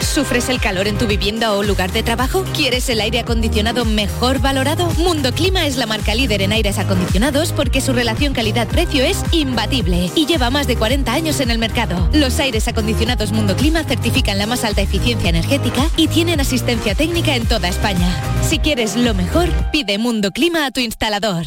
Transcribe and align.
¿Sufres 0.00 0.48
el 0.48 0.60
calor 0.60 0.88
en 0.88 0.98
tu 0.98 1.06
vivienda 1.06 1.52
o 1.52 1.62
lugar 1.62 1.92
de 1.92 2.02
trabajo? 2.02 2.44
¿Quieres 2.54 2.88
el 2.88 3.00
aire 3.00 3.20
acondicionado 3.20 3.84
mejor 3.84 4.40
valorado? 4.40 4.90
Mundo 4.96 5.32
Clima 5.32 5.66
es 5.66 5.76
la 5.76 5.86
marca 5.86 6.14
líder 6.14 6.42
en 6.42 6.52
aires 6.52 6.78
acondicionados 6.78 7.52
porque 7.52 7.80
su 7.80 7.92
relación 7.92 8.32
calidad-precio 8.32 9.04
es 9.04 9.22
imbatible 9.32 10.10
y 10.14 10.26
lleva 10.26 10.50
más 10.50 10.66
de 10.66 10.76
40 10.76 11.12
años 11.12 11.40
en 11.40 11.50
el 11.50 11.58
mercado. 11.58 12.08
Los 12.12 12.38
aires 12.40 12.66
acondicionados 12.68 13.32
Mundo 13.32 13.56
Clima 13.56 13.84
certifican 13.84 14.38
la 14.38 14.46
más 14.46 14.64
alta 14.64 14.82
eficiencia 14.82 15.30
energética 15.30 15.88
y 15.96 16.08
tienen 16.08 16.40
asistencia 16.40 16.94
técnica 16.94 17.36
en 17.36 17.46
toda 17.46 17.68
España. 17.68 18.08
Si 18.42 18.58
quieres 18.58 18.96
lo 18.96 19.14
mejor, 19.14 19.48
pide 19.72 19.98
Mundo 19.98 20.30
Clima 20.30 20.66
a 20.66 20.70
tu 20.70 20.80
instalador. 20.80 21.46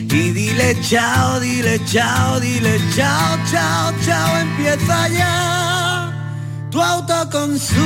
y 0.13 0.31
dile 0.31 0.75
chao, 0.81 1.39
dile 1.39 1.79
chao, 1.85 2.39
dile 2.39 2.79
chao, 2.95 3.37
chao, 3.49 3.93
chao, 4.05 4.37
empieza 4.39 5.07
ya 5.09 5.91
tu 6.69 6.81
autoconsumo, 6.81 7.79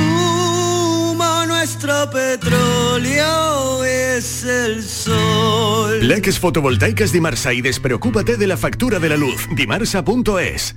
nuestro 1.46 2.08
petróleo 2.10 3.84
es 3.84 4.44
el 4.44 4.82
sol. 4.82 6.06
Leques 6.06 6.38
fotovoltaicas 6.38 7.12
Dimarsa 7.12 7.52
y 7.52 7.62
despreocúpate 7.62 8.36
de 8.36 8.46
la 8.46 8.56
factura 8.56 8.98
de 9.00 9.08
la 9.08 9.16
luz. 9.16 9.48
Dimarsa.es. 9.54 10.76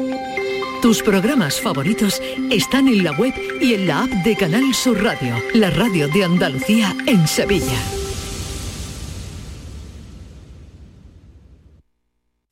Tus 0.81 1.03
programas 1.03 1.61
favoritos 1.61 2.19
están 2.49 2.87
en 2.87 3.03
la 3.03 3.11
web 3.11 3.33
y 3.61 3.75
en 3.75 3.85
la 3.85 4.03
app 4.03 4.09
de 4.09 4.35
Canal 4.35 4.73
Sur 4.73 5.03
Radio, 5.03 5.35
la 5.53 5.69
radio 5.69 6.07
de 6.07 6.23
Andalucía 6.23 6.95
en 7.05 7.27
Sevilla. 7.27 7.77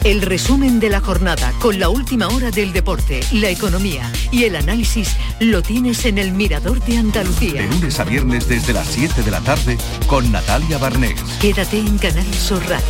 El 0.04 0.22
resumen 0.22 0.80
de 0.80 0.90
la 0.92 1.02
jornada 1.02 1.52
con 1.60 1.80
la 1.80 1.90
última 1.90 2.28
hora 2.28 2.52
del 2.52 2.72
deporte, 2.72 3.22
la 3.32 3.50
economía 3.50 4.12
y 4.32 4.44
el 4.44 4.56
análisis 4.56 5.18
lo 5.40 5.64
tienes 5.64 6.06
en 6.06 6.20
el 6.20 6.32
Mirador 6.32 6.80
de 6.86 6.98
Andalucía. 6.98 7.64
De 7.64 7.68
lunes 7.68 8.00
a 8.00 8.04
viernes 8.04 8.48
desde 8.48 8.74
las 8.74 8.88
7 8.90 9.24
de 9.24 9.32
la 9.32 9.42
tarde 9.42 9.76
con 10.06 10.32
Natalia 10.32 10.78
Barnés. 10.78 11.20
Quédate 11.42 11.80
en 11.80 11.98
Canal 11.98 12.32
Sur 12.36 12.62
Radio, 12.70 12.86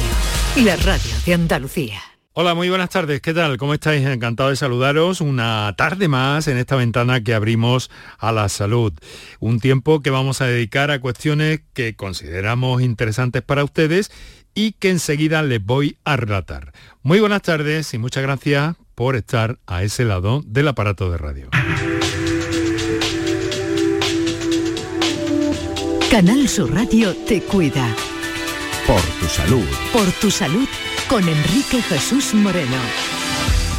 la 0.57 0.75
radio 0.75 1.13
de 1.25 1.33
Andalucía. 1.33 2.08
Hola, 2.33 2.53
muy 2.53 2.69
buenas 2.69 2.91
tardes. 2.91 3.21
¿Qué 3.21 3.33
tal? 3.33 3.57
¿Cómo 3.57 3.73
estáis? 3.73 4.05
Encantado 4.05 4.51
de 4.51 4.55
saludaros 4.55 5.19
una 5.19 5.73
tarde 5.75 6.07
más 6.07 6.47
en 6.47 6.57
esta 6.57 6.75
ventana 6.75 7.23
que 7.23 7.33
abrimos 7.33 7.89
a 8.19 8.31
la 8.31 8.47
salud. 8.49 8.93
Un 9.39 9.59
tiempo 9.59 10.01
que 10.01 10.11
vamos 10.11 10.39
a 10.39 10.45
dedicar 10.45 10.91
a 10.91 11.01
cuestiones 11.01 11.61
que 11.73 11.95
consideramos 11.95 12.83
interesantes 12.83 13.41
para 13.41 13.63
ustedes 13.63 14.11
y 14.53 14.73
que 14.73 14.91
enseguida 14.91 15.41
les 15.41 15.63
voy 15.63 15.97
a 16.05 16.17
relatar. 16.17 16.71
Muy 17.01 17.19
buenas 17.19 17.41
tardes 17.41 17.95
y 17.95 17.97
muchas 17.97 18.21
gracias 18.21 18.75
por 18.93 19.15
estar 19.15 19.57
a 19.65 19.81
ese 19.81 20.05
lado 20.05 20.43
del 20.45 20.67
aparato 20.67 21.09
de 21.09 21.17
radio. 21.17 21.49
Canal 26.11 26.47
Sur 26.47 26.71
Radio 26.75 27.15
te 27.27 27.41
cuida. 27.41 27.87
Por 28.85 29.01
tu 29.19 29.25
salud. 29.25 29.65
Por 29.91 30.11
tu 30.11 30.29
salud 30.29 30.67
con 31.09 31.27
Enrique 31.27 31.81
Jesús 31.81 32.35
Moreno. 32.35 32.77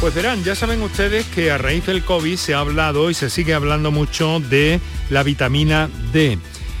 Pues 0.01 0.13
verán, 0.13 0.43
ya 0.43 0.53
saben 0.53 0.81
ustedes 0.81 1.25
que 1.27 1.49
a 1.49 1.57
raíz 1.57 1.85
del 1.85 2.03
COVID 2.03 2.35
se 2.35 2.53
ha 2.53 2.59
hablado 2.59 3.09
y 3.09 3.13
se 3.13 3.29
sigue 3.29 3.53
hablando 3.53 3.89
mucho 3.89 4.41
de 4.41 4.81
la 5.09 5.23
vitamina 5.23 5.89
D. 6.11 6.37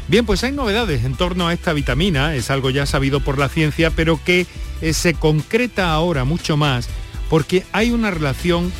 Bien, 0.09 0.25
pues 0.25 0.43
hay 0.43 0.51
novedades 0.51 1.05
en 1.05 1.15
torno 1.15 1.47
a 1.47 1.53
esta 1.53 1.71
vitamina, 1.71 2.35
es 2.35 2.49
algo 2.49 2.69
ya 2.69 2.85
sabido 2.85 3.21
por 3.21 3.37
la 3.37 3.47
ciencia, 3.47 3.91
pero 3.91 4.19
que 4.23 4.45
eh, 4.81 4.93
se 4.93 5.13
concreta 5.13 5.93
ahora 5.93 6.25
mucho 6.25 6.57
más 6.57 6.89
porque 7.29 7.63
hay 7.71 7.91
una 7.91 8.11
relación 8.11 8.73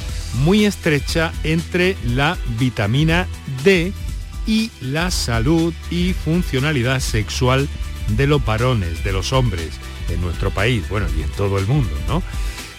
muy 0.44 0.66
estrecha 0.66 1.32
entre 1.46 1.96
la 2.04 2.38
vitamina 2.60 3.28
D 3.64 3.94
y 4.46 4.72
la 4.82 5.10
salud 5.10 5.74
y 5.90 6.14
funcionalidad 6.14 7.00
sexual 7.00 7.70
de 8.10 8.28
los 8.28 8.44
varones, 8.44 9.06
de 9.06 9.14
los 9.14 9.32
hombres 9.32 9.80
en 10.14 10.22
nuestro 10.22 10.52
país, 10.52 10.88
bueno, 10.90 11.08
y 11.18 11.22
en 11.22 11.30
todo 11.30 11.58
el 11.58 11.68
mundo, 11.68 11.92
¿no? 12.08 12.24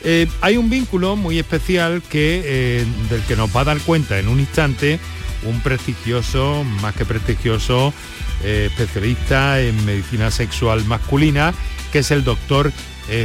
Eh, 0.05 0.27
hay 0.41 0.57
un 0.57 0.69
vínculo 0.69 1.17
muy 1.17 1.39
especial 1.39 2.03
que, 2.03 2.43
eh, 2.45 2.87
del 3.09 3.23
que 3.23 3.37
nos 3.37 3.55
va 3.55 3.61
a 3.61 3.65
dar 3.65 3.79
cuenta 3.81 4.19
en 4.19 4.29
un 4.29 4.41
instante 4.41 4.99
un 5.45 5.61
prestigioso, 5.61 6.65
más 6.65 6.95
que 6.95 7.05
prestigioso, 7.05 7.93
eh, 8.45 8.69
especialista 8.71 9.61
en 9.61 9.85
medicina 9.85 10.31
sexual 10.31 10.85
masculina, 10.85 11.53
que 11.93 12.01
es 12.01 12.11
el 12.11 12.23
doctor 12.25 12.73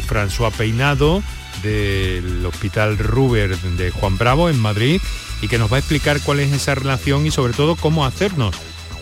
François 0.07 0.51
Peinado 0.51 1.21
del 1.61 2.43
Hospital 2.45 2.97
Ruber 2.97 3.55
de 3.55 3.91
Juan 3.91 4.17
Bravo 4.17 4.49
en 4.49 4.59
Madrid 4.59 4.99
y 5.41 5.47
que 5.47 5.59
nos 5.59 5.71
va 5.71 5.77
a 5.77 5.79
explicar 5.79 6.19
cuál 6.21 6.39
es 6.39 6.51
esa 6.51 6.73
relación 6.73 7.25
y 7.27 7.31
sobre 7.31 7.53
todo 7.53 7.75
cómo 7.75 8.03
hacernos 8.05 8.55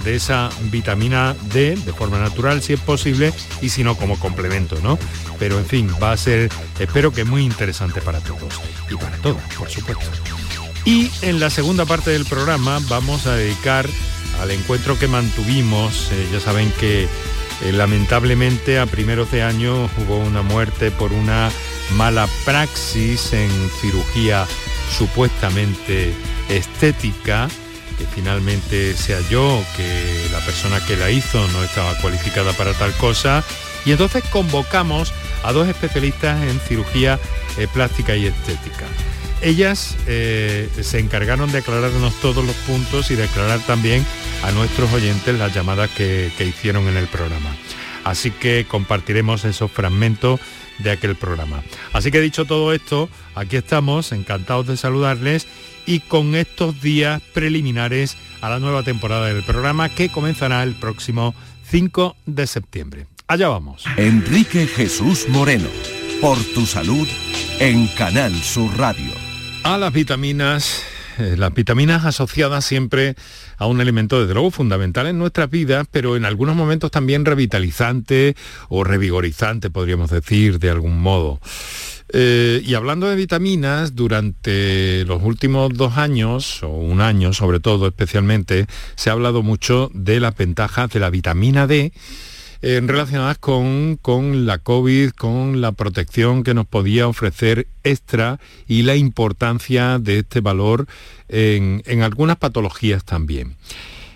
de 0.03 0.15
esa 0.15 0.50
vitamina 0.71 1.36
D 1.53 1.75
de 1.75 1.94
forma 1.94 2.19
natural 2.19 2.62
si 2.62 2.74
es 2.74 2.80
posible 2.80 3.33
y 3.62 3.69
si 3.69 3.83
no 3.83 3.95
como 3.95 4.19
complemento, 4.19 4.77
¿no? 4.81 5.00
Pero 5.39 5.57
en 5.57 5.65
fin, 5.65 5.89
va 6.01 6.12
a 6.12 6.18
ser, 6.18 6.50
espero 6.80 7.12
que 7.12 7.24
muy 7.24 7.44
interesante 7.44 8.01
para 8.01 8.19
todos 8.19 8.53
y 8.89 8.95
para 8.95 9.18
todas, 9.18 9.44
por 9.56 9.69
supuesto. 9.69 10.06
Y 10.86 11.09
en 11.24 11.39
la 11.39 11.50
segunda 11.50 11.86
parte 11.86 12.12
del 12.12 12.25
programa 12.25 12.80
vamos 12.88 13.25
a 13.25 13.36
dedicar 13.36 13.88
al 14.42 14.51
encuentro 14.51 15.00
que 15.00 15.07
mantuvimos, 15.07 16.09
eh, 16.12 16.27
ya 16.31 16.39
saben 16.39 16.71
que 16.80 17.07
eh, 17.63 17.71
lamentablemente 17.71 18.80
a 18.80 18.86
primeros 18.86 19.31
de 19.31 19.41
año 19.41 19.89
hubo 19.98 20.18
una 20.19 20.41
muerte 20.41 20.91
por 20.91 21.13
una 21.13 21.50
mala 21.95 22.27
praxis 22.44 23.33
en 23.33 23.50
cirugía 23.81 24.45
supuestamente 24.98 26.13
estética, 26.50 27.48
que 27.97 28.06
finalmente 28.06 28.94
sea 28.95 29.19
yo, 29.30 29.63
que 29.75 30.27
la 30.31 30.39
persona 30.39 30.83
que 30.86 30.95
la 30.95 31.12
hizo 31.12 31.47
no 31.50 31.63
estaba 31.63 31.97
cualificada 32.00 32.53
para 32.53 32.74
tal 32.74 32.92
cosa. 32.94 33.44
Y 33.86 33.92
entonces 33.92 34.24
convocamos 34.31 35.13
a 35.44 35.51
dos 35.51 35.68
especialistas 35.68 36.42
en 36.44 36.59
cirugía 36.59 37.19
eh, 37.57 37.68
plástica 37.71 38.15
y 38.15 38.25
estética. 38.25 38.86
Ellas 39.42 39.95
eh, 40.07 40.69
se 40.81 41.00
encargaron 41.00 41.51
de 41.51 41.59
aclararnos 41.59 42.13
todos 42.19 42.44
los 42.44 42.56
puntos 42.68 43.12
y 43.12 43.15
de 43.15 43.25
aclarar 43.25 43.59
también 43.59 44.06
a 44.44 44.51
nuestros 44.51 44.91
oyentes 44.94 45.38
las 45.38 45.53
llamadas 45.53 45.89
que, 45.91 46.31
que 46.38 46.45
hicieron 46.45 46.88
en 46.88 46.98
el 46.98 47.07
programa. 47.07 47.56
Así 48.03 48.31
que 48.31 48.65
compartiremos 48.68 49.45
esos 49.45 49.71
fragmentos 49.71 50.39
de 50.80 50.91
aquel 50.91 51.15
programa. 51.15 51.63
Así 51.94 52.12
que 52.12 52.21
dicho 52.21 52.45
todo 52.45 52.74
esto, 52.74 53.09
aquí 53.36 53.57
estamos, 53.57 54.12
encantados 54.12 54.68
de 54.68 54.77
saludarles 54.77 55.48
y 55.85 55.99
con 55.99 56.35
estos 56.35 56.81
días 56.81 57.21
preliminares 57.33 58.17
a 58.41 58.49
la 58.49 58.59
nueva 58.59 58.83
temporada 58.83 59.27
del 59.27 59.43
programa 59.43 59.89
que 59.89 60.09
comenzará 60.09 60.63
el 60.63 60.75
próximo 60.75 61.33
5 61.69 62.15
de 62.25 62.47
septiembre. 62.47 63.07
Allá 63.27 63.49
vamos. 63.49 63.83
Enrique 63.97 64.67
Jesús 64.67 65.27
Moreno, 65.29 65.67
por 66.21 66.37
tu 66.53 66.65
salud 66.65 67.07
en 67.59 67.87
Canal 67.87 68.33
Sur 68.35 68.77
Radio. 68.77 69.11
A 69.63 69.79
las 69.79 69.91
vitaminas, 69.91 70.83
eh, 71.17 71.35
las 71.37 71.53
vitaminas 71.53 72.05
asociadas 72.05 72.65
siempre 72.65 73.15
a 73.57 73.65
un 73.65 73.81
elemento 73.81 74.25
de 74.25 74.33
luego 74.33 74.51
fundamental 74.51 75.07
en 75.07 75.17
nuestras 75.17 75.49
vidas, 75.49 75.88
pero 75.89 76.15
en 76.15 76.25
algunos 76.25 76.55
momentos 76.55 76.91
también 76.91 77.25
revitalizante 77.25 78.35
o 78.69 78.83
revigorizante, 78.83 79.71
podríamos 79.71 80.11
decir, 80.11 80.59
de 80.59 80.69
algún 80.69 81.01
modo. 81.01 81.39
Eh, 82.09 82.61
y 82.63 82.75
hablando 82.75 83.07
de 83.07 83.15
vitaminas, 83.15 83.95
durante 83.95 85.03
los 85.05 85.23
últimos 85.23 85.73
dos 85.73 85.97
años, 85.97 86.61
o 86.63 86.69
un 86.69 87.01
año 87.01 87.33
sobre 87.33 87.59
todo 87.59 87.87
especialmente, 87.87 88.67
se 88.95 89.09
ha 89.09 89.13
hablado 89.13 89.41
mucho 89.41 89.89
de 89.93 90.19
las 90.19 90.35
ventajas 90.37 90.89
de 90.91 90.99
la 90.99 91.09
vitamina 91.09 91.67
D 91.67 91.91
eh, 92.61 92.81
relacionadas 92.83 93.37
con, 93.37 93.97
con, 94.01 94.45
la 94.45 94.59
COVID, 94.59 95.11
con 95.11 95.61
la 95.61 95.71
protección 95.71 96.43
que 96.43 96.53
nos 96.53 96.65
podía 96.65 97.07
ofrecer 97.07 97.67
extra 97.83 98.39
y 98.67 98.83
la 98.83 98.95
importancia 98.95 99.99
de 99.99 100.19
este 100.19 100.41
valor 100.41 100.87
en, 101.27 101.83
en 101.85 102.01
algunas 102.01 102.37
patologías 102.37 103.03
también 103.03 103.55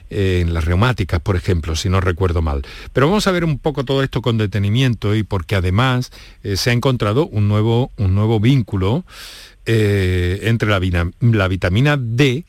en 0.10 0.54
las 0.54 0.66
reumáticas, 0.66 1.20
por 1.20 1.36
ejemplo, 1.36 1.76
si 1.76 1.90
no 1.90 2.02
recuerdo 2.02 2.42
mal. 2.42 2.64
Pero 2.94 3.08
vamos 3.08 3.28
a 3.28 3.32
ver 3.32 3.44
un 3.44 3.60
poco 3.60 3.86
todo 3.86 4.04
esto 4.04 4.22
con 4.22 4.38
detenimiento 4.38 5.16
y 5.16 5.24
porque 5.24 5.56
además 5.56 6.12
eh, 6.44 6.58
se 6.58 6.70
ha 6.70 6.74
encontrado 6.74 7.28
un 7.28 7.48
nuevo, 7.48 7.92
un 7.98 8.16
nuevo 8.16 8.40
vínculo 8.40 9.06
eh, 9.66 10.40
entre 10.44 10.70
la, 10.70 10.80
la 11.22 11.48
vitamina 11.48 11.98
D 11.98 12.46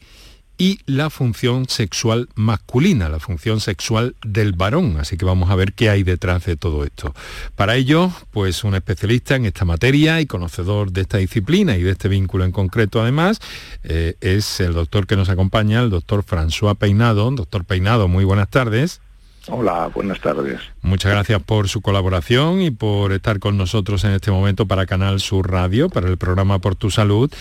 y 0.61 0.79
la 0.85 1.09
función 1.09 1.71
sexual 1.71 2.29
masculina, 2.35 3.09
la 3.09 3.19
función 3.19 3.61
sexual 3.61 4.15
del 4.23 4.53
varón. 4.53 4.99
Así 5.01 5.17
que 5.17 5.25
vamos 5.25 5.49
a 5.49 5.55
ver 5.55 5.73
qué 5.73 5.89
hay 5.89 6.03
detrás 6.03 6.45
de 6.45 6.55
todo 6.55 6.85
esto. 6.85 7.15
Para 7.57 7.77
ello, 7.77 8.13
pues 8.31 8.63
un 8.63 8.75
especialista 8.75 9.37
en 9.37 9.47
esta 9.47 9.65
materia 9.65 10.21
y 10.21 10.27
conocedor 10.27 10.93
de 10.93 11.01
esta 11.01 11.17
disciplina 11.17 11.79
y 11.79 11.83
de 11.83 11.93
este 11.93 12.09
vínculo 12.09 12.45
en 12.45 12.53
concreto 12.53 13.01
además, 13.01 13.41
eh, 13.85 14.17
es 14.21 14.61
el 14.61 14.75
doctor 14.75 15.07
que 15.07 15.17
nos 15.17 15.31
acompaña, 15.31 15.81
el 15.81 15.89
doctor 15.89 16.23
François 16.23 16.77
Peinado. 16.77 17.31
Doctor 17.31 17.65
Peinado, 17.65 18.07
muy 18.07 18.25
buenas 18.25 18.51
tardes. 18.51 19.01
Hola, 19.49 19.91
buenas 19.95 20.21
tardes. 20.21 20.61
Muchas 20.83 21.11
gracias 21.11 21.43
por 21.43 21.71
su 21.71 21.81
colaboración 21.81 22.61
y 22.61 22.71
por 22.71 23.13
estar 23.13 23.39
con 23.39 23.57
nosotros 23.57 24.05
en 24.05 24.11
este 24.11 24.31
momento 24.31 24.67
para 24.67 24.85
Canal 24.85 25.21
Sur 25.21 25.51
Radio, 25.51 25.89
para 25.89 26.09
el 26.09 26.19
programa 26.19 26.59
Por 26.59 26.75
tu 26.75 26.91
Salud 26.91 27.33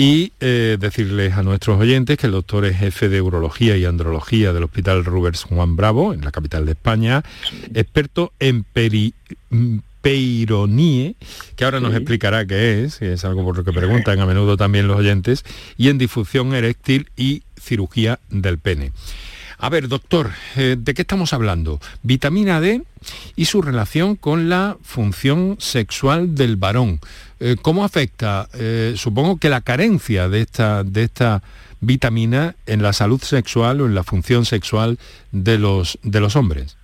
y 0.00 0.32
eh, 0.40 0.78
decirles 0.80 1.34
a 1.34 1.42
nuestros 1.42 1.78
oyentes 1.78 2.16
que 2.16 2.26
el 2.26 2.32
doctor 2.32 2.64
es 2.64 2.78
jefe 2.78 3.10
de 3.10 3.20
urología 3.20 3.76
y 3.76 3.84
andrología 3.84 4.54
del 4.54 4.64
Hospital 4.64 5.04
Rubers 5.04 5.44
Juan 5.44 5.76
Bravo, 5.76 6.14
en 6.14 6.24
la 6.24 6.30
capital 6.30 6.64
de 6.64 6.72
España, 6.72 7.22
experto 7.74 8.32
en 8.40 8.64
peri 8.64 9.12
peironie, 10.00 11.16
que 11.54 11.66
ahora 11.66 11.80
nos 11.80 11.94
explicará 11.94 12.46
qué 12.46 12.82
es, 12.82 12.96
que 12.96 13.12
es 13.12 13.26
algo 13.26 13.44
por 13.44 13.58
lo 13.58 13.62
que 13.62 13.74
preguntan 13.74 14.18
a 14.20 14.24
menudo 14.24 14.56
también 14.56 14.88
los 14.88 14.96
oyentes, 14.96 15.44
y 15.76 15.90
en 15.90 15.98
difusión 15.98 16.54
eréctil 16.54 17.10
y 17.14 17.42
cirugía 17.60 18.20
del 18.30 18.58
pene. 18.58 18.92
A 19.58 19.68
ver, 19.68 19.88
doctor, 19.88 20.30
eh, 20.56 20.76
¿de 20.78 20.94
qué 20.94 21.02
estamos 21.02 21.34
hablando? 21.34 21.78
Vitamina 22.02 22.62
D 22.62 22.82
y 23.36 23.44
su 23.44 23.60
relación 23.60 24.16
con 24.16 24.48
la 24.48 24.78
función 24.82 25.56
sexual 25.58 26.34
del 26.34 26.56
varón. 26.56 27.00
Eh, 27.40 27.56
¿Cómo 27.60 27.84
afecta, 27.84 28.48
eh, 28.52 28.94
supongo 28.96 29.38
que 29.38 29.48
la 29.48 29.62
carencia 29.62 30.28
de 30.28 30.42
esta, 30.42 30.84
de 30.84 31.04
esta 31.04 31.42
vitamina 31.80 32.54
en 32.66 32.82
la 32.82 32.92
salud 32.92 33.20
sexual 33.22 33.80
o 33.80 33.86
en 33.86 33.94
la 33.94 34.04
función 34.04 34.44
sexual 34.44 34.98
de 35.32 35.58
los, 35.58 35.98
de 36.02 36.20
los 36.20 36.36
hombres? 36.36 36.76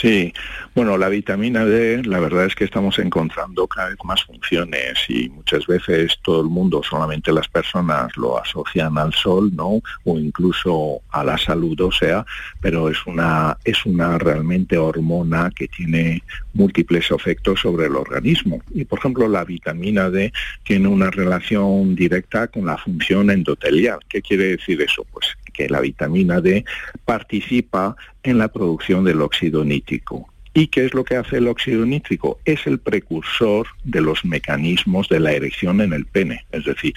Sí, 0.00 0.32
bueno, 0.74 0.98
la 0.98 1.08
vitamina 1.08 1.64
D, 1.64 2.02
la 2.04 2.20
verdad 2.20 2.44
es 2.44 2.54
que 2.54 2.64
estamos 2.64 2.98
encontrando 2.98 3.66
cada 3.66 3.88
vez 3.88 3.98
más 4.04 4.22
funciones 4.24 4.98
y 5.08 5.30
muchas 5.30 5.66
veces 5.66 6.18
todo 6.22 6.42
el 6.42 6.48
mundo, 6.48 6.82
solamente 6.82 7.32
las 7.32 7.48
personas 7.48 8.14
lo 8.16 8.38
asocian 8.38 8.98
al 8.98 9.14
sol, 9.14 9.50
¿no? 9.54 9.80
O 10.04 10.18
incluso 10.18 11.00
a 11.10 11.24
la 11.24 11.38
salud 11.38 11.80
o 11.80 11.90
sea, 11.90 12.26
pero 12.60 12.90
es 12.90 12.98
una, 13.06 13.56
es 13.64 13.86
una 13.86 14.18
realmente 14.18 14.76
hormona 14.76 15.50
que 15.56 15.66
tiene 15.68 16.22
múltiples 16.52 17.10
efectos 17.10 17.60
sobre 17.60 17.86
el 17.86 17.96
organismo. 17.96 18.60
Y 18.74 18.84
por 18.84 18.98
ejemplo, 18.98 19.28
la 19.28 19.44
vitamina 19.44 20.10
D 20.10 20.30
tiene 20.62 20.88
una 20.88 21.10
relación 21.10 21.94
directa 21.94 22.48
con 22.48 22.66
la 22.66 22.76
función 22.76 23.30
endotelial. 23.30 24.00
¿Qué 24.10 24.20
quiere 24.20 24.56
decir 24.56 24.82
eso? 24.82 25.06
Pues 25.10 25.26
que 25.56 25.68
la 25.68 25.80
vitamina 25.80 26.40
D 26.40 26.64
participa 27.04 27.96
en 28.22 28.38
la 28.38 28.48
producción 28.48 29.04
del 29.04 29.22
óxido 29.22 29.64
nítrico. 29.64 30.28
¿Y 30.56 30.68
qué 30.68 30.86
es 30.86 30.94
lo 30.94 31.04
que 31.04 31.16
hace 31.16 31.36
el 31.36 31.48
óxido 31.48 31.84
nítrico? 31.84 32.38
Es 32.46 32.66
el 32.66 32.78
precursor 32.78 33.66
de 33.84 34.00
los 34.00 34.24
mecanismos 34.24 35.06
de 35.10 35.20
la 35.20 35.32
erección 35.32 35.82
en 35.82 35.92
el 35.92 36.06
pene. 36.06 36.46
Es 36.50 36.64
decir, 36.64 36.94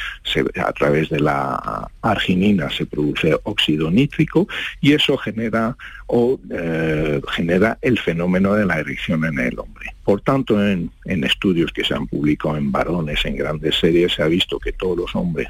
a 0.56 0.72
través 0.72 1.10
de 1.10 1.20
la 1.20 1.92
arginina 2.02 2.70
se 2.70 2.86
produce 2.86 3.38
óxido 3.44 3.92
nítrico 3.92 4.48
y 4.80 4.94
eso 4.94 5.18
genera, 5.18 5.76
o, 6.08 6.40
eh, 6.52 7.20
genera 7.34 7.78
el 7.82 8.00
fenómeno 8.00 8.54
de 8.54 8.66
la 8.66 8.80
erección 8.80 9.26
en 9.26 9.38
el 9.38 9.60
hombre. 9.60 9.94
Por 10.10 10.22
tanto, 10.22 10.60
en, 10.68 10.92
estudios 11.06 11.72
que 11.72 11.84
se 11.84 11.94
han 11.94 12.08
publicado 12.08 12.58
en 12.58 12.72
varones, 12.72 13.24
en 13.26 13.36
grandes 13.36 13.76
series, 13.76 14.14
se 14.14 14.24
ha 14.24 14.28
visto 14.28 14.58
que 14.58 14.72
todos 14.72 14.98
los 14.98 15.16
hombres 15.16 15.50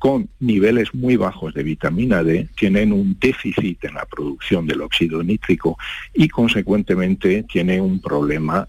con 0.00 0.28
niveles 0.40 0.92
muy 0.92 1.14
bajos 1.14 1.54
de 1.54 1.62
vitamina 1.62 2.24
D 2.24 2.48
tienen 2.56 2.92
un 2.92 3.16
déficit 3.20 3.84
en 3.84 3.94
la 3.94 4.04
producción 4.06 4.66
del 4.66 4.80
óxido 4.80 5.22
nítrico 5.22 5.78
y 6.12 6.28
consecuentemente 6.28 7.44
tienen 7.44 7.82
un 7.82 8.00
problema 8.00 8.66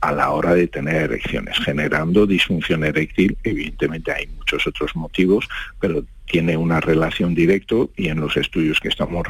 a 0.00 0.10
la 0.10 0.30
hora 0.32 0.52
de 0.52 0.66
tener 0.66 1.12
erecciones, 1.12 1.56
generando 1.60 2.26
disfunción 2.26 2.82
eréctil. 2.82 3.36
Evidentemente 3.44 4.10
hay 4.10 4.26
muchos 4.26 4.66
otros 4.66 4.96
motivos, 4.96 5.48
pero 5.78 6.04
tiene 6.24 6.56
una 6.56 6.80
relación 6.80 7.36
directa 7.36 7.76
y 7.96 8.08
en 8.08 8.18
los 8.18 8.36
estudios 8.36 8.80
que 8.80 8.88
estamos 8.88 9.24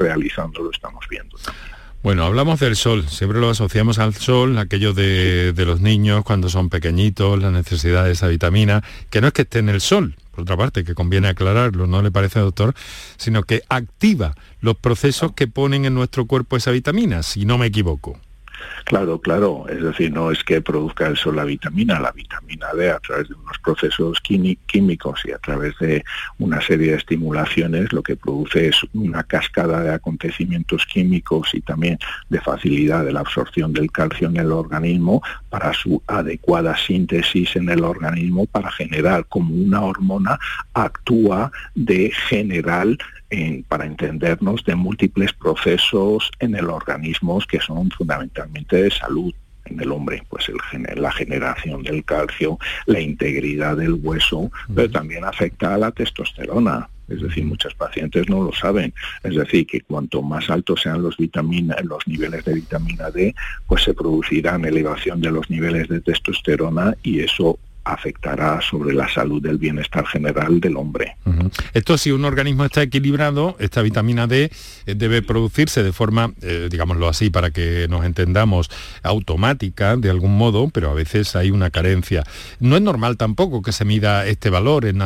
realizando 0.00 0.64
lo 0.64 0.72
estamos 0.72 1.06
viendo 1.08 1.38
también. 1.38 1.79
Bueno, 2.02 2.24
hablamos 2.24 2.58
del 2.60 2.76
sol, 2.76 3.06
siempre 3.10 3.40
lo 3.40 3.50
asociamos 3.50 3.98
al 3.98 4.14
sol, 4.14 4.56
aquello 4.56 4.94
de, 4.94 5.52
los 5.54 5.82
niños 5.82 6.24
cuando 6.24 6.48
son 6.48 6.70
pequeñitos, 6.70 7.38
la 7.38 7.50
necesidad 7.50 8.06
de 8.06 8.12
esa 8.12 8.26
vitamina, 8.26 8.82
que 9.10 9.20
no 9.20 9.26
es 9.26 9.34
que 9.34 9.42
esté 9.42 9.58
en 9.58 9.68
el 9.68 9.82
sol, 9.82 10.14
por 10.30 10.42
otra 10.42 10.56
parte, 10.56 10.82
que 10.82 10.94
conviene 10.94 11.28
aclararlo, 11.28 11.86
¿no 11.86 12.00
le 12.00 12.10
parece, 12.10 12.40
doctor? 12.40 12.74
Sino 13.18 13.42
que 13.42 13.64
activa 13.68 14.34
los 14.62 14.78
procesos 14.78 15.32
que 15.32 15.46
ponen 15.46 15.84
en 15.84 15.92
nuestro 15.92 16.26
cuerpo 16.26 16.56
esa 16.56 16.70
vitamina, 16.70 17.22
si 17.22 17.44
no 17.44 17.58
me 17.58 17.66
equivoco. 17.66 18.18
Claro, 18.84 19.20
claro, 19.20 19.66
es 19.68 19.82
decir, 19.82 20.12
no 20.12 20.30
es 20.30 20.42
que 20.42 20.60
produzca 20.60 21.08
eso 21.08 21.32
la 21.32 21.44
vitamina, 21.44 22.00
la 22.00 22.12
vitamina 22.12 22.68
D 22.74 22.90
a 22.90 22.98
través 22.98 23.28
de 23.28 23.34
unos 23.34 23.58
procesos 23.58 24.20
químicos 24.20 25.22
y 25.24 25.32
a 25.32 25.38
través 25.38 25.78
de 25.78 26.04
una 26.38 26.60
serie 26.60 26.92
de 26.92 26.96
estimulaciones 26.96 27.92
lo 27.92 28.02
que 28.02 28.16
produce 28.16 28.68
es 28.68 28.76
una 28.94 29.22
cascada 29.22 29.82
de 29.82 29.92
acontecimientos 29.92 30.86
químicos 30.86 31.54
y 31.54 31.60
también 31.60 31.98
de 32.28 32.40
facilidad 32.40 33.04
de 33.04 33.12
la 33.12 33.20
absorción 33.20 33.72
del 33.72 33.90
calcio 33.92 34.28
en 34.28 34.36
el 34.36 34.52
organismo 34.52 35.22
para 35.48 35.72
su 35.72 36.02
adecuada 36.06 36.76
síntesis 36.76 37.54
en 37.56 37.68
el 37.68 37.84
organismo 37.84 38.46
para 38.46 38.70
generar 38.70 39.26
como 39.26 39.54
una 39.54 39.82
hormona 39.82 40.38
actúa 40.74 41.52
de 41.74 42.10
general 42.28 42.98
para 43.68 43.86
entendernos 43.86 44.64
de 44.64 44.74
múltiples 44.74 45.32
procesos 45.32 46.30
en 46.40 46.54
el 46.56 46.68
organismo 46.68 47.40
que 47.48 47.60
son 47.60 47.90
fundamentalmente 47.90 48.82
de 48.82 48.90
salud 48.90 49.32
en 49.66 49.80
el 49.80 49.92
hombre, 49.92 50.22
pues 50.28 50.48
el, 50.48 51.00
la 51.00 51.12
generación 51.12 51.82
del 51.82 52.04
calcio, 52.04 52.58
la 52.86 53.00
integridad 53.00 53.76
del 53.76 53.94
hueso, 53.94 54.50
pero 54.74 54.90
también 54.90 55.24
afecta 55.24 55.74
a 55.74 55.78
la 55.78 55.92
testosterona. 55.92 56.88
Es 57.08 57.20
decir, 57.22 57.44
muchos 57.44 57.74
pacientes 57.74 58.28
no 58.28 58.42
lo 58.42 58.52
saben. 58.52 58.94
Es 59.24 59.34
decir, 59.34 59.66
que 59.66 59.80
cuanto 59.80 60.22
más 60.22 60.48
altos 60.48 60.82
sean 60.82 61.02
los, 61.02 61.16
vitamina, 61.16 61.76
los 61.82 62.06
niveles 62.06 62.44
de 62.44 62.54
vitamina 62.54 63.10
D, 63.10 63.34
pues 63.66 63.82
se 63.82 63.94
producirán 63.94 64.64
elevación 64.64 65.20
de 65.20 65.30
los 65.30 65.50
niveles 65.50 65.88
de 65.88 66.00
testosterona 66.00 66.96
y 67.02 67.20
eso 67.20 67.58
afectará 67.92 68.60
sobre 68.60 68.94
la 68.94 69.08
salud 69.08 69.42
del 69.42 69.58
bienestar 69.58 70.06
general 70.06 70.60
del 70.60 70.76
hombre. 70.76 71.16
Esto 71.74 71.98
si 71.98 72.10
un 72.10 72.24
organismo 72.24 72.64
está 72.64 72.82
equilibrado, 72.82 73.56
esta 73.58 73.82
vitamina 73.82 74.26
D 74.26 74.50
eh, 74.86 74.94
debe 74.94 75.22
producirse 75.22 75.82
de 75.82 75.92
forma, 75.92 76.32
eh, 76.42 76.68
digámoslo 76.70 77.08
así, 77.08 77.30
para 77.30 77.50
que 77.50 77.86
nos 77.88 78.04
entendamos, 78.04 78.70
automática 79.02 79.96
de 79.96 80.10
algún 80.10 80.36
modo, 80.36 80.68
pero 80.72 80.90
a 80.90 80.94
veces 80.94 81.36
hay 81.36 81.50
una 81.50 81.70
carencia. 81.70 82.24
No 82.58 82.76
es 82.76 82.82
normal 82.82 83.16
tampoco 83.16 83.62
que 83.62 83.72
se 83.72 83.84
mida 83.84 84.26
este 84.26 84.50
valor 84.50 84.84
en, 84.86 85.00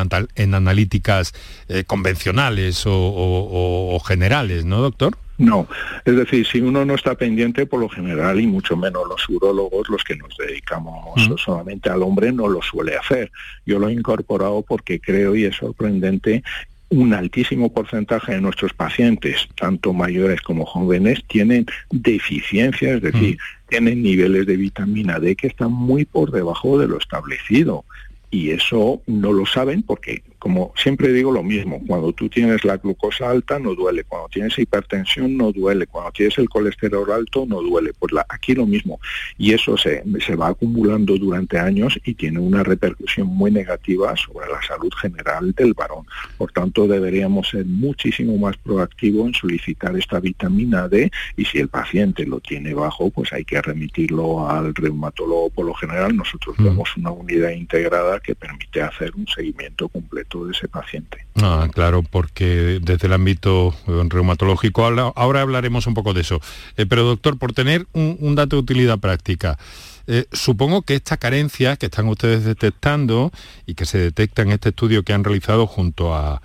analíticas 0.54 1.32
eh, 1.68 1.84
convencionales 1.84 2.84
o 2.86 4.00
generales, 4.04 4.64
¿no, 4.64 4.80
doctor? 4.80 5.16
No, 5.36 5.66
es 6.04 6.14
decir, 6.14 6.46
si 6.46 6.60
uno 6.60 6.84
no 6.84 6.94
está 6.94 7.16
pendiente, 7.16 7.66
por 7.66 7.80
lo 7.80 7.88
general, 7.88 8.40
y 8.40 8.46
mucho 8.46 8.76
menos 8.76 9.02
los 9.08 9.28
urólogos, 9.28 9.88
los 9.88 10.04
que 10.04 10.14
nos 10.16 10.36
dedicamos 10.36 11.28
solamente 11.42 11.90
al 11.90 12.02
hombre, 12.02 12.30
no 12.32 12.46
lo 12.48 12.62
suele 12.62 12.96
hacer. 12.96 13.32
Yo 13.66 13.80
lo 13.80 13.88
he 13.88 13.92
incorporado 13.92 14.62
porque 14.62 15.00
creo, 15.00 15.34
y 15.34 15.44
es 15.44 15.56
sorprendente, 15.56 16.44
un 16.90 17.14
altísimo 17.14 17.72
porcentaje 17.72 18.34
de 18.34 18.40
nuestros 18.40 18.72
pacientes, 18.72 19.48
tanto 19.56 19.92
mayores 19.92 20.40
como 20.40 20.64
jóvenes, 20.64 21.24
tienen 21.26 21.66
deficiencias, 21.90 22.96
es 22.96 23.02
decir, 23.02 23.38
tienen 23.68 24.02
niveles 24.02 24.46
de 24.46 24.56
vitamina 24.56 25.18
D 25.18 25.34
que 25.34 25.48
están 25.48 25.72
muy 25.72 26.04
por 26.04 26.30
debajo 26.30 26.78
de 26.78 26.86
lo 26.86 26.98
establecido. 26.98 27.84
Y 28.30 28.50
eso 28.50 29.02
no 29.06 29.32
lo 29.32 29.46
saben 29.46 29.82
porque 29.82 30.22
como 30.44 30.74
siempre 30.76 31.10
digo 31.10 31.32
lo 31.32 31.42
mismo, 31.42 31.80
cuando 31.86 32.12
tú 32.12 32.28
tienes 32.28 32.66
la 32.66 32.76
glucosa 32.76 33.30
alta 33.30 33.58
no 33.58 33.74
duele, 33.74 34.04
cuando 34.04 34.28
tienes 34.28 34.58
hipertensión 34.58 35.38
no 35.38 35.52
duele, 35.52 35.86
cuando 35.86 36.12
tienes 36.12 36.36
el 36.36 36.50
colesterol 36.50 37.10
alto 37.10 37.46
no 37.48 37.62
duele, 37.62 37.94
pues 37.98 38.12
aquí 38.28 38.54
lo 38.54 38.66
mismo. 38.66 39.00
Y 39.38 39.54
eso 39.54 39.78
se, 39.78 40.04
se 40.20 40.36
va 40.36 40.48
acumulando 40.48 41.16
durante 41.16 41.58
años 41.58 41.98
y 42.04 42.12
tiene 42.12 42.40
una 42.40 42.62
repercusión 42.62 43.26
muy 43.26 43.52
negativa 43.52 44.14
sobre 44.18 44.46
la 44.50 44.60
salud 44.60 44.92
general 45.00 45.52
del 45.52 45.72
varón. 45.72 46.04
Por 46.36 46.52
tanto, 46.52 46.86
deberíamos 46.86 47.48
ser 47.48 47.64
muchísimo 47.64 48.36
más 48.36 48.58
proactivos 48.58 49.28
en 49.28 49.32
solicitar 49.32 49.96
esta 49.96 50.20
vitamina 50.20 50.88
D 50.88 51.10
y 51.38 51.46
si 51.46 51.56
el 51.56 51.68
paciente 51.68 52.26
lo 52.26 52.40
tiene 52.40 52.74
bajo, 52.74 53.08
pues 53.08 53.32
hay 53.32 53.46
que 53.46 53.62
remitirlo 53.62 54.46
al 54.46 54.74
reumatólogo. 54.74 55.48
Por 55.48 55.64
lo 55.64 55.72
general, 55.72 56.14
nosotros 56.14 56.54
mm. 56.58 56.64
tenemos 56.64 56.94
una 56.98 57.12
unidad 57.12 57.52
integrada 57.52 58.20
que 58.20 58.34
permite 58.34 58.82
hacer 58.82 59.14
un 59.16 59.26
seguimiento 59.26 59.88
completo 59.88 60.33
de 60.42 60.52
ese 60.52 60.66
paciente. 60.66 61.26
Ah, 61.40 61.68
claro, 61.72 62.02
porque 62.02 62.80
desde 62.82 63.06
el 63.06 63.12
ámbito 63.12 63.74
eh, 63.86 64.02
reumatológico, 64.08 64.84
ahora, 64.84 65.40
hablaremos 65.40 65.86
un 65.86 65.94
poco 65.94 66.14
de 66.14 66.22
eso. 66.22 66.40
Eh, 66.76 66.86
pero 66.86 67.04
doctor, 67.04 67.38
por 67.38 67.52
tener 67.52 67.86
un, 67.92 68.34
dato 68.34 68.56
de 68.56 68.62
utilidad 68.62 68.98
práctica, 68.98 69.58
eh, 70.06 70.26
supongo 70.32 70.82
que 70.82 70.96
esta 70.96 71.16
carencia 71.16 71.76
que 71.76 71.86
están 71.86 72.08
ustedes 72.08 72.44
detectando 72.44 73.30
y 73.66 73.74
que 73.74 73.86
se 73.86 73.98
detecta 73.98 74.42
en 74.42 74.50
este 74.50 74.70
estudio 74.70 75.04
que 75.04 75.12
han 75.12 75.22
realizado 75.22 75.66
junto 75.66 76.14
a 76.14 76.42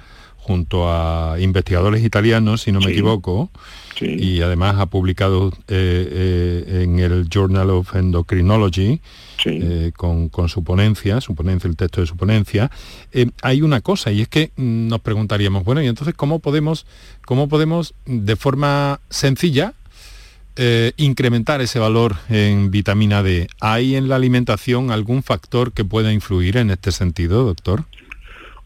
junto 0.49 0.91
a 0.91 1.35
investigadores 1.39 2.03
italianos, 2.03 2.61
si 2.63 2.71
no 2.71 2.79
me 2.79 2.89
equivoco, 2.89 3.51
y 4.01 4.41
además 4.41 4.77
ha 4.79 4.87
publicado 4.87 5.53
en 5.67 6.97
el 6.97 7.29
Journal 7.29 7.69
of 7.69 7.93
Endocrinology, 7.93 8.99
eh, 9.45 9.91
con, 9.95 10.49
su 10.49 10.63
ponencia, 10.63 11.21
su 11.21 11.35
ponencia, 11.35 11.67
el 11.67 11.75
texto 11.75 12.01
de 12.01 12.07
su 12.07 12.17
ponencia, 12.17 12.71
eh, 13.11 13.27
hay 13.43 13.61
una 13.61 13.81
cosa 13.81 14.11
y 14.11 14.21
es 14.21 14.27
que 14.27 14.51
mm, 14.55 14.87
nos 14.87 15.01
preguntaríamos, 15.01 15.63
bueno, 15.63 15.83
y 15.83 15.87
entonces 15.87 16.15
cómo 16.15 16.39
podemos, 16.39 16.87
cómo 17.25 17.47
podemos 17.47 17.93
de 18.07 18.35
forma 18.35 19.01
sencilla 19.11 19.75
eh, 20.55 20.93
incrementar 20.97 21.61
ese 21.61 21.77
valor 21.77 22.15
en 22.27 22.71
vitamina 22.71 23.21
D. 23.21 23.47
¿Hay 23.61 23.95
en 23.95 24.09
la 24.09 24.15
alimentación 24.15 24.89
algún 24.89 25.21
factor 25.21 25.73
que 25.73 25.85
pueda 25.85 26.11
influir 26.11 26.57
en 26.57 26.71
este 26.71 26.91
sentido, 26.91 27.45
doctor? 27.45 27.85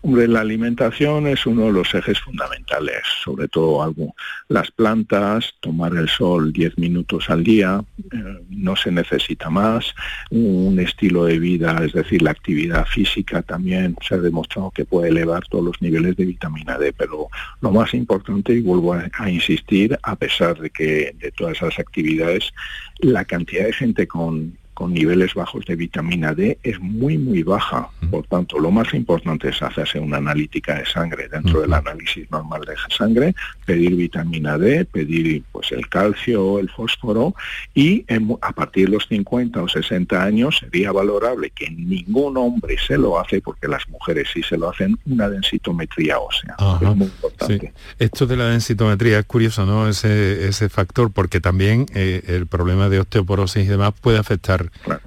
Hombre, 0.06 0.28
la 0.28 0.42
alimentación 0.42 1.28
es 1.28 1.46
uno 1.46 1.68
de 1.68 1.72
los 1.72 1.96
ejes 1.96 2.20
fundamentales, 2.20 3.04
sobre 3.24 3.48
todo 3.48 3.82
algo. 3.82 4.14
Las 4.50 4.70
plantas, 4.70 5.54
tomar 5.62 5.96
el 5.96 6.10
sol 6.10 6.52
10 6.52 6.78
minutos 6.78 7.30
al 7.30 7.42
día, 7.42 7.82
eh, 8.12 8.40
no 8.50 8.76
se 8.76 8.92
necesita 8.92 9.50
más. 9.50 9.96
Un 10.30 10.78
estilo 10.78 11.24
de 11.24 11.40
vida, 11.40 11.82
es 11.86 11.94
decir, 11.94 12.22
la 12.22 12.32
actividad 12.32 12.86
física 12.86 13.44
también 13.44 13.96
se 14.06 14.16
ha 14.16 14.18
demostrado 14.18 14.72
que 14.72 14.84
puede 14.84 15.08
elevar 15.08 15.48
todos 15.48 15.64
los 15.64 15.82
niveles 15.82 16.18
de 16.18 16.26
vitamina 16.26 16.78
D, 16.78 16.92
pero 16.92 17.30
lo 17.62 17.72
más 17.72 17.94
importante, 17.94 18.52
y 18.52 18.62
vuelvo 18.62 18.96
a, 18.96 19.30
insistir, 19.30 19.98
a 20.04 20.18
pesar 20.18 20.60
de 20.60 20.70
que 20.70 21.16
de 21.18 21.32
todas 21.32 21.56
esas 21.56 21.80
actividades, 21.80 22.52
la 23.00 23.24
cantidad 23.24 23.68
de 23.68 23.72
gente 23.72 24.06
con 24.06 24.58
con 24.74 24.94
niveles 24.94 25.34
bajos 25.34 25.66
de 25.66 25.76
vitamina 25.76 26.34
D 26.34 26.58
es 26.64 26.80
muy, 26.80 27.18
muy 27.18 27.44
baja. 27.44 27.90
Por 28.10 28.26
tanto, 28.28 28.60
lo 28.60 28.72
más 28.72 28.94
importante 28.94 29.50
es 29.50 29.62
hacerse 29.62 30.00
una 30.00 30.18
analítica 30.18 30.76
de 30.76 30.86
sangre 30.86 31.28
dentro 31.28 31.62
del 31.62 31.74
análisis 31.74 32.30
normal 32.32 32.62
de 32.62 32.76
sangre, 32.96 33.36
pedir 33.66 33.96
vitamina 33.96 34.58
D, 34.58 34.86
pedir 34.86 35.44
pues 35.52 35.72
el 35.72 35.88
calcio, 35.90 36.60
el 36.60 36.70
fósforo 36.70 37.36
y 37.74 38.06
a 38.42 38.52
partir 38.52 38.88
de 38.88 38.94
los 38.94 39.08
50 39.08 39.62
o 39.62 39.68
60 39.68 40.24
años 40.24 40.58
sería 40.60 40.92
valorable 40.92 41.52
que 41.52 41.70
ningún 41.70 42.38
hombre 42.38 42.78
se 42.86 42.98
lo 42.98 43.20
hace, 43.20 43.42
porque 43.42 43.68
las 43.68 43.88
mujeres 43.90 44.30
sí 44.34 44.42
se 44.44 44.58
lo 44.58 44.70
hacen, 44.70 44.98
una 45.06 45.30
densitometría 45.30 46.20
ósea. 46.20 46.56
es 46.82 46.96
muy 46.96 47.08
importante. 47.08 47.74
Esto 48.00 48.26
de 48.26 48.38
la 48.38 48.48
densitometría 48.48 49.20
es 49.20 49.26
curioso, 49.26 49.66
¿no? 49.66 49.88
Ese, 49.88 50.48
ese 50.48 50.70
factor, 50.70 51.12
porque 51.12 51.40
también 51.40 51.86
eh, 51.94 52.24
el 52.28 52.48
problema 52.48 52.90
de 52.90 53.00
osteoporosis 53.00 53.66
y 53.66 53.68
demás 53.68 53.94
puede 54.00 54.18
afectar 54.18 54.63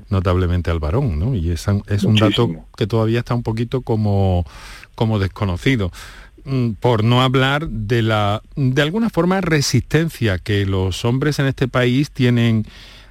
notablemente 0.09 0.71
al 0.71 0.79
varón, 0.79 1.19
¿no? 1.19 1.35
Y 1.35 1.51
es, 1.51 1.67
es 1.89 2.05
un 2.05 2.17
dato 2.17 2.51
que 2.77 2.87
todavía 2.87 3.21
está 3.21 3.35
un 3.35 3.43
poquito 3.43 3.83
como, 3.83 4.45
como 4.95 5.19
desconocido. 5.19 5.91
Mm, 6.45 6.73
por 6.73 7.03
no 7.03 7.23
hablar 7.23 7.69
de 7.69 8.03
la 8.03 8.41
de 8.55 8.81
alguna 8.81 9.11
forma 9.11 9.41
resistencia 9.41 10.39
que 10.39 10.65
los 10.65 11.05
hombres 11.05 11.41
en 11.41 11.47
este 11.47 11.67
país 11.67 12.13
tienen 12.13 12.67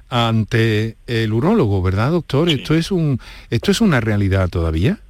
ante 0.08 0.96
el 1.06 1.34
urólogo, 1.34 1.82
¿verdad, 1.82 2.12
doctor? 2.12 2.48
Esto 2.48 2.74
es 2.74 2.90
un 2.90 3.20
esto 3.50 3.70
es 3.70 3.82
una 3.82 4.00
realidad 4.00 4.48
todavía 4.48 5.00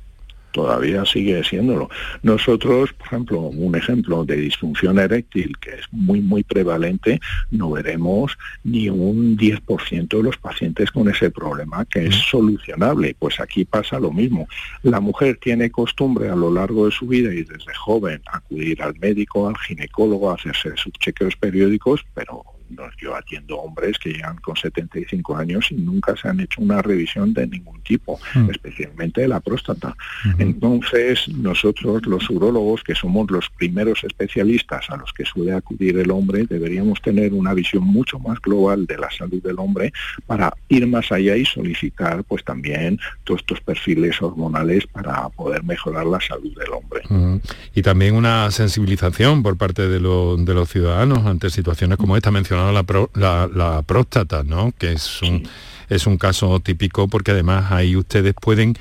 todavía 0.56 1.04
sigue 1.04 1.44
siéndolo. 1.44 1.90
Nosotros, 2.22 2.90
por 2.94 3.06
ejemplo, 3.08 3.40
un 3.40 3.76
ejemplo 3.76 4.24
de 4.24 4.36
disfunción 4.36 4.98
eréctil 4.98 5.52
que 5.58 5.74
es 5.74 5.84
muy, 5.92 6.22
muy 6.22 6.44
prevalente, 6.44 7.20
no 7.50 7.72
veremos 7.72 8.38
ni 8.64 8.88
un 8.88 9.36
10% 9.36 10.08
de 10.08 10.22
los 10.22 10.38
pacientes 10.38 10.90
con 10.90 11.10
ese 11.10 11.30
problema 11.30 11.84
que 11.84 12.06
es 12.06 12.14
solucionable. 12.14 13.14
Pues 13.18 13.38
aquí 13.38 13.66
pasa 13.66 14.00
lo 14.00 14.10
mismo. 14.10 14.48
La 14.82 15.00
mujer 15.00 15.38
tiene 15.42 15.70
costumbre 15.70 16.30
a 16.30 16.36
lo 16.36 16.50
largo 16.50 16.86
de 16.86 16.92
su 16.92 17.06
vida 17.06 17.34
y 17.34 17.42
desde 17.42 17.74
joven 17.74 18.22
acudir 18.32 18.80
al 18.82 18.98
médico, 18.98 19.46
al 19.46 19.58
ginecólogo, 19.58 20.30
a 20.30 20.36
hacerse 20.36 20.70
sus 20.76 20.94
chequeos 20.94 21.36
periódicos, 21.36 22.00
pero 22.14 22.55
yo 23.00 23.14
atiendo 23.14 23.58
hombres 23.58 23.98
que 23.98 24.12
llegan 24.12 24.36
con 24.36 24.56
75 24.56 25.36
años 25.36 25.70
y 25.70 25.76
nunca 25.76 26.14
se 26.16 26.28
han 26.28 26.40
hecho 26.40 26.60
una 26.60 26.82
revisión 26.82 27.32
de 27.32 27.46
ningún 27.46 27.80
tipo, 27.82 28.18
mm. 28.34 28.50
especialmente 28.50 29.20
de 29.22 29.28
la 29.28 29.40
próstata. 29.40 29.94
Entonces, 30.38 31.28
nosotros 31.28 32.06
los 32.06 32.28
urólogos, 32.30 32.82
que 32.82 32.94
somos 32.94 33.30
los 33.30 33.48
primeros 33.50 34.02
especialistas 34.04 34.90
a 34.90 34.96
los 34.96 35.12
que 35.12 35.24
suele 35.24 35.52
acudir 35.52 35.98
el 35.98 36.10
hombre, 36.10 36.46
deberíamos 36.48 37.00
tener 37.00 37.32
una 37.32 37.54
visión 37.54 37.84
mucho 37.84 38.18
más 38.18 38.40
global 38.40 38.86
de 38.86 38.98
la 38.98 39.10
salud 39.10 39.42
del 39.42 39.58
hombre 39.58 39.92
para 40.26 40.52
ir 40.68 40.86
más 40.86 41.10
allá 41.12 41.36
y 41.36 41.44
solicitar 41.44 42.24
pues 42.24 42.44
también 42.44 42.98
todos 43.24 43.40
estos 43.40 43.60
perfiles 43.60 44.20
hormonales 44.20 44.86
para 44.86 45.28
poder 45.30 45.62
mejorar 45.64 46.06
la 46.06 46.20
salud 46.20 46.52
del 46.56 46.70
hombre. 46.72 47.42
Y 47.74 47.82
también 47.82 48.14
una 48.14 48.50
sensibilización 48.50 49.42
por 49.42 49.56
parte 49.56 49.88
de, 49.88 49.98
de 49.98 50.54
los 50.54 50.68
ciudadanos 50.68 51.26
ante 51.26 51.50
situaciones 51.50 51.98
como 51.98 52.16
esta 52.16 52.30
mencionada 52.30 52.55
la, 52.56 53.82
próstata, 53.82 54.42
¿no? 54.42 54.72
que 54.78 54.92
es 54.92 55.22
un, 55.22 55.48
es 55.88 56.06
un 56.06 56.18
caso 56.18 56.60
típico 56.60 57.08
porque 57.08 57.32
además 57.32 57.70
ahí 57.72 57.96
ustedes 57.96 58.34
pueden 58.34 58.76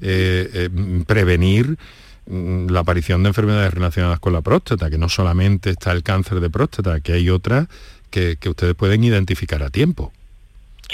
eh, 0.00 0.50
eh, 0.52 0.68
prevenir 1.06 1.76
mm, 2.26 2.68
la 2.68 2.80
aparición 2.80 3.22
de 3.22 3.28
enfermedades 3.28 3.72
relacionadas 3.72 4.20
con 4.20 4.32
la 4.32 4.42
próstata, 4.42 4.90
que 4.90 4.98
no 4.98 5.08
solamente 5.08 5.70
está 5.70 5.92
el 5.92 6.02
cáncer 6.02 6.40
de 6.40 6.50
próstata, 6.50 7.00
que 7.00 7.14
hay 7.14 7.30
otras 7.30 7.68
que, 8.10 8.36
que 8.38 8.48
ustedes 8.48 8.74
pueden 8.74 9.04
identificar 9.04 9.62
a 9.62 9.70
tiempo. 9.70 10.12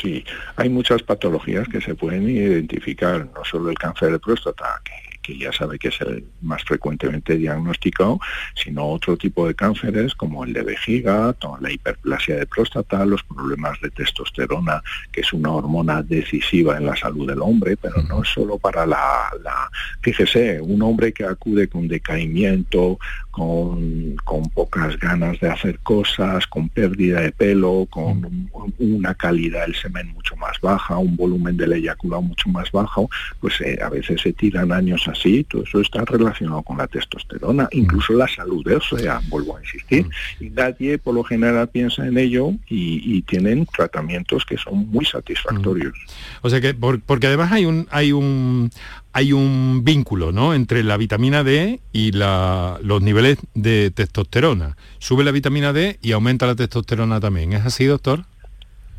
Sí, 0.00 0.24
hay 0.56 0.68
muchas 0.68 1.02
patologías 1.02 1.68
que 1.68 1.80
se 1.80 1.94
pueden 1.94 2.28
identificar, 2.28 3.28
no 3.34 3.44
solo 3.44 3.70
el 3.70 3.76
cáncer 3.76 4.10
de 4.12 4.18
próstata, 4.18 4.80
que 4.84 5.11
que 5.22 5.38
ya 5.38 5.52
sabe 5.52 5.78
que 5.78 5.88
es 5.88 6.00
el 6.00 6.24
más 6.42 6.62
frecuentemente 6.64 7.36
diagnosticado, 7.36 8.20
sino 8.54 8.86
otro 8.86 9.16
tipo 9.16 9.46
de 9.46 9.54
cánceres 9.54 10.14
como 10.14 10.44
el 10.44 10.52
de 10.52 10.62
vejiga, 10.62 11.34
la 11.60 11.72
hiperplasia 11.72 12.36
de 12.36 12.46
próstata, 12.46 13.04
los 13.04 13.22
problemas 13.22 13.80
de 13.80 13.90
testosterona, 13.90 14.82
que 15.10 15.20
es 15.20 15.32
una 15.32 15.50
hormona 15.52 16.02
decisiva 16.02 16.76
en 16.76 16.86
la 16.86 16.96
salud 16.96 17.28
del 17.28 17.40
hombre, 17.40 17.76
pero 17.76 18.02
no 18.02 18.22
es 18.22 18.28
solo 18.28 18.58
para 18.58 18.84
la, 18.86 19.30
la 19.42 19.70
fíjese, 20.00 20.60
un 20.60 20.82
hombre 20.82 21.12
que 21.12 21.24
acude 21.24 21.68
con 21.68 21.88
decaimiento, 21.88 22.98
con, 23.32 24.14
con, 24.24 24.48
pocas 24.50 24.98
ganas 24.98 25.40
de 25.40 25.50
hacer 25.50 25.78
cosas, 25.80 26.46
con 26.46 26.68
pérdida 26.68 27.22
de 27.22 27.32
pelo, 27.32 27.86
con 27.90 28.48
una 28.78 29.14
calidad 29.14 29.62
del 29.62 29.74
semen 29.74 30.12
mucho 30.12 30.36
más 30.36 30.60
baja, 30.60 30.98
un 30.98 31.16
volumen 31.16 31.56
del 31.56 31.72
eyaculado 31.72 32.22
mucho 32.22 32.48
más 32.50 32.70
bajo, 32.70 33.10
pues 33.40 33.60
eh, 33.62 33.78
a 33.82 33.88
veces 33.88 34.20
se 34.20 34.32
tiran 34.32 34.70
años 34.70 35.08
así, 35.08 35.44
todo 35.44 35.62
eso 35.62 35.80
está 35.80 36.04
relacionado 36.04 36.62
con 36.62 36.78
la 36.78 36.86
testosterona, 36.86 37.68
incluso 37.72 38.12
la 38.12 38.28
salud 38.28 38.64
de 38.64 38.78
sea, 38.82 39.20
vuelvo 39.28 39.56
a 39.56 39.60
insistir, 39.60 40.06
y 40.38 40.50
nadie 40.50 40.98
por 40.98 41.14
lo 41.14 41.24
general 41.24 41.68
piensa 41.68 42.06
en 42.06 42.18
ello 42.18 42.52
y, 42.68 43.22
tienen 43.22 43.64
tratamientos 43.66 44.44
que 44.44 44.58
son 44.58 44.90
muy 44.90 45.04
satisfactorios. 45.04 45.94
O 46.42 46.50
sea 46.50 46.60
que, 46.60 46.74
porque 46.74 47.28
además 47.28 47.52
hay 47.52 47.64
un, 47.64 47.86
hay 47.90 48.12
un 48.12 48.70
hay 49.12 49.32
un 49.32 49.84
vínculo 49.84 50.32
¿no? 50.32 50.54
entre 50.54 50.82
la 50.82 50.96
vitamina 50.96 51.44
D 51.44 51.80
y 51.92 52.12
los 52.12 53.02
niveles 53.02 53.38
de 53.54 53.90
testosterona. 53.90 54.76
Sube 54.98 55.24
la 55.24 55.32
vitamina 55.32 55.72
D 55.72 55.98
y 56.02 56.12
aumenta 56.12 56.46
la 56.46 56.56
testosterona 56.56 57.20
también. 57.20 57.52
¿Es 57.52 57.66
así, 57.66 57.84
doctor? 57.84 58.24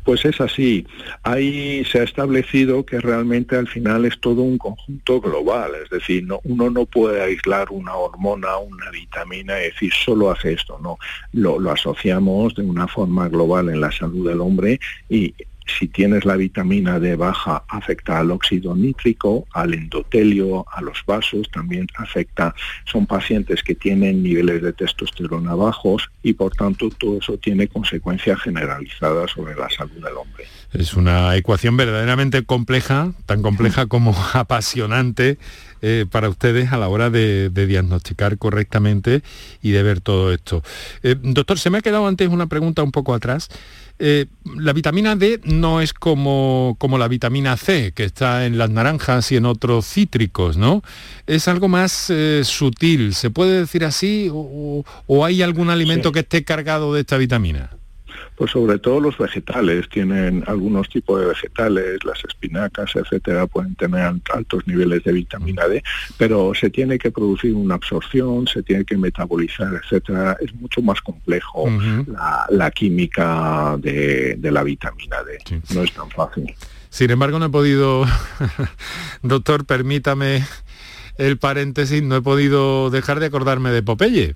Pues 0.04 0.22
es 0.26 0.38
así. 0.40 0.86
Ahí 1.22 1.82
se 1.86 2.00
ha 2.00 2.02
establecido 2.02 2.84
que 2.84 3.00
realmente 3.00 3.56
al 3.56 3.66
final 3.66 4.04
es 4.04 4.20
todo 4.20 4.42
un 4.42 4.58
conjunto 4.58 5.18
global, 5.18 5.72
es 5.82 5.88
decir, 5.88 6.24
no, 6.24 6.40
uno 6.44 6.68
no 6.68 6.84
puede 6.84 7.22
aislar 7.22 7.68
una 7.70 7.94
hormona, 7.94 8.58
una 8.58 8.90
vitamina 8.90 9.58
y 9.60 9.70
decir 9.70 9.92
solo 9.94 10.30
hace 10.30 10.52
esto, 10.52 10.78
no. 10.82 10.98
Lo, 11.32 11.58
lo 11.58 11.70
asociamos 11.70 12.54
de 12.54 12.64
una 12.64 12.86
forma 12.86 13.30
global 13.30 13.70
en 13.70 13.80
la 13.80 13.90
salud 13.90 14.28
del 14.28 14.42
hombre 14.42 14.78
y 15.08 15.34
si 15.66 15.88
tienes 15.88 16.24
la 16.24 16.36
vitamina 16.36 16.98
D 16.98 17.16
baja, 17.16 17.64
afecta 17.68 18.18
al 18.18 18.30
óxido 18.30 18.74
nítrico, 18.74 19.46
al 19.52 19.74
endotelio, 19.74 20.66
a 20.70 20.80
los 20.80 21.04
vasos, 21.06 21.50
también 21.50 21.86
afecta, 21.96 22.54
son 22.84 23.06
pacientes 23.06 23.62
que 23.62 23.74
tienen 23.74 24.22
niveles 24.22 24.62
de 24.62 24.72
testosterona 24.72 25.54
bajos 25.54 26.10
y 26.22 26.34
por 26.34 26.54
tanto 26.54 26.88
todo 26.90 27.18
eso 27.18 27.38
tiene 27.38 27.68
consecuencias 27.68 28.40
generalizadas 28.40 29.30
sobre 29.30 29.54
la 29.54 29.68
salud 29.70 30.02
del 30.02 30.16
hombre. 30.16 30.44
Es 30.72 30.94
una 30.94 31.36
ecuación 31.36 31.76
verdaderamente 31.76 32.42
compleja, 32.44 33.12
tan 33.26 33.42
compleja 33.42 33.86
como 33.94 34.14
apasionante 34.34 35.38
eh, 35.86 36.06
para 36.10 36.30
ustedes 36.30 36.72
a 36.72 36.78
la 36.78 36.88
hora 36.88 37.10
de, 37.10 37.50
diagnosticar 37.50 38.38
correctamente 38.38 39.22
y 39.60 39.72
de 39.72 39.82
ver 39.82 40.00
todo 40.00 40.32
esto. 40.32 40.62
Eh, 41.02 41.14
doctor, 41.20 41.58
se 41.58 41.68
me 41.68 41.76
ha 41.76 41.82
quedado 41.82 42.06
antes 42.06 42.28
una 42.28 42.46
pregunta 42.46 42.82
un 42.82 42.90
poco 42.90 43.12
atrás. 43.12 43.50
Eh, 43.98 44.26
la 44.56 44.72
vitamina 44.72 45.14
D 45.14 45.40
no 45.44 45.80
es 45.80 45.92
como, 45.92 46.76
como, 46.78 46.98
la 46.98 47.06
vitamina 47.06 47.56
C, 47.56 47.92
que 47.94 48.04
está 48.04 48.44
en 48.44 48.58
las 48.58 48.70
naranjas 48.70 49.30
y 49.30 49.36
en 49.36 49.46
otros 49.46 49.86
cítricos, 49.86 50.56
¿no? 50.56 50.82
Es 51.26 51.46
algo 51.46 51.68
más 51.68 52.10
eh, 52.10 52.42
sutil, 52.44 53.14
¿se 53.14 53.30
puede 53.30 53.60
decir 53.60 53.84
así? 53.84 54.28
¿O, 54.32 54.84
hay 55.24 55.42
algún 55.42 55.70
alimento 55.70 56.10
que 56.10 56.20
esté 56.20 56.44
cargado 56.44 56.92
de 56.92 57.00
esta 57.00 57.16
vitamina? 57.16 57.70
Pues 58.36 58.50
sobre 58.50 58.78
todo 58.78 59.00
los 59.00 59.16
vegetales, 59.16 59.88
tienen 59.88 60.42
algunos 60.46 60.88
tipos 60.88 61.20
de 61.20 61.26
vegetales, 61.26 62.04
las 62.04 62.24
espinacas, 62.24 62.90
etcétera, 62.96 63.46
pueden 63.46 63.74
tener 63.76 64.12
altos 64.32 64.66
niveles 64.66 65.04
de 65.04 65.12
vitamina 65.12 65.68
D, 65.68 65.82
pero 66.18 66.52
se 66.54 66.70
tiene 66.70 66.98
que 66.98 67.10
producir 67.10 67.54
una 67.54 67.76
absorción, 67.76 68.46
se 68.46 68.62
tiene 68.62 68.84
que 68.84 68.96
metabolizar, 68.96 69.72
etcétera. 69.74 70.36
Es 70.40 70.54
mucho 70.54 70.82
más 70.82 71.00
complejo 71.00 71.68
la, 72.50 72.70
química 72.70 73.76
de, 73.78 74.36
la 74.42 74.62
vitamina 74.62 75.16
D. 75.22 75.38
No 75.74 75.82
es 75.82 75.92
tan 75.92 76.10
fácil. 76.10 76.54
Sin 76.90 77.10
embargo, 77.10 77.38
no 77.38 77.46
he 77.46 77.50
podido, 77.50 78.04
doctor, 79.22 79.64
permítame 79.64 80.44
el 81.18 81.38
paréntesis, 81.38 82.02
no 82.02 82.16
he 82.16 82.22
podido 82.22 82.90
dejar 82.90 83.20
de 83.20 83.26
acordarme 83.26 83.70
de 83.70 83.82
Popeye. 83.82 84.34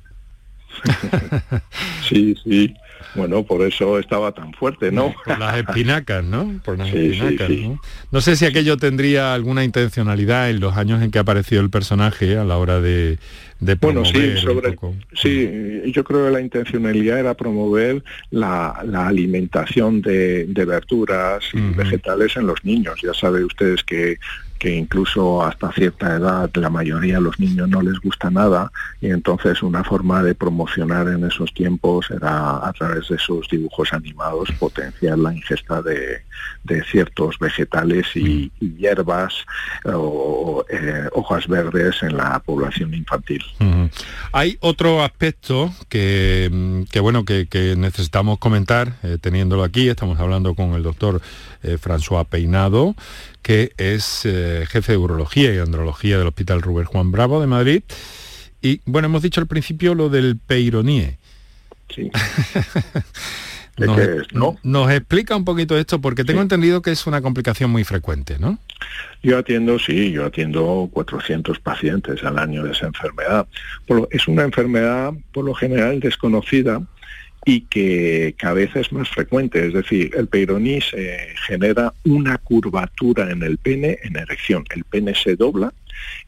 sí, 2.08 2.36
sí. 2.42 2.74
Bueno, 3.18 3.42
por 3.42 3.62
eso 3.62 3.98
estaba 3.98 4.32
tan 4.32 4.52
fuerte, 4.52 4.92
¿no? 4.92 5.14
Por 5.24 5.38
las 5.38 5.56
espinacas, 5.56 6.24
¿no? 6.24 6.60
Por 6.64 6.78
las 6.78 6.88
espinacas, 6.88 7.50
¿no? 7.50 7.80
¿no? 8.12 8.20
sé 8.20 8.36
si 8.36 8.46
aquello 8.46 8.76
tendría 8.76 9.34
alguna 9.34 9.64
intencionalidad 9.64 10.50
en 10.50 10.60
los 10.60 10.76
años 10.76 11.02
en 11.02 11.10
que 11.10 11.18
apareció 11.18 11.60
el 11.60 11.70
personaje 11.70 12.38
a 12.38 12.44
la 12.44 12.56
hora 12.56 12.80
de, 12.80 13.18
de 13.60 13.74
bueno, 13.74 14.04
sí, 14.04 14.36
sobre, 14.36 14.76
sí, 15.14 15.82
yo 15.92 16.04
creo 16.04 16.26
que 16.26 16.30
la 16.30 16.40
intencionalidad 16.40 17.18
era 17.18 17.34
promover 17.34 18.04
la, 18.30 18.70
alimentación 18.70 20.00
de, 20.00 20.46
verduras 20.48 21.44
y 21.52 21.60
vegetales 21.74 22.36
en 22.36 22.46
los 22.46 22.64
niños. 22.64 23.00
Ya 23.02 23.12
saben 23.14 23.44
ustedes 23.44 23.82
que 23.82 24.18
que 24.58 24.74
incluso 24.74 25.42
hasta 25.42 25.72
cierta 25.72 26.16
edad 26.16 26.50
la 26.54 26.70
mayoría 26.70 27.14
de 27.14 27.20
los 27.20 27.38
niños 27.38 27.68
no 27.68 27.80
les 27.82 27.98
gusta 28.00 28.30
nada 28.30 28.70
y 29.00 29.10
entonces 29.10 29.62
una 29.62 29.84
forma 29.84 30.22
de 30.22 30.34
promocionar 30.34 31.08
en 31.08 31.24
esos 31.24 31.52
tiempos 31.54 32.10
era 32.10 32.66
a 32.66 32.72
través 32.72 33.08
de 33.08 33.16
esos 33.16 33.48
dibujos 33.48 33.92
animados 33.92 34.50
potenciar 34.58 35.18
la 35.18 35.34
ingesta 35.34 35.82
de, 35.82 36.22
ciertos 36.90 37.38
vegetales 37.38 38.06
y, 38.14 38.52
hierbas 38.60 39.34
o 39.84 40.64
eh, 40.68 41.08
hojas 41.12 41.48
verdes 41.48 42.02
en 42.02 42.16
la 42.16 42.38
población 42.40 42.94
infantil. 42.94 43.42
Hay 44.32 44.56
otro 44.60 45.02
aspecto 45.02 45.72
que, 45.88 46.84
bueno 47.00 47.24
que, 47.24 47.74
necesitamos 47.76 48.38
comentar 48.38 48.94
eh, 49.02 49.18
teniéndolo 49.20 49.64
aquí, 49.64 49.88
estamos 49.88 50.20
hablando 50.20 50.54
con 50.54 50.74
el 50.74 50.82
doctor 50.82 51.20
eh, 51.62 51.76
François 51.76 52.24
Peinado, 52.24 52.94
que 53.42 53.72
es 53.78 54.24
eh, 54.24 54.47
jefe 54.68 54.92
de 54.92 54.98
urología 54.98 55.54
y 55.54 55.58
andrología 55.58 56.18
del 56.18 56.28
Hospital 56.28 56.62
Rubén 56.62 56.86
Juan 56.86 57.10
Bravo 57.10 57.40
de 57.40 57.46
Madrid. 57.46 57.82
Y 58.60 58.80
bueno, 58.86 59.06
hemos 59.06 59.22
dicho 59.22 59.40
al 59.40 59.46
principio 59.46 59.94
lo 59.94 60.08
del 60.08 60.38
peironie. 60.38 61.18
Sí. 61.88 62.10
nos, 64.62 64.90
explica 64.90 65.36
un 65.36 65.44
poquito 65.44 65.78
esto 65.78 66.00
porque 66.00 66.24
tengo 66.24 66.42
entendido 66.42 66.82
que 66.82 66.90
es 66.90 67.06
una 67.06 67.22
complicación 67.22 67.70
muy 67.70 67.84
frecuente, 67.84 68.38
¿no? 68.38 68.58
Yo 69.22 69.38
atiendo, 69.38 69.78
sí, 69.78 70.10
yo 70.10 70.26
atiendo 70.26 70.88
400 70.92 71.58
pacientes 71.60 72.22
al 72.24 72.38
año 72.38 72.64
de 72.64 72.72
esa 72.72 72.86
enfermedad. 72.86 73.46
es 74.10 74.28
una 74.28 74.42
enfermedad 74.42 75.12
por 75.32 75.44
lo 75.44 75.54
general 75.54 76.00
desconocida 76.00 76.82
y 77.48 77.62
que 77.62 78.34
cada 78.36 78.52
vez 78.52 78.76
es 78.76 78.92
más 78.92 79.08
frecuente, 79.08 79.66
es 79.66 79.72
decir, 79.72 80.10
el 80.14 80.26
peironí 80.26 80.82
se 80.82 81.18
genera 81.46 81.94
una 82.04 82.36
curvatura 82.36 83.30
en 83.30 83.42
el 83.42 83.56
pene 83.56 83.98
en 84.02 84.18
erección, 84.18 84.64
el 84.74 84.84
pene 84.84 85.14
se 85.14 85.34
dobla 85.34 85.72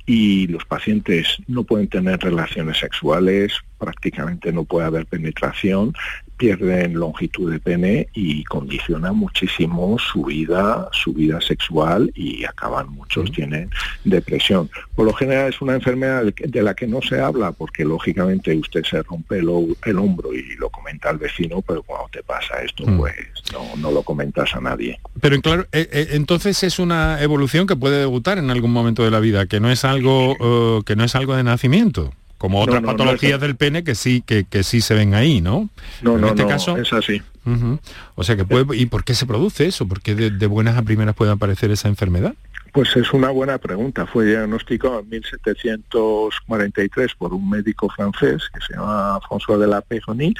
y 0.06 0.46
los 0.48 0.64
pacientes 0.64 1.38
no 1.46 1.64
pueden 1.64 1.88
tener 1.88 2.18
relaciones 2.20 2.78
sexuales, 2.78 3.52
prácticamente 3.78 4.52
no 4.52 4.64
puede 4.64 4.86
haber 4.86 5.06
penetración, 5.06 5.94
pierden 6.36 6.94
longitud 6.94 7.52
de 7.52 7.60
pene 7.60 8.08
y 8.14 8.44
condiciona 8.44 9.12
muchísimo 9.12 9.98
su 9.98 10.24
vida, 10.24 10.88
su 10.92 11.12
vida 11.12 11.38
sexual 11.40 12.10
y 12.14 12.44
acaban 12.44 12.88
muchos 12.88 13.30
tienen 13.30 13.68
depresión. 14.04 14.70
Por 14.94 15.06
lo 15.06 15.12
general 15.12 15.50
es 15.50 15.60
una 15.60 15.74
enfermedad 15.74 16.24
de 16.24 16.62
la 16.62 16.74
que 16.74 16.86
no 16.86 17.02
se 17.02 17.20
habla 17.20 17.52
porque 17.52 17.84
lógicamente 17.84 18.56
usted 18.56 18.84
se 18.84 19.02
rompe 19.02 19.38
el, 19.38 19.98
hombro 19.98 20.32
y 20.32 20.56
lo 20.56 20.70
comenta 20.70 21.10
al 21.10 21.18
vecino, 21.18 21.60
pero 21.60 21.82
cuando 21.82 22.08
te 22.08 22.22
pasa 22.22 22.62
esto 22.62 22.86
mm. 22.86 22.96
pues 22.96 23.14
no, 23.78 23.90
lo 23.90 24.02
comentas 24.02 24.54
a 24.54 24.60
nadie. 24.60 24.98
Pero 25.20 25.40
claro, 25.42 25.66
eh, 25.72 25.88
eh, 25.92 26.08
entonces 26.12 26.62
es 26.62 26.78
una 26.78 27.20
evolución 27.20 27.66
que 27.66 27.76
puede 27.76 27.98
debutar 27.98 28.38
en 28.38 28.50
algún 28.50 28.72
momento 28.72 29.04
de 29.04 29.10
la 29.10 29.20
vida, 29.20 29.46
que 29.46 29.59
no 29.60 29.70
es 29.70 29.84
algo 29.84 30.36
eh, 30.40 30.82
que 30.84 30.96
no 30.96 31.04
es 31.04 31.14
algo 31.14 31.36
de 31.36 31.44
nacimiento 31.44 32.12
como 32.38 32.60
otras 32.62 32.82
patologías 32.82 33.38
del 33.38 33.54
pene 33.54 33.84
que 33.84 33.94
sí 33.94 34.22
que, 34.24 34.44
que, 34.44 34.62
sí 34.64 34.80
se 34.80 34.94
ven 34.94 35.12
ahí, 35.12 35.42
¿no? 35.42 35.68
No, 36.00 36.14
en 36.14 36.22
no, 36.22 36.28
este 36.28 36.46
caso, 36.46 36.76
es 36.78 36.90
así. 36.90 37.20
O 38.14 38.24
sea 38.24 38.36
que 38.36 38.44
puede, 38.46 38.76
¿y 38.76 38.86
por 38.86 39.04
qué 39.04 39.14
se 39.14 39.26
produce 39.26 39.66
eso? 39.66 39.86
¿Por 39.86 40.00
qué 40.00 40.14
de 40.14 40.46
buenas 40.46 40.76
a 40.78 40.82
primeras 40.82 41.14
puede 41.14 41.32
aparecer 41.32 41.70
esa 41.70 41.88
enfermedad? 41.88 42.34
Pues 42.72 42.96
es 42.96 43.12
una 43.12 43.30
buena 43.30 43.58
pregunta. 43.58 44.06
Fue 44.06 44.26
diagnosticado 44.26 45.00
en 45.00 45.08
1743 45.08 47.14
por 47.16 47.34
un 47.34 47.50
médico 47.50 47.88
francés 47.88 48.48
que 48.54 48.60
se 48.60 48.74
llama 48.74 49.18
François 49.20 49.58
de 49.58 49.66
la 49.66 49.80
Péronie 49.80 50.34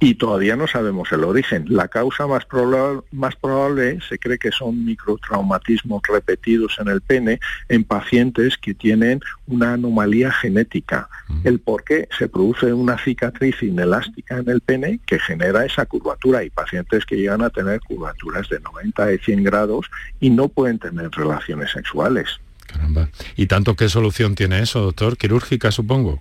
y 0.00 0.14
todavía 0.14 0.56
no 0.56 0.66
sabemos 0.66 1.12
el 1.12 1.24
origen. 1.24 1.66
La 1.68 1.88
causa 1.88 2.26
más 2.26 2.46
probable, 2.46 3.02
más 3.12 3.36
probable 3.36 3.98
se 4.08 4.18
cree 4.18 4.38
que 4.38 4.50
son 4.50 4.86
microtraumatismos 4.86 6.00
repetidos 6.08 6.78
en 6.78 6.88
el 6.88 7.02
pene 7.02 7.38
en 7.68 7.84
pacientes 7.84 8.56
que 8.56 8.72
tienen 8.72 9.20
una 9.46 9.74
anomalía 9.74 10.32
genética. 10.32 11.10
El 11.42 11.60
por 11.60 11.84
qué 11.84 12.08
se 12.18 12.28
produce 12.28 12.72
una 12.72 12.96
cicatriz 12.96 13.62
inelástica 13.62 14.38
en 14.38 14.48
el 14.48 14.62
pene 14.62 15.00
que 15.04 15.18
genera 15.18 15.66
esa 15.66 15.84
curvatura. 15.84 16.38
Hay 16.38 16.48
pacientes 16.48 17.04
que 17.04 17.16
llegan 17.16 17.42
a 17.42 17.50
tener 17.50 17.80
curvaturas 17.80 18.48
de 18.48 18.58
90 18.60 19.12
y 19.12 19.18
100 19.18 19.44
grados 19.44 19.90
y 20.18 20.30
no 20.30 20.48
pueden 20.48 20.78
tener 20.78 21.10
relaciones 21.10 21.73
sexuales. 21.74 22.40
Caramba. 22.66 23.08
¿Y 23.36 23.46
tanto 23.46 23.76
qué 23.76 23.88
solución 23.88 24.34
tiene 24.34 24.60
eso, 24.60 24.80
doctor? 24.80 25.18
¿Quirúrgica, 25.18 25.70
supongo? 25.70 26.20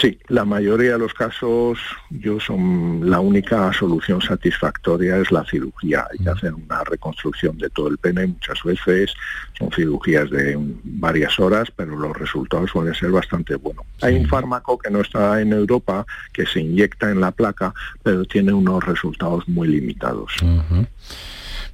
Sí, 0.00 0.16
la 0.28 0.44
mayoría 0.44 0.92
de 0.92 0.98
los 0.98 1.12
casos 1.12 1.76
yo 2.10 2.38
son 2.38 3.10
la 3.10 3.18
única 3.18 3.72
solución 3.72 4.22
satisfactoria 4.22 5.16
es 5.16 5.32
la 5.32 5.44
cirugía. 5.44 6.06
Hay 6.12 6.18
que 6.18 6.30
hacer 6.30 6.54
una 6.54 6.84
reconstrucción 6.84 7.58
de 7.58 7.68
todo 7.70 7.88
el 7.88 7.98
pene 7.98 8.28
muchas 8.28 8.62
veces 8.62 9.12
son 9.58 9.72
cirugías 9.72 10.30
de 10.30 10.56
varias 10.84 11.40
horas, 11.40 11.72
pero 11.74 11.96
los 11.96 12.16
resultados 12.16 12.70
suelen 12.70 12.94
ser 12.94 13.10
bastante 13.10 13.56
buenos. 13.56 13.84
Hay 14.00 14.14
un 14.14 14.28
fármaco 14.28 14.78
que 14.78 14.88
no 14.88 15.00
está 15.00 15.40
en 15.40 15.52
Europa 15.52 16.06
que 16.32 16.46
se 16.46 16.60
inyecta 16.60 17.10
en 17.10 17.20
la 17.20 17.32
placa, 17.32 17.74
pero 18.04 18.24
tiene 18.24 18.52
unos 18.52 18.84
resultados 18.84 19.48
muy 19.48 19.66
limitados. 19.66 20.32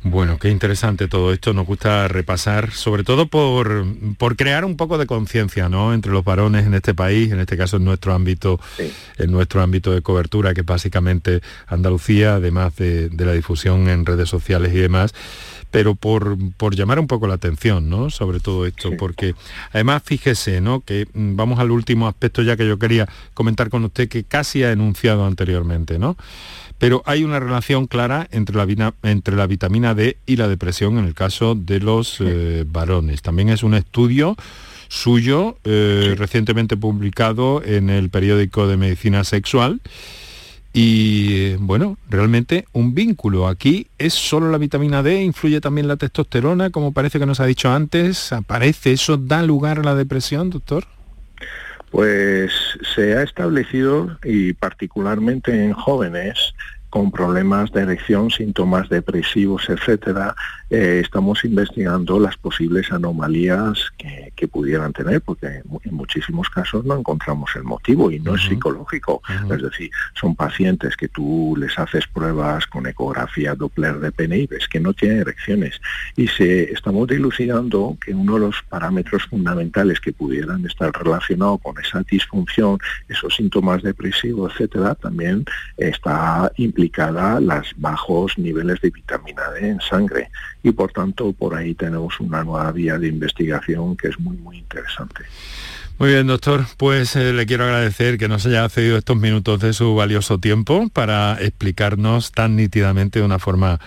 Bueno, 0.06 0.38
qué 0.38 0.50
interesante 0.50 1.08
todo 1.08 1.32
esto. 1.32 1.54
Nos 1.54 1.66
gusta 1.66 2.08
repasar, 2.08 2.72
sobre 2.72 3.04
todo 3.04 3.26
por, 3.26 3.86
por 4.18 4.36
crear 4.36 4.66
un 4.66 4.76
poco 4.76 4.98
de 4.98 5.06
conciencia, 5.06 5.70
¿no? 5.70 5.94
Entre 5.94 6.12
los 6.12 6.22
varones 6.22 6.66
en 6.66 6.74
este 6.74 6.92
país, 6.92 7.32
en 7.32 7.40
este 7.40 7.56
caso 7.56 7.78
en 7.78 7.86
nuestro 7.86 8.12
ámbito, 8.12 8.60
en 9.16 9.32
nuestro 9.32 9.62
ámbito 9.62 9.92
de 9.92 10.02
cobertura, 10.02 10.52
que 10.52 10.60
es 10.60 10.66
básicamente 10.66 11.40
Andalucía, 11.66 12.34
además 12.34 12.76
de, 12.76 13.08
la 13.16 13.32
difusión 13.32 13.88
en 13.88 14.04
redes 14.04 14.28
sociales 14.28 14.74
y 14.74 14.78
demás 14.78 15.14
pero 15.74 15.96
por, 15.96 16.36
por, 16.56 16.76
llamar 16.76 17.00
un 17.00 17.08
poco 17.08 17.26
la 17.26 17.34
atención, 17.34 17.90
¿no? 17.90 18.08
Sobre 18.08 18.38
todo 18.38 18.64
esto, 18.64 18.92
porque 18.96 19.34
además 19.72 20.04
fíjese, 20.04 20.60
¿no? 20.60 20.82
Que 20.82 21.08
mm, 21.12 21.34
vamos 21.34 21.58
al 21.58 21.72
último 21.72 22.06
aspecto 22.06 22.42
ya 22.42 22.56
que 22.56 22.64
yo 22.64 22.78
quería 22.78 23.08
comentar 23.34 23.70
con 23.70 23.84
usted, 23.84 24.08
que 24.08 24.22
casi 24.22 24.62
ha 24.62 24.70
enunciado 24.70 25.26
anteriormente, 25.26 25.98
¿no? 25.98 26.16
pero 26.78 27.02
hay 27.06 27.24
una 27.24 27.40
relación 27.40 27.86
clara 27.86 28.28
entre 28.30 28.56
la, 28.56 28.92
entre 29.02 29.36
la 29.36 29.46
vitamina 29.46 29.94
D 29.94 30.18
y 30.26 30.36
la 30.36 30.48
depresión 30.48 30.98
en 30.98 31.06
el 31.06 31.14
caso 31.14 31.54
de 31.54 31.80
los 31.80 32.18
eh, 32.20 32.64
varones. 32.66 33.22
También 33.22 33.48
es 33.48 33.62
un 33.62 33.74
estudio 33.74 34.36
suyo 34.88 35.56
eh, 35.64 36.14
recientemente 36.18 36.76
publicado 36.76 37.62
en 37.64 37.90
el 37.90 38.10
periódico 38.10 38.66
de 38.66 38.76
medicina 38.76 39.24
sexual 39.24 39.80
y 40.76 41.54
bueno, 41.54 41.96
realmente 42.10 42.66
un 42.72 42.94
vínculo. 42.94 43.46
Aquí 43.46 43.86
es 43.96 44.12
solo 44.12 44.50
la 44.50 44.58
vitamina 44.58 45.04
D, 45.04 45.22
influye 45.22 45.60
también 45.60 45.86
la 45.86 45.96
testosterona, 45.96 46.70
como 46.70 46.92
parece 46.92 47.20
que 47.20 47.26
nos 47.26 47.38
ha 47.38 47.46
dicho 47.46 47.70
antes. 47.70 48.32
¿Aparece 48.32 48.92
eso? 48.92 49.16
¿Da 49.16 49.44
lugar 49.44 49.78
a 49.78 49.82
la 49.84 49.94
depresión, 49.94 50.50
doctor? 50.50 50.84
Pues 51.92 52.50
se 52.92 53.16
ha 53.16 53.22
establecido, 53.22 54.18
y 54.24 54.52
particularmente 54.52 55.64
en 55.64 55.74
jóvenes, 55.74 56.54
con 56.90 57.12
problemas 57.12 57.70
de 57.72 57.82
erección, 57.82 58.30
síntomas 58.30 58.88
depresivos, 58.88 59.68
etcétera, 59.68 60.34
eh, 60.74 60.98
estamos 60.98 61.44
investigando 61.44 62.18
las 62.18 62.36
posibles 62.36 62.90
anomalías 62.90 63.92
que, 63.96 64.24
pudieran 64.50 64.92
tener, 64.92 65.22
porque 65.22 65.46
en 65.46 65.94
muchísimos 65.94 66.50
casos 66.50 66.84
no 66.84 66.98
encontramos 66.98 67.50
el 67.56 67.64
motivo 67.64 68.10
y 68.10 68.20
no 68.20 68.34
es 68.34 68.42
psicológico. 68.42 69.22
Es 69.50 69.62
decir, 69.62 69.90
son 70.20 70.36
pacientes 70.36 70.98
que 70.98 71.08
tú 71.08 71.56
les 71.58 71.78
haces 71.78 72.06
pruebas 72.06 72.66
con 72.66 72.86
ecografía 72.86 73.54
Doppler 73.54 74.00
de 74.00 74.12
pene 74.12 74.40
y 74.40 74.46
ves 74.46 74.68
que 74.68 74.80
no 74.80 74.92
tienen 74.92 75.20
erecciones. 75.20 75.80
Y 76.14 76.28
se 76.28 76.72
estamos 76.72 77.08
dilucidando 77.08 77.96
que 78.04 78.12
uno 78.12 78.34
de 78.34 78.40
los 78.40 78.62
parámetros 78.68 79.24
fundamentales 79.24 79.98
que 79.98 80.12
pudieran 80.12 80.66
estar 80.66 80.92
relacionados 80.92 81.62
con 81.62 81.78
esa 81.78 82.02
disfunción, 82.02 82.78
esos 83.08 83.34
síntomas 83.34 83.82
depresivos, 83.82 84.52
etcétera, 84.52 84.94
también 84.94 85.46
está 85.78 86.52
implicada 86.58 87.40
los 87.40 87.72
bajos 87.76 88.36
niveles 88.36 88.78
de 88.82 88.90
vitamina 88.90 89.50
D 89.52 89.68
en 89.70 89.80
sangre 89.80 90.28
y 90.64 90.72
por 90.72 90.90
tanto 90.90 91.32
por 91.32 91.54
ahí 91.54 91.74
tenemos 91.74 92.18
una 92.18 92.42
nueva 92.42 92.72
vía 92.72 92.98
de 92.98 93.06
investigación 93.06 93.96
que 93.96 94.08
es 94.08 94.18
muy 94.18 94.36
muy 94.38 94.58
interesante. 94.58 95.22
Muy 95.96 96.08
bien, 96.08 96.26
doctor. 96.26 96.66
Pues 96.76 97.14
eh, 97.14 97.32
le 97.32 97.46
quiero 97.46 97.64
agradecer 97.64 98.18
que 98.18 98.26
nos 98.26 98.44
haya 98.46 98.68
cedido 98.68 98.98
estos 98.98 99.16
minutos 99.16 99.60
de 99.60 99.72
su 99.72 99.94
valioso 99.94 100.38
tiempo 100.38 100.88
para 100.92 101.40
explicarnos 101.40 102.32
tan 102.32 102.56
nítidamente 102.56 103.20
de 103.20 103.24
una 103.24 103.38
forma 103.38 103.78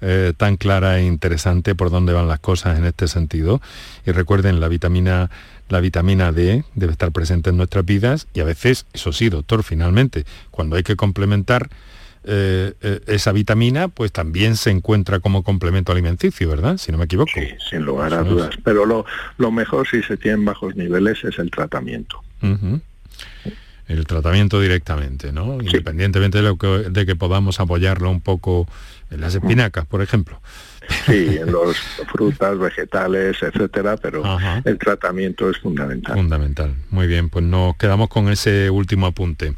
eh, 0.00 0.32
tan 0.36 0.58
clara 0.58 1.00
e 1.00 1.04
interesante 1.04 1.74
por 1.74 1.90
dónde 1.90 2.12
van 2.12 2.28
las 2.28 2.38
cosas 2.38 2.78
en 2.78 2.84
este 2.84 3.08
sentido. 3.08 3.60
Y 4.06 4.12
recuerden, 4.12 4.60
la 4.60 4.68
vitamina, 4.68 5.30
la 5.68 5.80
vitamina 5.80 6.30
D 6.30 6.64
debe 6.76 6.92
estar 6.92 7.10
presente 7.10 7.50
en 7.50 7.56
nuestras 7.56 7.84
vidas 7.84 8.28
y 8.32 8.40
a 8.40 8.44
veces, 8.44 8.86
eso 8.92 9.10
sí, 9.10 9.28
doctor, 9.28 9.64
finalmente, 9.64 10.24
cuando 10.52 10.76
hay 10.76 10.84
que 10.84 10.94
complementar 10.94 11.68
eh, 12.28 12.74
eh, 12.80 13.00
esa 13.06 13.30
vitamina 13.30 13.86
pues 13.86 14.10
también 14.10 14.56
se 14.56 14.70
encuentra 14.70 15.20
como 15.20 15.44
complemento 15.44 15.92
alimenticio, 15.92 16.48
¿verdad? 16.48 16.76
Si 16.76 16.90
no 16.90 16.98
me 16.98 17.04
equivoco. 17.04 17.30
Sí, 17.32 17.48
sin 17.70 17.82
lugar 17.82 18.12
a 18.14 18.24
dudas. 18.24 18.50
Pero 18.64 18.84
lo, 18.84 19.06
lo, 19.38 19.52
mejor 19.52 19.86
si 19.86 20.02
se 20.02 20.16
tienen 20.16 20.44
bajos 20.44 20.74
niveles 20.74 21.22
es 21.22 21.38
el 21.38 21.52
tratamiento. 21.52 22.20
El 23.86 24.06
tratamiento 24.06 24.60
directamente, 24.60 25.30
¿no? 25.30 25.58
Independientemente 25.60 26.38
de, 26.38 26.44
lo 26.44 26.56
que, 26.56 26.66
de 26.66 27.06
que 27.06 27.14
podamos 27.14 27.60
apoyarlo 27.60 28.10
un 28.10 28.20
poco 28.20 28.66
en 29.10 29.20
las 29.20 29.36
espinacas, 29.36 29.86
por 29.86 30.02
ejemplo. 30.02 30.40
Sí, 31.06 31.38
en 31.40 31.50
los 31.52 31.76
frutas, 32.12 32.58
vegetales, 32.58 33.36
etcétera, 33.42 33.96
pero 33.96 34.22
el 34.64 34.78
tratamiento 34.78 35.50
es 35.50 35.58
fundamental. 35.58 36.14
Fundamental. 36.14 36.74
Muy 36.90 37.06
bien, 37.06 37.28
pues 37.28 37.44
nos 37.44 37.76
quedamos 37.76 38.08
con 38.08 38.28
ese 38.28 38.70
último 38.70 39.06
apunte. 39.06 39.54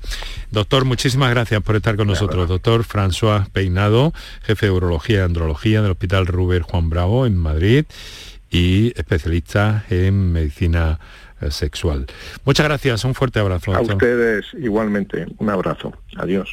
Doctor, 0.50 0.84
muchísimas 0.84 1.30
gracias 1.30 1.62
por 1.62 1.76
estar 1.76 1.96
con 1.96 2.06
nosotros. 2.06 2.48
Doctor 2.48 2.84
François 2.84 3.48
Peinado, 3.50 4.12
jefe 4.42 4.66
de 4.66 4.72
Urología 4.72 5.18
y 5.18 5.22
Andrología 5.22 5.82
del 5.82 5.92
Hospital 5.92 6.26
Ruber 6.26 6.62
Juan 6.62 6.90
Bravo 6.90 7.26
en 7.26 7.36
Madrid 7.36 7.84
y 8.50 8.92
especialista 8.98 9.84
en 9.90 10.32
medicina 10.32 10.98
eh, 11.40 11.50
sexual. 11.50 12.06
Muchas 12.44 12.66
gracias, 12.66 13.04
un 13.04 13.14
fuerte 13.14 13.38
abrazo. 13.40 13.74
A 13.74 13.80
ustedes 13.80 14.46
igualmente, 14.54 15.26
un 15.38 15.50
abrazo. 15.50 15.92
Adiós. 16.16 16.50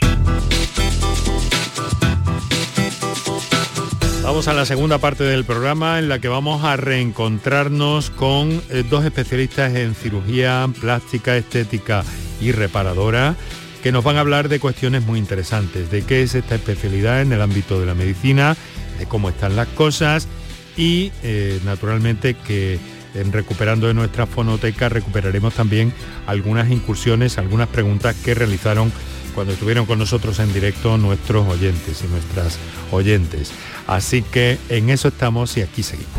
Vamos 4.25 4.47
a 4.47 4.53
la 4.53 4.65
segunda 4.65 4.97
parte 4.97 5.23
del 5.23 5.45
programa 5.45 5.99
en 5.99 6.09
la 6.09 6.17
que 6.17 6.27
vamos 6.27 6.63
a 6.63 6.75
reencontrarnos 6.77 8.09
con 8.09 8.59
eh, 8.71 8.83
dos 8.89 9.05
especialistas 9.05 9.75
en 9.75 9.93
cirugía 9.93 10.67
plástica, 10.81 11.37
estética 11.37 12.03
y 12.41 12.51
reparadora 12.51 13.35
que 13.83 13.91
nos 13.91 14.03
van 14.03 14.17
a 14.17 14.21
hablar 14.21 14.49
de 14.49 14.59
cuestiones 14.59 15.03
muy 15.03 15.19
interesantes, 15.19 15.91
de 15.91 16.01
qué 16.01 16.23
es 16.23 16.33
esta 16.33 16.55
especialidad 16.55 17.21
en 17.21 17.33
el 17.33 17.41
ámbito 17.43 17.79
de 17.79 17.85
la 17.85 17.93
medicina, 17.93 18.57
de 18.97 19.05
cómo 19.05 19.29
están 19.29 19.55
las 19.55 19.67
cosas 19.67 20.27
y 20.75 21.11
eh, 21.21 21.59
naturalmente 21.63 22.33
que 22.33 22.79
en 23.13 23.31
recuperando 23.31 23.85
de 23.85 23.93
nuestra 23.93 24.25
fonoteca 24.25 24.89
recuperaremos 24.89 25.53
también 25.53 25.93
algunas 26.25 26.71
incursiones, 26.71 27.37
algunas 27.37 27.67
preguntas 27.67 28.15
que 28.25 28.33
realizaron 28.33 28.91
cuando 29.35 29.53
estuvieron 29.53 29.85
con 29.85 29.99
nosotros 29.99 30.39
en 30.39 30.51
directo 30.53 30.97
nuestros 30.97 31.47
oyentes 31.47 32.01
y 32.03 32.07
nuestras 32.07 32.57
oyentes. 32.91 33.51
Así 33.85 34.23
que 34.23 34.57
en 34.69 34.89
eso 34.89 35.09
estamos 35.09 35.55
y 35.57 35.61
aquí 35.61 35.83
seguimos. 35.83 36.09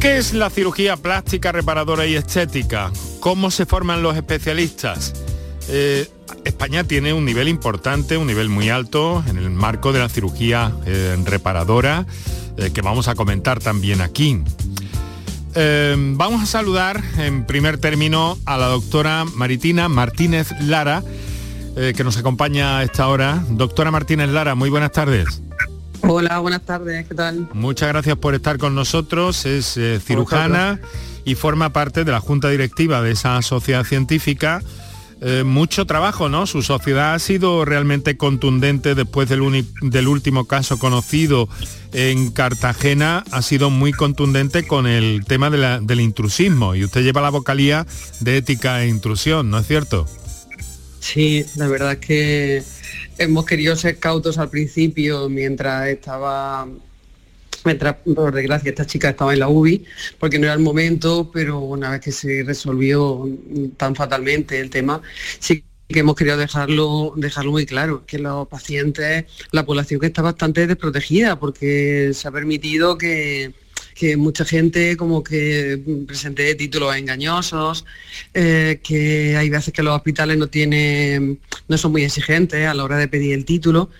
¿Qué 0.00 0.18
es 0.18 0.34
la 0.34 0.50
cirugía 0.50 0.98
plástica, 0.98 1.52
reparadora 1.52 2.04
y 2.04 2.14
estética? 2.14 2.92
¿Cómo 3.20 3.50
se 3.50 3.64
forman 3.64 4.02
los 4.02 4.14
especialistas? 4.16 5.14
Eh, 5.68 6.10
España 6.44 6.84
tiene 6.84 7.14
un 7.14 7.24
nivel 7.24 7.48
importante, 7.48 8.18
un 8.18 8.26
nivel 8.26 8.50
muy 8.50 8.68
alto 8.68 9.24
en 9.26 9.38
el 9.38 9.48
marco 9.48 9.94
de 9.94 10.00
la 10.00 10.10
cirugía 10.10 10.72
eh, 10.84 11.16
reparadora 11.24 12.06
eh, 12.58 12.70
que 12.70 12.82
vamos 12.82 13.08
a 13.08 13.14
comentar 13.14 13.60
también 13.60 14.02
aquí. 14.02 14.42
Vamos 16.16 16.42
a 16.42 16.46
saludar 16.46 17.02
en 17.18 17.44
primer 17.44 17.78
término 17.78 18.38
a 18.44 18.58
la 18.58 18.66
doctora 18.66 19.24
Maritina 19.24 19.88
Martínez 19.88 20.50
Lara, 20.60 21.02
eh, 21.76 21.92
que 21.96 22.04
nos 22.04 22.16
acompaña 22.16 22.78
a 22.78 22.82
esta 22.82 23.08
hora. 23.08 23.44
Doctora 23.50 23.90
Martínez 23.90 24.28
Lara, 24.30 24.54
muy 24.54 24.70
buenas 24.70 24.92
tardes. 24.92 25.42
Hola, 26.02 26.38
buenas 26.38 26.62
tardes, 26.62 27.06
¿qué 27.08 27.14
tal? 27.14 27.48
Muchas 27.54 27.88
gracias 27.88 28.16
por 28.16 28.34
estar 28.34 28.58
con 28.58 28.74
nosotros. 28.74 29.46
Es 29.46 29.76
eh, 29.76 30.00
cirujana 30.00 30.80
y 31.24 31.34
forma 31.34 31.72
parte 31.72 32.04
de 32.04 32.12
la 32.12 32.20
junta 32.20 32.48
directiva 32.48 33.00
de 33.00 33.12
esa 33.12 33.40
sociedad 33.42 33.84
científica. 33.84 34.62
Eh, 35.20 35.42
mucho 35.44 35.86
trabajo, 35.86 36.28
¿no? 36.28 36.46
Su 36.46 36.62
sociedad 36.62 37.14
ha 37.14 37.18
sido 37.18 37.64
realmente 37.64 38.16
contundente 38.16 38.94
después 38.94 39.28
del, 39.28 39.64
del 39.80 40.08
último 40.08 40.46
caso 40.46 40.78
conocido 40.78 41.48
en 41.92 42.30
Cartagena, 42.32 43.24
ha 43.30 43.40
sido 43.40 43.70
muy 43.70 43.92
contundente 43.92 44.66
con 44.66 44.86
el 44.86 45.24
tema 45.24 45.48
del 45.48 46.00
intrusismo 46.00 46.74
y 46.74 46.84
usted 46.84 47.02
lleva 47.02 47.22
la 47.22 47.30
vocalía 47.30 47.86
de 48.20 48.38
ética 48.38 48.82
e 48.82 48.88
intrusión, 48.88 49.48
¿no 49.50 49.58
es 49.58 49.66
cierto? 49.66 50.06
Sí, 50.98 51.44
la 51.56 51.68
verdad 51.68 51.92
es 51.92 51.98
que 51.98 52.62
hemos 53.18 53.44
querido 53.44 53.76
ser 53.76 53.98
cautos 53.98 54.38
al 54.38 54.50
principio 54.50 55.28
mientras 55.28 55.86
estaba 55.88 56.66
mientras 57.64 57.96
por 57.96 58.34
desgracia 58.34 58.70
esta 58.70 58.86
chica 58.86 59.10
estaba 59.10 59.32
en 59.32 59.40
la 59.40 59.48
UBI 59.48 59.84
porque 60.18 60.38
no 60.38 60.46
era 60.46 60.54
el 60.54 60.60
momento 60.60 61.30
pero 61.32 61.60
una 61.60 61.90
vez 61.90 62.00
que 62.00 62.12
se 62.12 62.42
resolvió 62.44 63.28
tan 63.76 63.94
fatalmente 63.94 64.60
el 64.60 64.70
tema 64.70 65.00
sí 65.38 65.64
que 65.88 66.00
hemos 66.00 66.16
querido 66.16 66.36
dejarlo 66.36 67.12
dejarlo 67.16 67.52
muy 67.52 67.66
claro 67.66 68.04
que 68.06 68.18
los 68.18 68.48
pacientes 68.48 69.24
la 69.52 69.64
población 69.64 70.00
que 70.00 70.06
está 70.06 70.22
bastante 70.22 70.66
desprotegida 70.66 71.38
porque 71.38 72.10
se 72.14 72.28
ha 72.28 72.30
permitido 72.30 72.98
que 72.98 73.52
que 73.94 74.16
mucha 74.16 74.44
gente 74.44 74.96
como 74.96 75.22
que 75.22 75.80
presente 76.06 76.54
títulos 76.56 76.96
engañosos, 76.96 77.84
eh, 78.34 78.80
que 78.82 79.36
hay 79.36 79.48
veces 79.48 79.72
que 79.72 79.82
los 79.82 79.94
hospitales 79.94 80.36
no 80.36 80.48
tienen, 80.48 81.40
no 81.68 81.78
son 81.78 81.92
muy 81.92 82.04
exigentes 82.04 82.66
a 82.66 82.74
la 82.74 82.84
hora 82.84 82.98
de 82.98 83.08
pedir 83.08 83.34
el 83.34 83.44
título. 83.44 83.90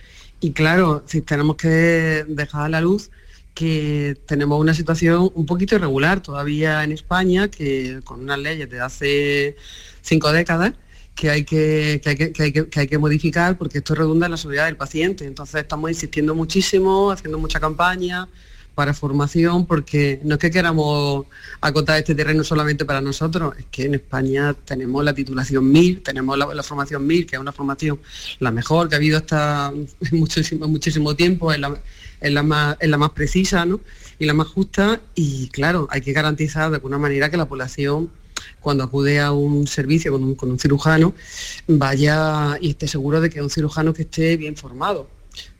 Y 0.40 0.52
claro, 0.52 1.04
tenemos 1.26 1.56
que 1.56 2.24
dejar 2.28 2.62
a 2.62 2.68
la 2.68 2.80
luz 2.80 3.10
que 3.54 4.16
tenemos 4.26 4.60
una 4.60 4.74
situación 4.74 5.30
un 5.34 5.46
poquito 5.46 5.76
irregular 5.76 6.20
todavía 6.20 6.82
en 6.84 6.92
España, 6.92 7.48
que 7.48 8.00
con 8.04 8.20
unas 8.20 8.38
leyes 8.38 8.68
de 8.68 8.80
hace 8.80 9.56
cinco 10.02 10.32
décadas, 10.32 10.72
que 11.14 11.30
hay 11.30 11.44
que, 11.44 12.00
que, 12.02 12.80
hay 12.80 12.86
que, 12.88 12.98
modificar 12.98 13.56
porque 13.56 13.78
esto 13.78 13.94
redunda 13.94 14.26
en 14.26 14.32
la 14.32 14.36
seguridad 14.36 14.66
del 14.66 14.76
paciente. 14.76 15.24
Entonces 15.24 15.62
estamos 15.62 15.90
insistiendo 15.90 16.34
muchísimo, 16.34 17.12
haciendo 17.12 17.38
mucha 17.38 17.60
campaña 17.60 18.28
para 18.74 18.92
formación, 18.92 19.66
porque 19.66 20.20
no 20.24 20.34
es 20.34 20.40
que 20.40 20.50
queramos 20.50 21.26
acotar 21.60 21.98
este 21.98 22.14
terreno 22.14 22.42
solamente 22.42 22.84
para 22.84 23.00
nosotros, 23.00 23.54
es 23.56 23.66
que 23.70 23.84
en 23.84 23.94
España 23.94 24.54
tenemos 24.64 25.04
la 25.04 25.14
titulación 25.14 25.70
MIR, 25.70 26.02
tenemos 26.02 26.36
la, 26.36 26.62
formación 26.64 27.06
MIR, 27.06 27.26
que 27.26 27.36
es 27.36 27.40
una 27.40 27.52
formación 27.52 28.00
la 28.40 28.50
mejor 28.50 28.88
que 28.88 28.96
ha 28.96 28.98
habido 28.98 29.18
hasta 29.18 29.72
muchísimo, 30.10 30.66
muchísimo 30.66 31.14
tiempo, 31.14 31.52
la, 32.32 32.42
más, 32.42 32.76
es 32.80 32.88
la 32.88 32.98
más 32.98 33.10
precisa 33.10 33.66
y 34.18 34.24
la 34.24 34.34
más 34.34 34.48
justa, 34.48 35.00
y 35.14 35.48
claro, 35.48 35.88
hay 35.90 36.00
que 36.00 36.12
garantizar 36.12 36.70
de 36.70 36.76
alguna 36.76 36.98
manera 36.98 37.30
que 37.30 37.36
la 37.36 37.46
población 37.46 38.10
cuando 38.60 38.84
acude 38.84 39.20
a 39.20 39.32
un 39.32 39.66
servicio 39.66 40.12
con 40.36 40.50
un, 40.50 40.58
cirujano, 40.58 41.14
vaya 41.66 42.56
y 42.60 42.70
esté 42.70 42.88
seguro 42.88 43.20
de 43.20 43.30
que 43.30 43.38
es 43.38 43.44
un 43.44 43.50
cirujano 43.50 43.92
que 43.92 44.02
esté 44.02 44.36
bien 44.36 44.56
formado. 44.56 45.08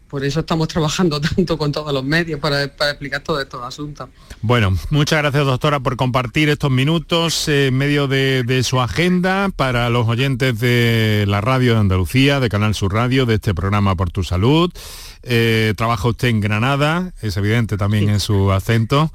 Por 0.09 0.24
eso 0.24 0.40
estamos 0.40 0.68
trabajando 0.68 1.20
tanto 1.37 1.59
con 1.59 1.72
todos 1.72 1.92
los 1.92 2.05
medios 2.05 2.38
para, 2.38 2.62
explicar 2.62 3.22
todo 3.22 3.40
estos 3.40 3.62
asuntos. 3.62 4.09
Bueno, 4.42 4.77
muchas 4.90 5.18
gracias 5.18 5.44
doctora 5.44 5.81
por 5.81 5.96
compartir 5.96 6.48
estos 6.48 6.70
minutos 6.70 7.48
en 7.48 7.77
medio 7.77 8.07
de, 8.07 8.62
su 8.64 8.81
agenda 8.81 9.50
para 9.55 9.90
los 9.90 10.07
oyentes 10.07 10.59
de 10.61 11.24
la 11.27 11.40
radio 11.40 11.74
de 11.74 11.81
Andalucía, 11.81 12.40
de 12.40 12.48
Canal 12.48 12.74
Sur 12.74 12.94
Radio, 12.94 13.27
de 13.27 13.35
este 13.35 13.55
programa 13.55 13.96
Por 13.96 14.11
tu 14.11 14.22
Salud. 14.22 14.70
Eh, 15.26 15.72
trabaja 15.76 16.08
usted 16.08 16.28
en 16.28 16.40
Granada, 16.40 17.14
es 17.22 17.37
evidente 17.37 17.76
también 17.76 18.10
en 18.10 18.20
su 18.20 18.52
acento. 18.52 19.12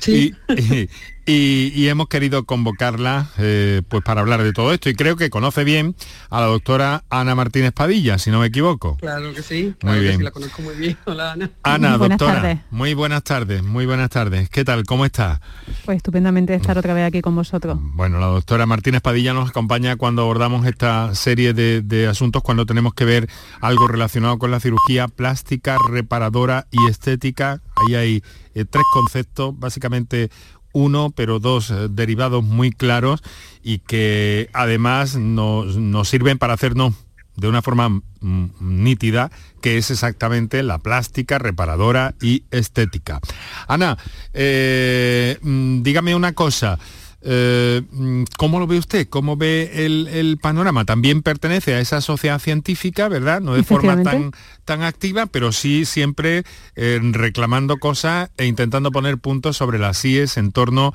Sí. 0.00 0.34
Y, 1.21 1.21
hemos 1.26 2.08
querido 2.08 2.44
convocarla 2.44 3.28
eh, 3.38 3.82
pues 3.88 4.02
para 4.02 4.20
hablar 4.20 4.42
de 4.42 4.52
todo 4.52 4.72
esto 4.72 4.88
y 4.88 4.94
creo 4.94 5.16
que 5.16 5.30
conoce 5.30 5.64
bien 5.64 5.94
a 6.30 6.40
la 6.40 6.46
doctora 6.46 7.04
Ana 7.10 7.34
Martínez 7.34 7.72
Padilla, 7.72 8.18
si 8.18 8.30
no 8.30 8.40
me 8.40 8.46
equivoco. 8.46 8.96
Claro 8.96 9.32
que 9.32 9.42
sí, 9.42 9.74
muy 9.82 10.00
bien. 10.00 10.22
la 10.24 10.30
conozco 10.30 10.62
muy 10.62 10.74
bien. 10.74 10.96
Hola 11.04 11.32
Ana. 11.32 11.50
Ana, 11.62 11.98
doctora, 11.98 12.64
muy 12.70 12.94
buenas 12.94 13.22
tardes, 13.22 13.62
muy 13.62 13.86
buenas 13.86 14.10
tardes. 14.10 14.48
¿Qué 14.48 14.64
tal? 14.64 14.84
¿Cómo 14.84 15.04
está? 15.04 15.40
Pues 15.84 15.96
estupendamente 15.96 16.54
estar 16.54 16.76
otra 16.78 16.94
vez 16.94 17.06
aquí 17.06 17.20
con 17.20 17.34
vosotros. 17.34 17.78
Bueno, 17.80 18.18
la 18.18 18.26
doctora 18.26 18.66
Martínez 18.66 19.02
Padilla 19.02 19.32
nos 19.32 19.50
acompaña 19.50 19.96
cuando 19.96 20.22
abordamos 20.22 20.66
esta 20.66 21.14
serie 21.14 21.52
de, 21.52 22.08
asuntos, 22.08 22.42
cuando 22.42 22.66
tenemos 22.66 22.94
que 22.94 23.04
ver 23.04 23.28
algo 23.60 23.86
relacionado 23.86 24.38
con 24.38 24.50
la 24.50 24.60
cirugía 24.60 25.08
plástica, 25.08 25.76
reparadora 25.88 26.66
y 26.70 26.90
estética. 26.90 27.60
Ahí 27.76 27.94
hay 27.94 28.22
eh, 28.54 28.64
tres 28.64 28.84
conceptos, 28.92 29.58
básicamente 29.58 30.30
uno, 30.72 31.12
pero 31.14 31.38
dos 31.38 31.70
eh, 31.70 31.88
derivados 31.90 32.42
muy 32.44 32.70
claros 32.70 33.22
y 33.62 33.78
que 33.78 34.50
además 34.52 35.16
nos, 35.16 36.08
sirven 36.08 36.38
para 36.38 36.54
hacernos 36.54 36.94
de 37.36 37.48
una 37.48 37.62
forma 37.62 37.88
mm, 37.88 38.46
nítida, 38.60 39.30
que 39.60 39.78
es 39.78 39.90
exactamente 39.90 40.62
la 40.62 40.78
plástica, 40.78 41.38
reparadora 41.38 42.14
y 42.20 42.44
estética. 42.50 43.20
Ana, 43.68 43.96
eh, 44.34 45.38
mm, 45.40 45.82
dígame 45.82 46.14
una 46.14 46.32
cosa. 46.32 46.78
Eh, 47.24 47.82
mm, 47.90 48.24
¿Cómo 48.36 48.58
lo 48.58 48.66
ve 48.66 48.78
usted? 48.78 49.08
¿Cómo 49.08 49.36
ve 49.36 49.86
el, 49.86 50.38
panorama? 50.42 50.84
También 50.84 51.22
pertenece 51.22 51.74
a 51.74 51.80
esa 51.80 52.00
sociedad 52.00 52.40
científica, 52.40 53.08
¿verdad? 53.08 53.40
No 53.40 53.54
de 53.54 53.62
forma 53.62 54.02
tan, 54.02 54.32
tan 54.64 54.82
activa, 54.82 55.26
pero 55.26 55.52
sí 55.52 55.84
siempre 55.84 56.44
eh, 56.74 56.98
reclamando 57.02 57.76
cosas 57.78 58.30
e 58.36 58.46
intentando 58.46 58.90
poner 58.90 59.18
puntos 59.18 59.56
sobre 59.56 59.78
las 59.78 60.04
IES 60.04 60.36
en 60.36 60.52
torno 60.52 60.92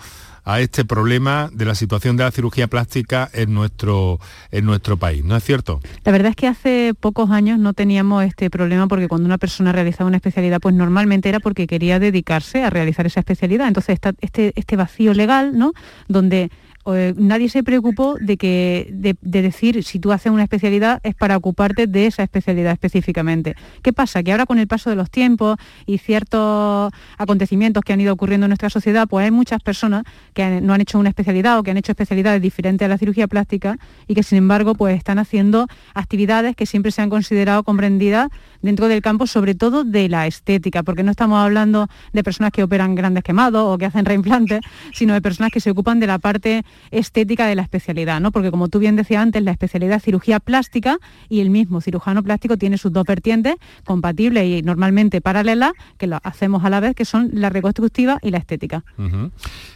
a 0.48 0.62
este 0.62 0.86
problema 0.86 1.50
de 1.52 1.66
la 1.66 1.76
situación 1.76 2.16
de 2.16 2.24
la 2.24 2.32
cirugía 2.32 2.68
plástica 2.68 3.30
en 3.34 3.54
nuestro, 3.54 4.22
en 4.50 4.64
nuestro 4.64 4.96
país, 4.96 5.26
¿no 5.26 5.36
es 5.36 5.44
cierto? 5.44 5.82
La 6.06 6.14
verdad 6.14 6.30
es 6.30 6.38
que 6.38 6.48
hace 6.48 6.94
pocos 6.98 7.32
años 7.32 7.60
no 7.60 7.74
teníamos 7.74 8.24
este 8.24 8.50
problema 8.50 8.88
porque 8.88 9.10
cuando 9.10 9.26
una 9.26 9.38
persona 9.38 9.74
realizaba 9.74 10.08
una 10.08 10.16
especialidad, 10.16 10.62
pues 10.62 10.74
normalmente 10.74 11.28
era 11.28 11.42
porque 11.42 11.68
quería 11.68 12.00
dedicarse 12.00 12.64
a 12.64 12.70
realizar 12.70 13.06
esa 13.06 13.20
especialidad. 13.20 13.68
Entonces 13.68 13.96
está 13.96 14.14
este, 14.22 14.54
este 14.56 14.78
vacío 14.78 15.14
legal, 15.14 15.58
¿no? 15.58 15.74
Donde 16.08 16.50
eh, 16.96 17.14
nadie 17.18 17.50
se 17.50 17.64
preocupó 17.64 18.16
de, 18.20 18.38
que, 18.38 18.90
de, 18.92 19.42
decir 19.42 19.84
si 19.84 20.00
tú 20.00 20.12
haces 20.12 20.32
una 20.32 20.44
especialidad 20.44 21.00
es 21.04 21.16
para 21.16 21.36
ocuparte 21.36 21.86
de 21.86 22.06
esa 22.06 22.24
especialidad 22.24 22.72
específicamente. 22.72 23.56
¿Qué 23.82 23.92
pasa? 23.92 24.24
Que 24.24 24.32
ahora 24.32 24.46
con 24.46 24.58
el 24.60 24.68
paso 24.68 24.90
de 24.90 24.96
los 24.96 25.10
tiempos 25.10 25.58
y 25.86 25.98
ciertos 25.98 26.92
acontecimientos 27.18 27.84
que 27.84 27.94
han 27.94 28.02
ido 28.02 28.14
ocurriendo 28.14 28.46
en 28.46 28.50
nuestra 28.50 28.70
sociedad, 28.70 29.08
pues 29.08 29.26
hay 29.26 29.32
muchas 29.32 29.62
personas 29.62 30.04
que 30.34 30.62
no 30.62 30.74
han 30.74 30.82
hecho 30.82 30.98
una 30.98 31.10
especialidad 31.10 31.60
o 31.60 31.64
que 31.64 31.72
han 31.72 31.78
hecho 31.78 31.92
especialidades 31.92 32.42
diferentes 32.42 32.86
a 32.86 32.90
la 32.90 32.98
cirugía 32.98 33.28
plástica 33.28 33.78
y 34.08 34.16
que 34.16 34.24
sin 34.24 34.38
embargo 34.38 34.76
pues 34.76 34.98
están 34.98 35.20
haciendo 35.20 35.68
actividades 35.94 36.56
que 36.56 36.66
siempre 36.66 36.92
se 36.92 37.02
han 37.02 37.10
considerado 37.10 37.64
comprendidas 37.64 38.30
dentro 38.62 38.88
del 38.88 39.02
campo, 39.02 39.28
sobre 39.28 39.56
todo 39.56 39.84
de 39.84 40.10
la 40.10 40.28
estética, 40.28 40.84
porque 40.84 41.04
no 41.04 41.12
estamos 41.12 41.40
hablando 41.40 41.88
de 42.14 42.24
personas 42.24 42.52
que 42.52 42.64
operan 42.64 42.96
grandes 42.96 43.24
quemados 43.24 43.64
o 43.66 43.78
que 43.78 43.86
hacen 43.86 44.06
reimplantes, 44.06 44.62
sino 44.94 45.14
de 45.14 45.22
personas 45.22 45.52
que 45.52 45.60
se 45.60 45.70
ocupan 45.72 46.00
de 46.00 46.08
la 46.08 46.20
parte 46.20 46.64
estética 46.92 47.48
de 47.48 47.56
la 47.56 47.62
especialidad, 47.62 48.20
¿no? 48.20 48.32
Porque 48.32 48.52
como 48.52 48.68
tú 48.68 48.80
bien 48.80 48.96
decías 48.96 49.24
antes, 49.24 49.44
la 49.44 49.52
especialidad 49.52 49.98
es 49.98 50.04
cirugía 50.04 50.40
plástica 50.40 50.98
y 51.30 51.42
el 51.42 51.50
mismo 51.50 51.82
cirujano 51.82 52.24
plástico 52.24 52.58
tiene 52.58 52.78
sus 52.78 52.92
dos 52.94 53.06
vertientes 53.06 53.56
compatibles 53.86 54.46
y 54.46 54.62
normalmente 54.62 55.22
paralelas, 55.22 55.74
que 55.98 56.08
lo 56.08 56.20
hacemos 56.24 56.64
a 56.66 56.70
la 56.70 56.80
vez, 56.80 56.96
que 56.96 57.06
son 57.06 57.30
la 57.34 57.50
reconstructiva 57.50 58.20
y 58.22 58.32
la 58.32 58.38
estética. 58.38 58.84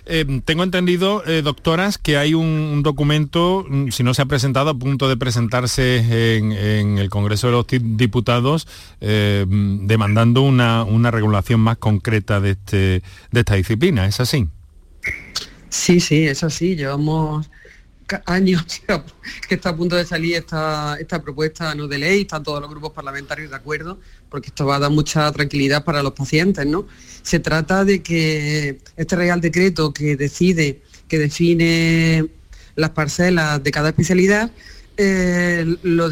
Eh, 0.05 0.41
tengo 0.45 0.63
entendido, 0.63 1.23
eh, 1.25 1.41
doctoras, 1.41 1.97
que 1.97 2.17
hay 2.17 2.33
un, 2.33 2.81
documento, 2.83 3.65
mm, 3.67 3.89
si 3.89 4.03
no 4.03 4.13
se 4.13 4.21
ha 4.21 4.25
presentado, 4.25 4.69
a 4.69 4.73
punto 4.73 5.07
de 5.09 5.17
presentarse 5.17 6.37
en, 6.37 6.51
el 6.97 7.09
Congreso 7.09 7.47
de 7.47 7.53
los 7.53 7.65
Diputados, 7.67 8.67
eh, 9.01 9.45
mm, 9.47 9.87
demandando 9.87 10.41
una, 10.41 10.83
una 10.83 11.11
regulación 11.11 11.59
más 11.59 11.77
concreta 11.77 12.39
de, 12.39 12.51
este, 12.51 13.03
de 13.31 13.39
esta 13.39 13.55
disciplina. 13.55 14.05
¿Es 14.05 14.19
así? 14.19 14.47
Sí, 15.71 16.01
sí, 16.01 16.27
es 16.27 16.43
así. 16.43 16.75
Llevamos 16.75 17.49
años 18.25 18.65
que 19.47 19.55
está 19.55 19.69
a 19.69 19.75
punto 19.75 19.95
de 19.95 20.05
salir 20.05 20.35
esta, 20.35 20.97
esta 20.99 21.21
propuesta 21.21 21.73
no 21.75 21.87
de 21.87 21.97
ley, 21.97 22.21
están 22.21 22.43
todos 22.43 22.59
los 22.59 22.69
grupos 22.69 22.91
parlamentarios 22.91 23.49
de 23.49 23.55
acuerdo, 23.55 23.99
porque 24.29 24.47
esto 24.47 24.65
va 24.65 24.75
a 24.75 24.79
dar 24.79 24.91
mucha 24.91 25.31
tranquilidad 25.31 25.85
para 25.85 26.03
los 26.03 26.11
pacientes, 26.11 26.65
¿no? 26.65 26.85
Se 27.21 27.39
trata 27.39 27.85
de 27.85 28.03
que 28.03 28.79
este 28.97 29.15
Real 29.15 29.39
Decreto 29.39 29.93
que 29.93 30.17
decide, 30.17 30.81
que 31.07 31.19
define 31.19 32.27
las 32.75 32.89
parcelas 32.89 33.63
de 33.63 33.71
cada 33.71 33.89
especialidad, 33.89 34.51
eh, 34.97 35.77
lo, 35.83 36.09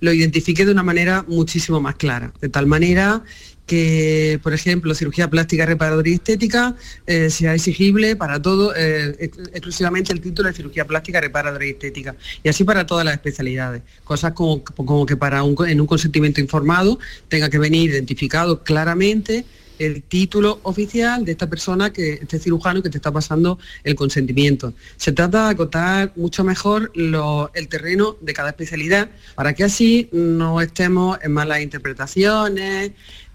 lo 0.00 0.12
identifique 0.12 0.66
de 0.66 0.72
una 0.72 0.82
manera 0.82 1.24
muchísimo 1.26 1.80
más 1.80 1.94
clara, 1.96 2.34
de 2.40 2.50
tal 2.50 2.66
manera 2.66 3.24
que, 3.68 4.40
por 4.42 4.54
ejemplo, 4.54 4.94
cirugía 4.94 5.28
plástica, 5.28 5.66
reparadora 5.66 6.08
y 6.08 6.14
estética 6.14 6.74
eh, 7.06 7.30
sea 7.30 7.54
exigible 7.54 8.16
para 8.16 8.40
todo, 8.40 8.74
eh, 8.74 9.30
exclusivamente 9.52 10.12
el 10.12 10.20
título 10.20 10.48
de 10.48 10.54
cirugía 10.54 10.86
plástica, 10.86 11.20
reparadora 11.20 11.64
y 11.66 11.70
estética. 11.70 12.16
Y 12.42 12.48
así 12.48 12.64
para 12.64 12.86
todas 12.86 13.04
las 13.04 13.14
especialidades. 13.14 13.82
Cosas 14.02 14.32
como, 14.32 14.64
como 14.64 15.06
que 15.06 15.16
para 15.16 15.44
un, 15.44 15.54
en 15.68 15.80
un 15.80 15.86
consentimiento 15.86 16.40
informado 16.40 16.98
tenga 17.28 17.50
que 17.50 17.58
venir 17.58 17.90
identificado 17.90 18.64
claramente 18.64 19.44
el 19.78 20.02
título 20.02 20.60
oficial 20.62 21.24
de 21.24 21.32
esta 21.32 21.48
persona, 21.48 21.92
que 21.92 22.14
este 22.14 22.38
cirujano 22.38 22.82
que 22.82 22.90
te 22.90 22.98
está 22.98 23.12
pasando 23.12 23.58
el 23.84 23.94
consentimiento. 23.94 24.74
Se 24.96 25.12
trata 25.12 25.46
de 25.46 25.50
acotar 25.52 26.12
mucho 26.16 26.44
mejor 26.44 26.90
el 26.94 27.68
terreno 27.68 28.16
de 28.20 28.32
cada 28.34 28.50
especialidad 28.50 29.10
para 29.34 29.54
que 29.54 29.64
así 29.64 30.08
no 30.12 30.60
estemos 30.60 31.18
en 31.22 31.32
malas 31.32 31.60
interpretaciones, 31.60 32.92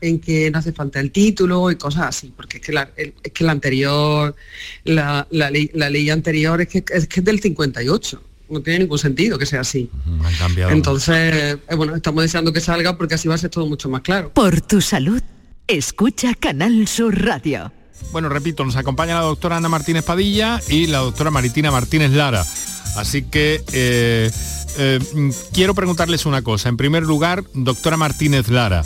en 0.08 0.20
que 0.20 0.52
no 0.52 0.60
hace 0.60 0.74
falta 0.74 1.00
el 1.00 1.12
título 1.12 1.72
y 1.72 1.76
cosas 1.76 2.04
así, 2.08 2.34
porque 2.36 2.58
es 2.58 2.64
que 2.64 2.72
la, 2.74 2.90
es 2.96 3.32
que 3.34 3.44
la 3.44 3.52
anterior, 3.52 4.36
la, 4.84 5.28
ley, 5.32 6.10
anterior 6.10 6.62
es 6.62 6.68
que, 6.68 6.84
es 6.94 7.08
que 7.08 7.20
es 7.20 7.26
del 7.26 7.40
58 7.40 8.22
no 8.50 8.62
tiene 8.62 8.80
ningún 8.80 9.00
sentido 9.00 9.40
que 9.40 9.48
sea 9.48 9.62
así. 9.62 9.90
Entonces, 10.70 11.58
eh, 11.68 11.76
bueno, 11.76 11.96
estamos 11.96 12.22
deseando 12.22 12.54
que 12.54 12.60
salga 12.60 12.96
porque 12.98 13.16
así 13.16 13.28
va 13.28 13.34
a 13.34 13.38
ser 13.40 13.50
todo 13.50 13.66
mucho 13.66 13.90
más 13.90 14.02
claro. 14.02 14.32
Por 14.32 14.62
tu 14.62 14.80
salud 14.80 15.22
Escucha 15.68 16.34
Canal 16.36 16.88
Sur 16.88 17.24
Radio. 17.24 17.72
Bueno, 18.12 18.28
repito, 18.28 18.66
nos 18.66 18.76
acompaña 18.76 19.16
la 19.16 19.22
doctora 19.22 19.58
Ana 19.58 19.70
Martínez 19.70 20.04
Padilla 20.04 20.60
y 20.68 20.88
la 20.88 21.00
doctora 21.00 21.32
Maritina 21.32 21.72
Martínez 21.72 22.12
Lara. 22.12 22.46
Así 22.98 23.24
que 23.24 23.64
eh, 23.72 24.30
eh, 24.78 25.00
quiero 25.54 25.74
preguntarles 25.74 26.26
una 26.26 26.42
cosa. 26.42 26.68
En 26.68 26.76
primer 26.76 27.04
lugar, 27.04 27.46
doctora 27.54 27.96
Martínez 27.96 28.50
Lara, 28.50 28.84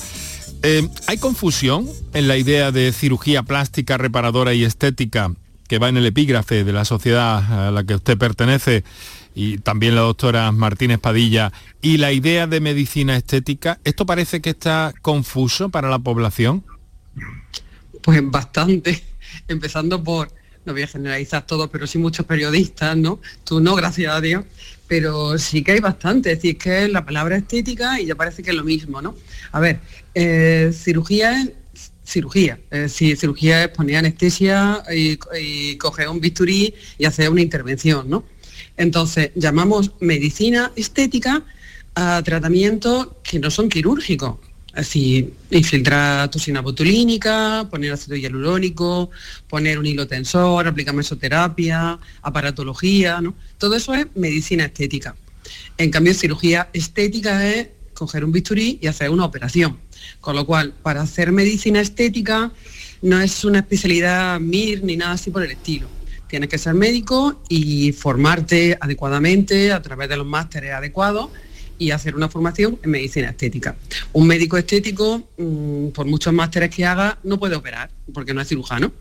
eh, 0.63 0.87
¿hay 1.07 1.17
confusión 1.17 1.87
en 2.13 2.27
la 2.27 2.37
idea 2.37 2.71
de 2.71 2.91
cirugía 2.91 3.43
plástica, 3.43 3.97
reparadora 3.97 4.53
y 4.53 4.63
estética 4.63 5.31
que 5.67 5.79
va 5.79 5.89
en 5.89 5.97
el 5.97 6.05
epígrafe 6.05 6.63
de 6.63 6.73
la 6.73 6.85
sociedad 6.85 7.67
a 7.67 7.71
la 7.71 7.83
que 7.83 7.95
usted 7.95 8.17
pertenece 8.17 8.83
y 9.35 9.59
también 9.59 9.95
la 9.95 10.01
doctora 10.01 10.51
Martínez 10.51 10.99
Padilla 10.99 11.51
y 11.81 11.97
la 11.97 12.11
idea 12.11 12.47
de 12.47 12.59
medicina 12.59 13.15
estética? 13.15 13.79
¿Esto 13.83 14.05
parece 14.05 14.41
que 14.41 14.51
está 14.51 14.93
confuso 15.01 15.69
para 15.69 15.89
la 15.89 15.99
población? 15.99 16.63
Pues 18.01 18.21
bastante, 18.23 19.03
empezando 19.47 20.03
por, 20.03 20.31
no 20.67 20.73
voy 20.73 20.83
a 20.83 20.87
generalizar 20.87 21.47
todo, 21.47 21.69
pero 21.69 21.87
sí 21.87 21.97
muchos 21.97 22.25
periodistas, 22.25 22.95
¿no? 22.97 23.19
Tú 23.45 23.61
no, 23.61 23.73
gracias 23.73 24.13
a 24.13 24.21
Dios, 24.21 24.43
pero 24.87 25.39
sí 25.39 25.63
que 25.63 25.71
hay 25.71 25.79
bastante, 25.79 26.31
es 26.31 26.39
decir, 26.39 26.57
que 26.57 26.87
la 26.89 27.05
palabra 27.05 27.37
estética 27.37 27.99
y 27.99 28.05
ya 28.05 28.15
parece 28.15 28.43
que 28.43 28.51
es 28.51 28.55
lo 28.55 28.65
mismo, 28.65 29.01
¿no? 29.01 29.15
A 29.53 29.59
ver, 29.61 29.79
eh, 30.13 30.71
cirugía 30.73 31.41
es 31.41 31.51
cirugía, 32.05 32.59
es 32.71 32.79
decir, 32.79 33.17
cirugía 33.17 33.63
es 33.65 33.69
poner 33.69 33.97
anestesia 33.97 34.83
y, 34.93 35.17
y 35.39 35.77
coger 35.77 36.07
un 36.07 36.21
bisturí 36.21 36.73
y 36.97 37.05
hacer 37.05 37.29
una 37.29 37.41
intervención, 37.41 38.09
¿no? 38.09 38.23
Entonces, 38.77 39.31
llamamos 39.35 39.91
medicina 39.99 40.71
estética 40.75 41.43
a 41.95 42.21
tratamientos 42.23 43.09
que 43.23 43.39
no 43.39 43.49
son 43.51 43.69
quirúrgicos, 43.69 44.37
Así, 44.77 45.33
infiltrar 45.49 46.29
toxina 46.29 46.61
botulínica, 46.61 47.67
poner 47.67 47.91
ácido 47.93 48.15
hialurónico, 48.15 49.09
poner 49.49 49.79
un 49.79 49.87
hilo 49.87 50.05
tensor, 50.05 50.67
aplicar 50.67 50.93
mesoterapia, 50.93 51.97
aparatología, 52.21 53.19
¿no? 53.19 53.33
Todo 53.57 53.75
eso 53.75 53.95
es 53.95 54.05
medicina 54.13 54.65
estética. 54.65 55.15
En 55.79 55.89
cambio, 55.89 56.13
cirugía 56.13 56.69
estética 56.73 57.47
es 57.47 57.69
coger 57.95 58.23
un 58.23 58.31
bisturí 58.31 58.77
y 58.79 58.85
hacer 58.85 59.09
una 59.09 59.25
operación. 59.25 59.79
Con 60.21 60.35
lo 60.35 60.45
cual, 60.45 60.75
para 60.83 61.01
hacer 61.01 61.31
medicina 61.31 61.81
estética 61.81 62.51
no 63.01 63.19
es 63.19 63.43
una 63.45 63.59
especialidad 63.59 64.39
MIR 64.39 64.83
ni 64.83 64.95
nada 64.95 65.13
así 65.13 65.31
por 65.31 65.41
el 65.41 65.49
estilo. 65.49 65.87
Tienes 66.27 66.49
que 66.49 66.59
ser 66.59 66.75
médico 66.75 67.41
y 67.49 67.93
formarte 67.93 68.77
adecuadamente 68.79 69.71
a 69.71 69.81
través 69.81 70.07
de 70.07 70.17
los 70.17 70.27
másteres 70.27 70.73
adecuados 70.73 71.29
y 71.77 71.91
hacer 71.91 72.15
una 72.15 72.29
formación 72.29 72.79
en 72.83 72.91
medicina 72.91 73.29
estética. 73.29 73.75
Un 74.13 74.27
médico 74.27 74.57
estético, 74.57 75.27
mm, 75.37 75.89
por 75.89 76.05
muchos 76.05 76.33
másteres 76.33 76.69
que 76.73 76.85
haga, 76.85 77.17
no 77.23 77.39
puede 77.39 77.55
operar 77.55 77.89
porque 78.13 78.33
no 78.33 78.41
es 78.41 78.47
cirujano. 78.47 78.91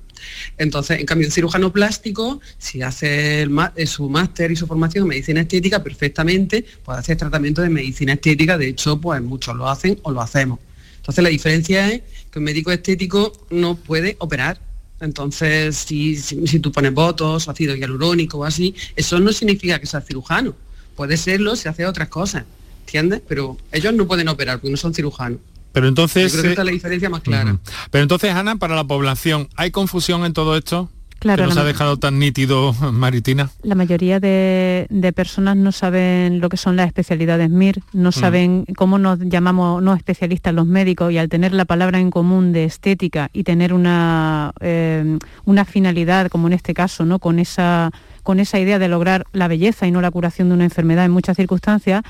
Entonces, 0.58 1.00
en 1.00 1.06
cambio, 1.06 1.28
un 1.28 1.32
cirujano 1.32 1.72
plástico, 1.72 2.40
si 2.58 2.82
hace 2.82 3.42
eh, 3.42 3.86
su 3.86 4.08
máster 4.08 4.50
y 4.50 4.56
su 4.56 4.66
formación 4.66 5.02
en 5.04 5.08
medicina 5.08 5.42
estética, 5.42 5.82
perfectamente 5.82 6.64
puede 6.84 6.98
hacer 6.98 7.16
tratamiento 7.16 7.62
de 7.62 7.68
medicina 7.68 8.14
estética. 8.14 8.58
De 8.58 8.68
hecho, 8.68 9.00
pues 9.00 9.20
muchos 9.22 9.56
lo 9.56 9.68
hacen 9.68 9.98
o 10.02 10.10
lo 10.10 10.20
hacemos. 10.20 10.58
Entonces, 10.96 11.22
la 11.22 11.30
diferencia 11.30 11.90
es 11.90 12.02
que 12.30 12.38
un 12.38 12.44
médico 12.44 12.72
estético 12.72 13.32
no 13.50 13.76
puede 13.76 14.16
operar. 14.18 14.60
Entonces, 15.00 15.76
si, 15.76 16.16
si, 16.16 16.58
tú 16.58 16.72
pones 16.72 16.92
votos, 16.94 17.48
ácido 17.48 17.74
hialurónico 17.74 18.38
o 18.38 18.44
así, 18.44 18.74
eso 18.96 19.20
no 19.20 19.32
significa 19.32 19.78
que 19.78 19.86
sea 19.86 20.00
cirujano. 20.00 20.54
Puede 20.96 21.18
serlo 21.18 21.54
si 21.54 21.68
hace 21.68 21.84
otras 21.84 22.08
cosas. 22.08 22.44
¿Entiendes? 22.86 23.20
Pero 23.26 23.56
ellos 23.72 23.92
no 23.94 24.06
pueden 24.06 24.28
operar 24.28 24.58
porque 24.58 24.70
no 24.70 24.76
son 24.76 24.94
cirujanos. 24.94 25.40
Pero 25.72 25.88
entonces... 25.88 26.32
Yo 26.32 26.38
creo 26.38 26.42
que 26.42 26.48
esta 26.50 26.62
es 26.62 26.66
la 26.66 26.72
diferencia 26.72 27.10
más 27.10 27.20
clara. 27.20 27.58
Pero 27.90 28.02
entonces, 28.02 28.32
Ana, 28.32 28.56
para 28.56 28.76
la 28.76 28.84
población, 28.84 29.48
¿hay 29.56 29.72
confusión 29.72 30.24
en 30.24 30.32
todo 30.32 30.56
esto? 30.56 30.88
Claro, 31.18 31.42
que 31.42 31.48
nos 31.48 31.56
ha 31.58 31.64
dejado 31.64 31.96
tan 31.96 32.18
nítido 32.18 32.72
Maritina. 32.92 33.50
La 33.62 33.74
mayoría 33.74 34.20
de, 34.20 34.86
personas 35.14 35.56
no 35.56 35.72
saben 35.72 36.40
lo 36.40 36.48
que 36.48 36.56
son 36.56 36.76
las 36.76 36.86
especialidades 36.86 37.50
MIR, 37.50 37.82
no 37.92 38.12
saben 38.12 38.66
cómo 38.76 38.98
nos 38.98 39.18
llamamos 39.20 39.82
no 39.82 39.94
especialistas 39.94 40.54
los 40.54 40.66
médicos 40.66 41.10
y 41.12 41.18
al 41.18 41.28
tener 41.28 41.52
la 41.52 41.64
palabra 41.64 41.98
en 41.98 42.10
común 42.10 42.52
de 42.52 42.64
estética 42.64 43.30
y 43.32 43.44
tener 43.44 43.72
una, 43.72 44.52
eh, 44.60 45.18
una 45.44 45.64
finalidad, 45.64 46.28
como 46.28 46.46
en 46.48 46.52
este 46.52 46.74
caso, 46.74 47.04
¿no? 47.04 47.18
con, 47.18 47.38
esa, 47.38 47.90
con 48.26 48.40
esa 48.40 48.58
idea 48.58 48.80
de 48.80 48.88
lograr 48.88 49.24
la 49.32 49.46
belleza 49.46 49.86
y 49.86 49.92
no 49.92 50.00
la 50.00 50.10
curación 50.10 50.48
de 50.48 50.56
una 50.56 50.64
enfermedad 50.64 51.04
en 51.04 51.12
muchas 51.12 51.36
circunstancias, 51.36 52.02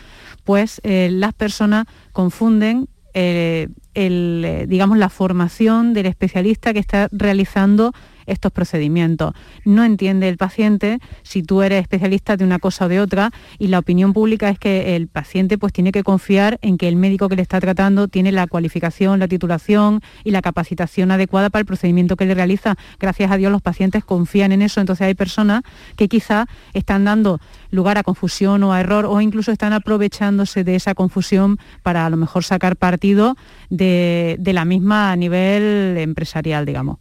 pues 0.44 0.80
eh, 0.82 1.10
las 1.12 1.34
personas 1.34 1.84
confunden 2.12 2.88
eh, 3.12 3.68
el, 3.92 4.64
digamos, 4.66 4.96
la 4.96 5.10
formación 5.10 5.92
del 5.92 6.06
especialista 6.06 6.72
que 6.72 6.78
está 6.78 7.08
realizando 7.12 7.92
estos 8.26 8.52
procedimientos. 8.52 9.32
No 9.64 9.84
entiende 9.84 10.28
el 10.28 10.36
paciente 10.36 10.98
si 11.22 11.42
tú 11.42 11.62
eres 11.62 11.82
especialista 11.82 12.36
de 12.36 12.44
una 12.44 12.58
cosa 12.58 12.86
o 12.86 12.88
de 12.88 13.00
otra 13.00 13.30
y 13.58 13.68
la 13.68 13.78
opinión 13.78 14.12
pública 14.12 14.48
es 14.48 14.58
que 14.58 14.96
el 14.96 15.08
paciente 15.08 15.58
pues 15.58 15.72
tiene 15.72 15.92
que 15.92 16.02
confiar 16.02 16.58
en 16.62 16.78
que 16.78 16.88
el 16.88 16.96
médico 16.96 17.28
que 17.28 17.36
le 17.36 17.42
está 17.42 17.60
tratando 17.60 18.08
tiene 18.08 18.32
la 18.32 18.46
cualificación, 18.46 19.18
la 19.18 19.28
titulación 19.28 20.00
y 20.24 20.30
la 20.30 20.42
capacitación 20.42 21.10
adecuada 21.10 21.50
para 21.50 21.60
el 21.60 21.66
procedimiento 21.66 22.16
que 22.16 22.26
le 22.26 22.34
realiza. 22.34 22.76
Gracias 22.98 23.30
a 23.30 23.36
Dios 23.36 23.52
los 23.52 23.62
pacientes 23.62 24.04
confían 24.04 24.52
en 24.52 24.62
eso, 24.62 24.80
entonces 24.80 25.06
hay 25.06 25.14
personas 25.14 25.62
que 25.96 26.08
quizá 26.08 26.46
están 26.72 27.04
dando 27.04 27.40
lugar 27.70 27.98
a 27.98 28.02
confusión 28.02 28.62
o 28.62 28.72
a 28.72 28.80
error 28.80 29.06
o 29.06 29.20
incluso 29.20 29.52
están 29.52 29.72
aprovechándose 29.72 30.64
de 30.64 30.76
esa 30.76 30.94
confusión 30.94 31.58
para 31.82 32.06
a 32.06 32.10
lo 32.10 32.16
mejor 32.16 32.44
sacar 32.44 32.76
partido 32.76 33.36
de, 33.70 34.38
la 34.56 34.64
misma 34.64 35.12
a 35.12 35.16
nivel 35.16 35.96
empresarial, 35.98 36.64
digamos. 36.64 36.98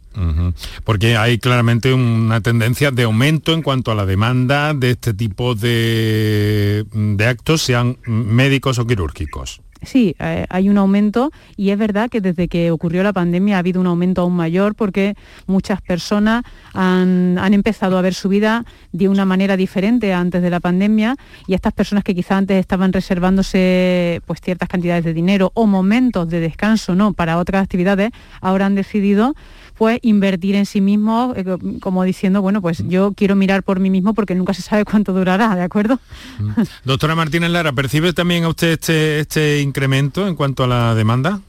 Porque 0.84 1.15
hay 1.16 1.38
claramente 1.38 1.92
una 1.92 2.40
tendencia 2.40 2.90
de 2.90 3.04
aumento 3.04 3.52
en 3.52 3.62
cuanto 3.62 3.90
a 3.90 3.94
la 3.94 4.06
demanda 4.06 4.74
de 4.74 4.90
este 4.90 5.14
tipo 5.14 5.54
de, 5.54 6.84
de 6.92 7.26
actos, 7.26 7.62
sean 7.62 7.98
médicos 8.06 8.78
o 8.78 8.86
quirúrgicos. 8.86 9.60
Sí, 9.82 10.16
eh, 10.18 10.46
hay 10.48 10.68
un 10.68 10.78
aumento 10.78 11.30
y 11.56 11.70
es 11.70 11.78
verdad 11.78 12.08
que 12.08 12.20
desde 12.20 12.48
que 12.48 12.70
ocurrió 12.70 13.02
la 13.02 13.12
pandemia 13.12 13.56
ha 13.56 13.58
habido 13.58 13.80
un 13.80 13.86
aumento 13.86 14.22
aún 14.22 14.34
mayor 14.34 14.74
porque 14.74 15.14
muchas 15.46 15.80
personas 15.82 16.44
han, 16.72 17.36
empezado 17.52 17.98
a 17.98 18.02
ver 18.02 18.14
su 18.14 18.28
vida 18.28 18.64
de 18.92 19.08
una 19.08 19.24
manera 19.24 19.56
diferente 19.56 20.12
antes 20.12 20.42
de 20.42 20.50
la 20.50 20.60
pandemia 20.60 21.16
y 21.46 21.54
estas 21.54 21.72
personas 21.72 22.04
que 22.04 22.14
quizá 22.14 22.36
antes 22.36 22.58
estaban 22.58 22.92
reservándose 22.92 24.22
pues 24.26 24.40
ciertas 24.40 24.68
cantidades 24.68 25.04
de 25.04 25.14
dinero 25.14 25.52
o 25.54 25.66
momentos 25.66 26.28
de 26.28 26.40
descanso 26.40 26.94
no 26.94 27.12
para 27.12 27.38
otras 27.38 27.62
actividades, 27.62 28.10
ahora 28.40 28.66
han 28.66 28.74
decidido 28.74 29.34
pues 29.76 29.98
invertir 30.02 30.54
en 30.54 30.66
sí 30.66 30.80
mismo, 30.80 31.34
eh, 31.36 31.44
como 31.80 32.02
diciendo, 32.04 32.42
bueno, 32.42 32.62
pues 32.62 32.82
mm. 32.82 32.88
yo 32.88 33.12
quiero 33.14 33.36
mirar 33.36 33.62
por 33.62 33.78
mí 33.78 33.90
mismo 33.90 34.14
porque 34.14 34.34
nunca 34.34 34.54
se 34.54 34.62
sabe 34.62 34.84
cuánto 34.84 35.12
durará, 35.12 35.54
¿de 35.54 35.62
acuerdo? 35.62 36.00
Mm. 36.38 36.62
Doctora 36.84 37.14
Martínez 37.14 37.50
Lara, 37.50 37.72
¿percibe 37.72 38.12
también 38.12 38.44
a 38.44 38.48
usted 38.48 38.72
este, 38.72 39.20
este 39.20 39.60
incremento 39.60 40.26
en 40.26 40.34
cuanto 40.34 40.64
a 40.64 40.66
la 40.66 40.94
demanda? 40.94 41.40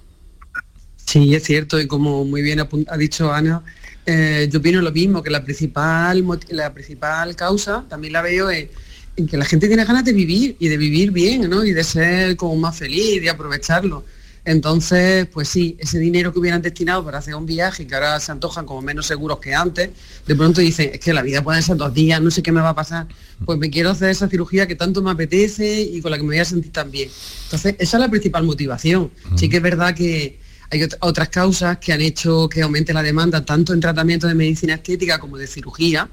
Sí, 0.97 1.33
es 1.33 1.43
cierto, 1.43 1.79
y 1.79 1.87
como 1.87 2.25
muy 2.25 2.41
bien 2.41 2.59
ha 2.59 2.97
dicho 2.97 3.31
Ana, 3.31 3.63
eh, 4.05 4.49
yo 4.51 4.59
opino 4.59 4.81
lo 4.81 4.91
mismo, 4.91 5.23
que 5.23 5.29
la 5.29 5.43
principal, 5.43 6.25
la 6.49 6.73
principal 6.73 7.35
causa 7.35 7.85
también 7.87 8.13
la 8.13 8.21
veo 8.21 8.49
en, 8.51 8.69
en, 9.15 9.27
que 9.27 9.37
la 9.37 9.45
gente 9.45 9.67
tiene 9.67 9.85
ganas 9.85 10.03
de 10.03 10.11
vivir 10.11 10.57
y 10.59 10.67
de 10.67 10.77
vivir 10.77 11.11
bien, 11.11 11.49
¿no? 11.49 11.63
Y 11.63 11.71
de 11.71 11.83
ser 11.83 12.35
como 12.35 12.57
más 12.57 12.77
feliz, 12.77 13.21
de 13.21 13.29
aprovecharlo. 13.29 14.03
Entonces, 14.47 15.27
pues 15.27 15.49
sí, 15.49 15.75
ese 15.77 15.99
dinero 15.99 16.31
que 16.31 16.39
hubieran 16.39 16.61
destinado 16.61 17.03
para 17.03 17.17
hacer 17.17 17.35
un 17.35 17.45
viaje 17.45 17.85
que 17.85 17.93
ahora 17.93 18.17
se 18.21 18.31
antojan 18.31 18.65
como 18.65 18.81
menos 18.81 19.05
seguros 19.05 19.39
que 19.39 19.53
antes, 19.53 19.89
de 20.25 20.35
pronto 20.37 20.61
dicen, 20.61 20.91
es 20.93 21.01
que 21.01 21.11
la 21.11 21.21
vida 21.21 21.41
puede 21.41 21.61
ser 21.61 21.75
dos 21.75 21.93
días, 21.93 22.21
no 22.21 22.31
sé 22.31 22.41
qué 22.41 22.53
me 22.53 22.61
va 22.61 22.69
a 22.69 22.73
pasar, 22.73 23.07
pues 23.43 23.59
me 23.59 23.69
quiero 23.69 23.89
hacer 23.89 24.09
esa 24.09 24.29
cirugía 24.29 24.65
que 24.65 24.75
tanto 24.75 25.01
me 25.01 25.11
apetece 25.11 25.81
y 25.81 25.99
con 25.99 26.11
la 26.11 26.17
que 26.17 26.23
me 26.23 26.29
voy 26.29 26.39
a 26.39 26.45
sentir 26.45 26.71
tan 26.71 26.89
bien. 26.89 27.09
Entonces, 27.43 27.75
esa 27.77 27.97
es 27.97 28.01
la 28.01 28.09
principal 28.09 28.45
motivación. 28.45 29.11
Sí 29.35 29.49
que 29.49 29.57
es 29.57 29.63
verdad 29.63 29.93
que 29.93 30.39
hay 30.71 30.87
otras 31.01 31.27
causas 31.27 31.79
que 31.79 31.91
han 31.91 31.99
hecho 31.99 32.47
que 32.47 32.61
aumente 32.61 32.93
la 32.93 33.03
demanda 33.03 33.43
tanto 33.43 33.73
en 33.73 33.81
tratamiento 33.81 34.27
de 34.27 34.33
medicina 34.35 34.75
estética 34.75 35.19
como 35.19 35.37
de 35.37 35.47
cirugía, 35.47 36.07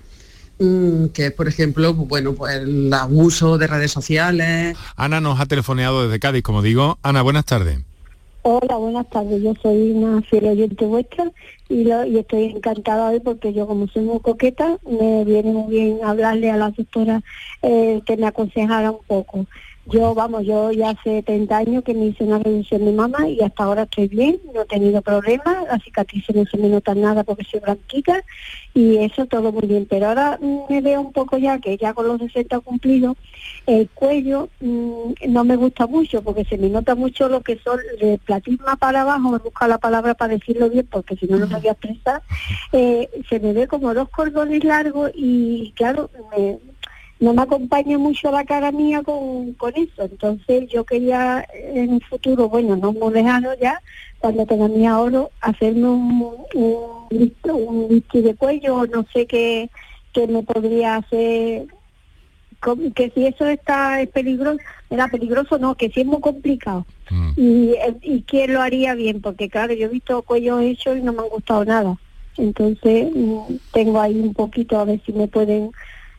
mm, 0.59 1.07
que 1.14 1.27
es, 1.27 1.33
por 1.33 1.47
ejemplo, 1.47 1.94
pues, 1.94 2.09
bueno, 2.09 2.35
pues 2.35 2.57
el 2.57 2.92
abuso 2.92 3.59
de 3.59 3.68
redes 3.68 3.92
sociales. 3.92 4.77
Ana 4.97 5.20
nos 5.20 5.38
ha 5.38 5.47
telefoneado 5.47 6.03
desde 6.03 6.18
Cádiz, 6.18 6.42
como 6.42 6.62
digo. 6.62 6.99
Ana, 7.05 7.23
buenas 7.23 7.44
tardes. 7.44 7.79
Hola, 8.46 8.76
buenas 8.76 9.09
tardes. 9.09 9.42
Yo 9.42 9.54
soy 9.62 9.92
una 9.92 10.20
fiel 10.20 10.44
oyente 10.44 10.85
vuestra 10.85 11.33
y, 11.70 11.90
estoy 11.90 12.52
encantada 12.54 13.09
hoy 13.09 13.20
porque 13.20 13.54
yo 13.54 13.66
como 13.66 13.88
soy 13.88 14.02
muy 14.02 14.20
coqueta, 14.20 14.76
me 14.85 15.24
viene 15.24 15.50
muy 15.50 15.72
bien 15.72 16.00
hablarle 16.04 16.50
a 16.50 16.59
la 16.59 16.70
doctora 16.70 17.22
eh, 17.62 18.02
que 18.04 18.18
me 18.18 18.26
aconsejara 18.26 18.90
un 18.90 19.02
poco. 19.07 19.46
Yo, 19.87 20.14
vamos, 20.14 20.44
yo 20.47 20.73
ya 20.73 20.90
hace 20.90 21.23
30 21.23 21.57
años 21.57 21.85
que 21.85 21.92
me 21.92 22.07
hice 22.07 22.25
una 22.25 22.38
reducción 22.38 22.87
de 22.87 22.92
mama 22.92 23.29
y 23.29 23.42
hasta 23.42 23.64
ahora 23.64 23.83
estoy 23.83 24.09
bien, 24.09 24.40
no 24.55 24.62
he 24.62 24.64
tenido 24.64 25.03
problemas, 25.03 25.66
las 25.66 25.83
cicatrices 25.83 26.35
no 26.35 26.44
se 26.47 26.57
me 26.57 26.68
notan 26.68 27.03
nada 27.03 27.23
porque 27.23 27.44
soy 27.44 27.61
blanquita 27.61 28.25
y 28.73 28.97
eso 28.97 29.27
todo 29.27 29.53
muy 29.53 29.66
bien. 29.66 29.87
Pero 29.88 30.09
ahora 30.09 30.38
me 30.40 30.81
veo 30.81 31.03
un 31.03 31.12
poco 31.12 31.37
ya 31.37 31.59
que 31.59 31.77
ya 31.77 31.92
con 31.92 32.09
los 32.09 32.18
60 32.18 32.61
cumplidos, 32.61 33.16
el 33.66 33.90
cuello 33.90 34.49
mm, 34.61 35.12
no 35.29 35.44
me 35.44 35.57
gusta 35.57 35.87
mucho 35.87 36.23
porque 36.23 36.44
se 36.44 36.57
me 36.57 36.70
nota 36.70 36.94
mucho 36.94 37.29
lo 37.29 37.42
que 37.42 37.59
son 37.59 37.79
de 38.01 38.18
platisma 38.25 38.77
para 38.77 39.03
abajo, 39.03 39.33
me 39.33 39.38
busca 39.38 39.68
la 39.68 39.79
palabra 39.79 40.14
para 40.14 40.35
decirlo 40.35 40.70
bien 40.70 40.88
porque 40.90 41.14
si 41.16 41.27
no, 41.27 41.37
no 41.37 41.47
me 41.47 41.57
voy 41.57 41.69
a 41.69 41.73
expresar, 41.73 42.23
eh, 42.73 43.11
se 43.29 43.38
me 43.38 43.52
ve 43.52 43.67
como 43.67 43.92
dos 43.92 44.08
cordones 44.08 44.65
largos 44.65 45.11
y 45.15 45.73
claro, 45.77 46.11
me 46.35 46.58
no 47.21 47.33
me 47.33 47.42
acompaña 47.42 47.96
mucho 47.98 48.31
la 48.31 48.44
cara 48.44 48.73
mía 48.73 49.02
con, 49.02 49.54
con 49.54 49.73
eso. 49.77 50.02
Entonces 50.02 50.69
yo 50.69 50.85
quería 50.85 51.46
en 51.54 51.94
un 51.94 52.00
futuro, 52.00 52.48
bueno, 52.48 52.77
no 52.77 52.92
muy 52.92 53.12
lejano 53.12 53.50
ya, 53.60 53.81
cuando 54.19 54.46
tenga 54.46 54.69
mi 54.69 54.87
ahorro, 54.87 55.31
hacerme 55.40 55.88
un, 55.88 56.37
un, 56.54 57.33
un, 57.44 58.04
de 58.12 58.35
cuello, 58.35 58.87
no 58.87 59.06
sé 59.12 59.27
qué, 59.27 59.71
qué 60.12 60.27
me 60.27 60.42
podría 60.42 60.96
hacer 60.96 61.67
que 62.94 63.10
si 63.15 63.27
eso 63.27 63.46
está 63.46 64.00
es 64.00 64.08
peligroso, 64.08 64.58
era 64.90 65.08
peligroso, 65.08 65.58
no, 65.58 65.75
que 65.75 65.90
si 65.90 66.00
es 66.00 66.06
muy 66.06 66.21
complicado. 66.21 66.87
Mm. 67.10 67.31
Y, 67.37 67.75
y 68.02 68.23
quién 68.23 68.54
lo 68.54 68.62
haría 68.62 68.94
bien, 68.94 69.21
porque 69.21 69.48
claro, 69.48 69.75
yo 69.75 69.87
he 69.87 69.90
visto 69.90 70.23
cuellos 70.23 70.62
hechos 70.62 70.96
y 70.96 71.02
no 71.02 71.12
me 71.12 71.23
han 71.23 71.29
gustado 71.29 71.65
nada. 71.65 71.96
Entonces 72.37 73.10
mm, 73.15 73.56
tengo 73.73 74.00
ahí 74.00 74.19
un 74.19 74.35
poquito 74.35 74.79
a 74.79 74.85
ver 74.85 75.00
si 75.04 75.12
me 75.12 75.29
pueden 75.29 75.71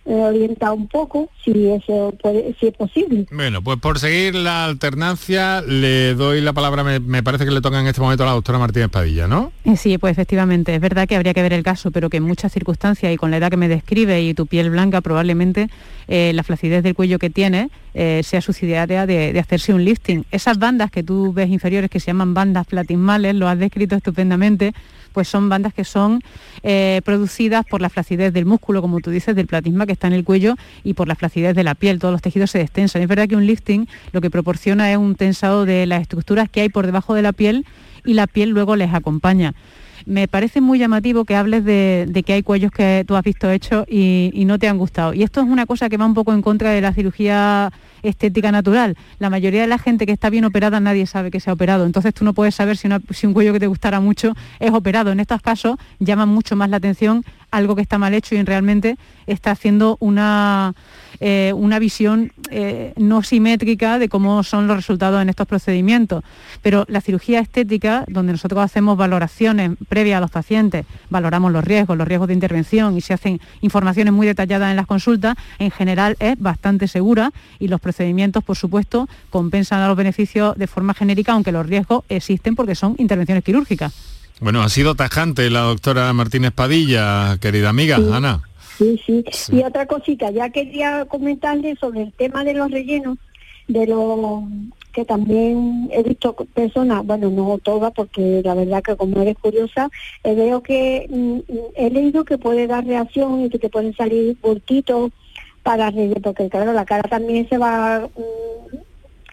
eh, 0.05 0.13
orientar 0.13 0.71
un 0.71 0.87
poco, 0.87 1.29
si 1.43 1.67
eso 1.67 2.13
puede, 2.21 2.55
si 2.59 2.67
es 2.67 2.73
posible. 2.73 3.25
Bueno, 3.31 3.63
pues 3.63 3.79
por 3.79 3.97
seguir 3.97 4.35
la 4.35 4.65
alternancia, 4.65 5.61
le 5.61 6.13
doy 6.13 6.41
la 6.41 6.53
palabra, 6.53 6.83
me, 6.83 7.23
parece 7.23 7.45
que 7.45 7.51
le 7.51 7.61
toca 7.61 7.79
en 7.79 7.87
este 7.87 8.01
momento 8.01 8.23
a 8.23 8.27
la 8.27 8.33
doctora 8.33 8.59
Martínez 8.59 8.89
Padilla, 8.89 9.27
¿no? 9.27 9.51
Eh, 9.63 9.77
sí, 9.77 9.97
pues 9.97 10.11
efectivamente, 10.11 10.75
es 10.75 10.81
verdad 10.81 11.07
que 11.07 11.15
habría 11.15 11.33
que 11.33 11.41
ver 11.41 11.53
el 11.53 11.63
caso, 11.63 11.89
pero 11.89 12.09
que 12.09 12.17
en 12.17 12.23
muchas 12.23 12.51
circunstancias 12.51 13.11
y 13.11 13.17
con 13.17 13.31
la 13.31 13.37
edad 13.37 13.49
que 13.49 13.57
me 13.57 13.67
describe 13.67 14.21
y 14.21 14.33
tu 14.33 14.45
piel 14.45 14.69
blanca, 14.69 15.01
probablemente 15.01 15.69
eh, 16.07 16.31
la 16.33 16.43
flacidez 16.43 16.83
del 16.83 16.93
cuello 16.93 17.17
que 17.17 17.29
tiene 17.29 17.69
sea 17.95 18.41
subsidiaria 18.41 19.05
de, 19.05 19.31
de, 19.31 19.39
hacerse 19.39 19.73
un 19.73 19.85
lifting. 19.85 20.25
Esas 20.31 20.59
bandas 20.59 20.91
que 20.91 21.01
tú 21.01 21.31
ves 21.31 21.49
inferiores 21.49 21.89
que 21.89 21.99
se 21.99 22.07
llaman 22.07 22.33
bandas 22.33 22.67
platismales, 22.67 23.35
lo 23.35 23.47
has 23.47 23.57
descrito 23.57 23.95
estupendamente, 23.95 24.73
pues 25.15 25.29
son 25.29 25.47
bandas 25.47 25.73
que 25.73 25.85
son 25.85 26.21
eh, 26.61 27.01
producidas 27.05 27.65
por 27.65 27.79
la 27.79 27.89
flacidez 27.89 28.33
del 28.33 28.45
músculo, 28.45 28.81
como 28.81 28.99
tú 28.99 29.11
dices, 29.11 29.33
del 29.33 29.47
platisma 29.47 29.85
que 29.85 29.93
está 29.93 30.07
en 30.07 30.13
el 30.13 30.25
cuello 30.25 30.55
y 30.83 30.93
por 30.93 31.07
la 31.07 31.15
flacidez 31.15 31.55
de 31.55 31.63
la 31.63 31.73
piel. 31.73 31.99
Todos 31.99 32.11
los 32.11 32.21
tejidos 32.21 32.51
se 32.51 32.59
destensan. 32.59 33.01
Es 33.01 33.07
verdad 33.07 33.29
que 33.29 33.37
un 33.37 33.47
lifting 33.47 33.87
lo 34.11 34.19
que 34.19 34.29
proporciona 34.29 34.91
es 34.91 34.97
un 34.97 35.15
tensado 35.15 35.63
de 35.65 35.85
las 35.85 36.01
estructuras 36.01 36.49
que 36.49 36.59
hay 36.59 36.69
por 36.69 36.85
debajo 36.85 37.13
de 37.13 37.21
la 37.21 37.31
piel 37.31 37.65
y 38.03 38.13
la 38.13 38.27
piel 38.27 38.49
luego 38.49 38.75
les 38.75 38.93
acompaña. 38.93 39.53
Me 40.05 40.27
parece 40.27 40.61
muy 40.61 40.79
llamativo 40.79 41.25
que 41.25 41.35
hables 41.35 41.65
de, 41.65 42.23
que 42.25 42.33
hay 42.33 42.43
cuellos 42.43 42.71
que 42.71 43.03
tú 43.07 43.15
has 43.15 43.23
visto 43.23 43.49
hechos 43.49 43.85
y, 43.89 44.43
no 44.45 44.59
te 44.59 44.67
han 44.67 44.77
gustado. 44.77 45.13
Y 45.13 45.23
esto 45.23 45.41
es 45.41 45.47
una 45.47 45.65
cosa 45.65 45.89
que 45.89 45.97
va 45.97 46.05
un 46.05 46.13
poco 46.13 46.33
en 46.33 46.41
contra 46.41 46.71
de 46.71 46.81
la 46.81 46.93
cirugía 46.93 47.71
estética 48.07 48.51
natural. 48.51 48.95
La 49.19 49.29
mayoría 49.29 49.61
de 49.61 49.67
la 49.67 49.77
gente 49.77 50.05
que 50.05 50.11
está 50.11 50.29
bien 50.29 50.45
operada 50.45 50.79
nadie 50.79 51.05
sabe 51.05 51.31
que 51.31 51.39
se 51.39 51.49
ha 51.49 51.53
operado, 51.53 51.85
entonces 51.85 52.13
tú 52.13 52.25
no 52.25 52.33
puedes 52.33 52.55
saber 52.55 52.77
si, 52.77 52.87
un 52.87 53.33
cuello 53.33 53.53
que 53.53 53.59
te 53.59 53.67
gustara 53.67 53.99
mucho 53.99 54.33
es 54.59 54.71
operado. 54.71 55.11
En 55.11 55.19
estos 55.19 55.41
casos 55.41 55.77
llama 55.99 56.25
mucho 56.25 56.55
más 56.55 56.69
la 56.69 56.77
atención 56.77 57.23
algo 57.51 57.75
que 57.75 57.81
está 57.81 57.97
mal 57.97 58.13
hecho 58.13 58.35
y 58.35 58.43
realmente 58.43 58.97
está 59.27 59.51
haciendo 59.51 59.97
una, 60.01 60.73
eh, 61.19 61.53
una 61.55 61.79
visión 61.79 62.31
eh, 62.51 62.93
no 62.97 63.23
simétrica 63.23 63.97
de 63.97 64.09
cómo 64.09 64.43
son 64.43 64.67
los 64.67 64.75
resultados 64.75 65.21
en 65.21 65.29
estos 65.29 65.47
procedimientos. 65.47 66.23
Pero 66.61 66.85
la 66.89 67.01
cirugía 67.01 67.39
estética, 67.39 68.03
donde 68.07 68.33
nosotros 68.33 68.59
hacemos 68.61 68.97
valoraciones 68.97 69.71
previas 69.87 70.17
a 70.17 70.21
los 70.21 70.31
pacientes, 70.31 70.85
valoramos 71.09 71.51
los 71.51 71.63
riesgos, 71.63 71.97
los 71.97 72.07
riesgos 72.07 72.27
de 72.27 72.33
intervención 72.33 72.97
y 72.97 73.01
se 73.01 73.13
hacen 73.13 73.39
informaciones 73.61 74.13
muy 74.13 74.27
detalladas 74.27 74.69
en 74.69 74.75
las 74.75 74.87
consultas, 74.87 75.35
en 75.59 75.71
general 75.71 76.17
es 76.19 76.37
bastante 76.37 76.87
segura 76.87 77.31
y 77.59 77.67
los 77.67 77.79
procedimientos, 77.79 77.94
por 78.45 78.55
supuesto, 78.55 79.07
compensan 79.29 79.81
a 79.81 79.87
los 79.87 79.97
beneficios 79.97 80.57
de 80.57 80.67
forma 80.67 80.93
genérica, 80.93 81.33
aunque 81.33 81.51
los 81.51 81.65
riesgos 81.65 82.03
existen 82.09 82.55
porque 82.55 82.75
son 82.75 82.95
intervenciones 82.97 83.43
quirúrgicas. 83.43 83.93
Bueno, 84.41 84.61
ha 84.61 84.69
sido 84.69 84.95
tajante 84.95 85.49
la 85.49 85.61
doctora 85.61 86.11
Martínez 86.13 86.51
Padilla, 86.51 87.37
querida 87.39 87.69
amiga, 87.69 87.97
Ana. 87.97 88.41
Sí, 88.77 88.99
sí, 89.05 89.23
Y 89.51 89.63
otra 89.63 89.85
cosita, 89.85 90.31
ya 90.31 90.49
quería 90.49 91.05
comentarle 91.05 91.75
sobre 91.77 92.01
el 92.03 92.11
tema 92.11 92.43
de 92.43 92.53
los 92.53 92.69
rellenos, 92.69 93.17
de 93.67 93.87
lo 93.87 94.43
que 94.91 95.05
también 95.05 95.89
he 95.91 96.03
visto 96.03 96.33
personas, 96.53 97.05
bueno, 97.05 97.29
no 97.29 97.57
todas, 97.57 97.93
porque 97.93 98.41
la 98.43 98.53
verdad 98.53 98.83
que 98.83 98.95
como 98.95 99.21
eres 99.21 99.37
curiosa, 99.37 99.89
eh, 100.23 100.35
veo 100.35 100.61
que 100.61 101.07
mm, 101.09 101.39
he 101.75 101.89
leído 101.89 102.25
que 102.25 102.37
puede 102.37 102.67
dar 102.67 102.85
reacción 102.85 103.41
y 103.41 103.49
que 103.49 103.59
te 103.59 103.69
pueden 103.69 103.95
salir 103.95 104.37
bultitos 104.41 105.11
para 105.65 105.89
rellenar, 105.89 106.21
porque 106.21 106.47
claro, 106.47 106.73
la 106.73 106.85
cara 106.85 107.09
también 107.09 107.49
se 107.49 107.57
va... 107.57 108.07
Mm, 108.15 108.75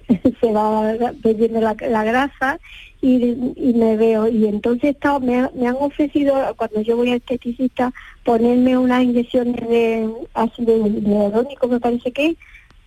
se 0.40 0.52
va 0.52 0.94
perdiendo 1.22 1.60
la, 1.60 1.74
grasa 1.74 2.58
y, 3.00 3.36
me 3.74 3.96
veo. 3.96 4.28
Y 4.28 4.46
entonces 4.46 4.96
me, 5.20 5.48
me, 5.54 5.68
han 5.68 5.76
ofrecido 5.78 6.34
cuando 6.56 6.80
yo 6.80 6.96
voy 6.96 7.10
a 7.10 7.16
esteticista 7.16 7.92
ponerme 8.24 8.78
unas 8.78 9.04
inyecciones 9.04 9.68
de 9.68 10.10
ácido 10.34 10.76
hialurónico 10.76 11.68
me 11.68 11.80
parece 11.80 12.12
que 12.12 12.36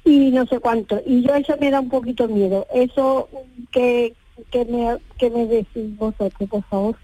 y 0.04 0.32
no 0.32 0.46
sé 0.48 0.60
cuánto. 0.60 1.02
Y 1.06 1.22
yo 1.22 1.34
eso 1.36 1.56
me 1.60 1.72
da 1.72 1.82
un 1.82 1.90
poquito 1.90 2.28
miedo. 2.28 2.68
Eso 2.74 3.30
que 3.72 4.14
que 4.52 4.66
me 4.66 4.98
que 5.18 5.30
me 5.30 5.46
decís 5.46 5.96
vosotros 5.98 6.50
por 6.50 6.64
favor 6.64 6.96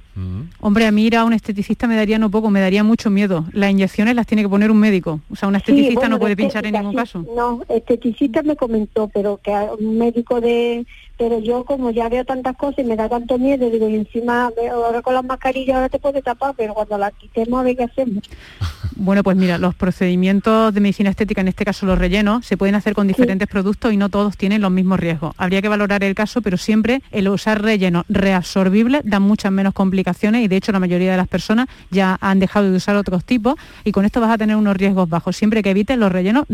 Hombre, 0.60 0.86
a 0.86 0.92
mí 0.92 1.06
ir 1.06 1.16
a 1.16 1.24
un 1.24 1.34
esteticista 1.34 1.88
me 1.88 1.96
daría 1.96 2.20
no 2.20 2.30
poco, 2.30 2.50
me 2.50 2.60
daría 2.60 2.84
mucho 2.84 3.10
miedo. 3.10 3.46
Las 3.54 3.72
inyecciones 3.72 4.16
las 4.16 4.28
tiene 4.28 4.44
que 4.44 4.50
poner 4.50 4.70
un 4.70 4.78
médico. 4.78 5.22
O 5.32 5.36
sea, 5.36 5.48
un 5.48 5.56
esteticista 5.56 6.10
no 6.10 6.20
puede 6.20 6.36
pinchar 6.36 6.66
en 6.66 6.74
ningún 6.74 6.96
caso. 6.96 7.26
No, 7.36 7.62
esteticista 7.70 8.44
me 8.44 8.56
comentó, 8.56 9.08
pero 9.08 9.38
que 9.38 9.52
un 9.52 9.98
médico 9.98 10.42
de... 10.42 10.86
Pero 11.18 11.40
yo 11.40 11.64
como 11.66 11.92
ya 11.92 12.10
veo 12.10 12.26
tantas 12.26 12.58
cosas 12.58 12.80
y 12.80 12.84
me 12.84 12.96
da 12.96 13.08
tanto 13.08 13.38
miedo, 13.38 13.70
digo, 13.70 13.88
y 13.88 13.96
encima 13.96 14.52
ahora 14.72 15.04
con 15.04 15.14
las 15.14 15.24
mascarillas 15.24 15.76
ahora 15.76 15.90
te 15.90 16.00
puede 16.00 16.22
tapar, 16.24 16.56
pero 16.58 16.74
cuando 16.74 16.98
la 16.98 17.12
quitemos 17.12 17.60
a 17.60 17.64
ver 17.64 17.78
qué 17.78 17.84
hacemos. 17.84 18.24
Bueno, 19.04 19.24
pues 19.24 19.36
mira, 19.36 19.58
los 19.58 19.74
procedimientos 19.74 20.72
de 20.76 20.80
medicina 20.80 21.10
estética, 21.10 21.42
en 21.42 21.48
este 21.48 21.66
caso 21.66 21.88
los 21.88 21.98
rellenos, 21.98 22.46
se 22.46 22.56
pueden 22.56 22.76
hacer 22.76 22.94
con 22.94 23.08
diferentes 23.08 23.48
productos 23.48 23.92
y 23.92 23.98
no 23.98 24.10
todos 24.10 24.38
tienen 24.38 24.62
los 24.62 24.70
mismos 24.70 25.00
riesgos. 25.00 25.34
Habría 25.38 25.60
que 25.60 25.70
valorar 25.70 26.04
el 26.04 26.14
caso, 26.14 26.44
pero 26.44 26.56
siempre 26.56 27.02
el 27.10 27.28
usar 27.28 27.64
rellenos 27.64 28.06
reabsorbibles 28.10 29.02
da 29.04 29.20
muchas 29.20 29.52
menos 29.52 29.74
complicaciones 29.74 30.46
y 30.46 30.48
de 30.48 30.56
hecho 30.56 30.72
la 30.72 30.80
mayoría 30.80 31.10
de 31.10 31.18
las 31.18 31.28
personas 31.28 31.68
ya 31.90 32.20
han 32.22 32.38
dejado 32.38 32.70
de 32.70 32.78
usar 32.78 32.96
otros 32.96 33.26
tipos 33.26 33.56
y 33.84 33.92
con 33.92 34.06
esto 34.06 34.22
vas 34.22 34.30
a 34.30 34.38
tener 34.38 34.56
unos 34.56 34.78
riesgos 34.78 35.10
bajos, 35.10 35.36
siempre 35.36 35.64
que 35.64 35.72
evites 35.72 35.98
los 35.98 36.12
rellenos 36.12 36.46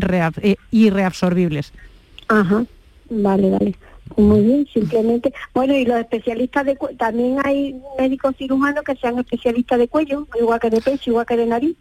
eh, 0.41 0.56
y 0.72 0.89
reabsorbibles. 0.89 1.74
Ajá, 2.30 2.64
vale, 3.10 3.50
vale. 3.50 3.76
Muy 4.16 4.39
bien, 4.39 4.66
simplemente. 4.74 5.34
Bueno, 5.54 5.76
y 5.76 5.84
los 5.84 5.98
especialistas 5.98 6.66
de 6.66 6.78
también 6.98 7.39
hay 7.43 7.76
médicos 8.00 8.38
cirujanos 8.38 8.86
que 8.86 8.95
sean 8.95 9.20
especialistas 9.20 9.80
de 9.80 9.89
cuello, 9.89 10.26
igual 10.39 10.62
que 10.62 10.70
de 10.70 10.80
pecho, 10.80 11.10
igual 11.10 11.26
que 11.26 11.36
de 11.36 11.45
nariz 11.45 11.76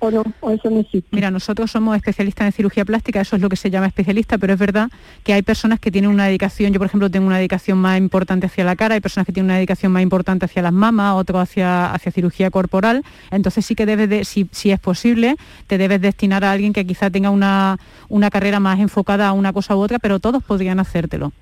o 0.00 0.10
no, 0.10 0.24
o 0.40 0.50
eso 0.50 0.70
no 0.70 0.80
existe. 0.80 1.08
Mira, 1.10 1.30
nosotros 1.30 1.70
somos 1.70 1.96
especialistas 1.96 2.46
en 2.46 2.52
cirugía 2.52 2.84
plástica, 2.84 3.20
eso 3.20 3.36
es 3.36 3.42
lo 3.42 3.48
que 3.48 3.56
se 3.56 3.70
llama 3.70 3.86
especialista, 3.86 4.38
pero 4.38 4.52
es 4.52 4.58
verdad 4.58 4.90
que 5.24 5.32
hay 5.32 5.42
personas 5.42 5.80
que 5.80 5.90
tienen 5.90 6.10
una 6.10 6.26
dedicación, 6.26 6.72
yo 6.72 6.78
por 6.78 6.86
ejemplo 6.86 7.10
tengo 7.10 7.26
una 7.26 7.38
dedicación 7.38 7.78
más 7.78 7.98
importante 7.98 8.46
hacia 8.46 8.64
la 8.64 8.76
cara, 8.76 8.94
hay 8.94 9.00
personas 9.00 9.26
que 9.26 9.32
tienen 9.32 9.46
una 9.46 9.56
dedicación 9.56 9.92
más 9.92 10.02
importante 10.02 10.44
hacia 10.44 10.62
las 10.62 10.72
mamas, 10.72 11.14
otro 11.14 11.38
hacia, 11.40 11.92
hacia 11.92 12.12
cirugía 12.12 12.50
corporal, 12.50 13.04
entonces 13.30 13.64
sí 13.66 13.74
que 13.74 13.86
debes 13.86 14.08
de, 14.08 14.24
si, 14.24 14.48
si 14.52 14.70
es 14.70 14.80
posible, 14.80 15.36
te 15.66 15.78
debes 15.78 16.00
destinar 16.00 16.44
a 16.44 16.52
alguien 16.52 16.72
que 16.72 16.86
quizá 16.86 17.10
tenga 17.10 17.30
una, 17.30 17.78
una 18.08 18.30
carrera 18.30 18.60
más 18.60 18.78
enfocada 18.80 19.28
a 19.28 19.32
una 19.32 19.52
cosa 19.52 19.76
u 19.76 19.80
otra, 19.80 19.98
pero 19.98 20.18
todos 20.18 20.42
podrían 20.42 20.80
hacértelo. 20.80 21.32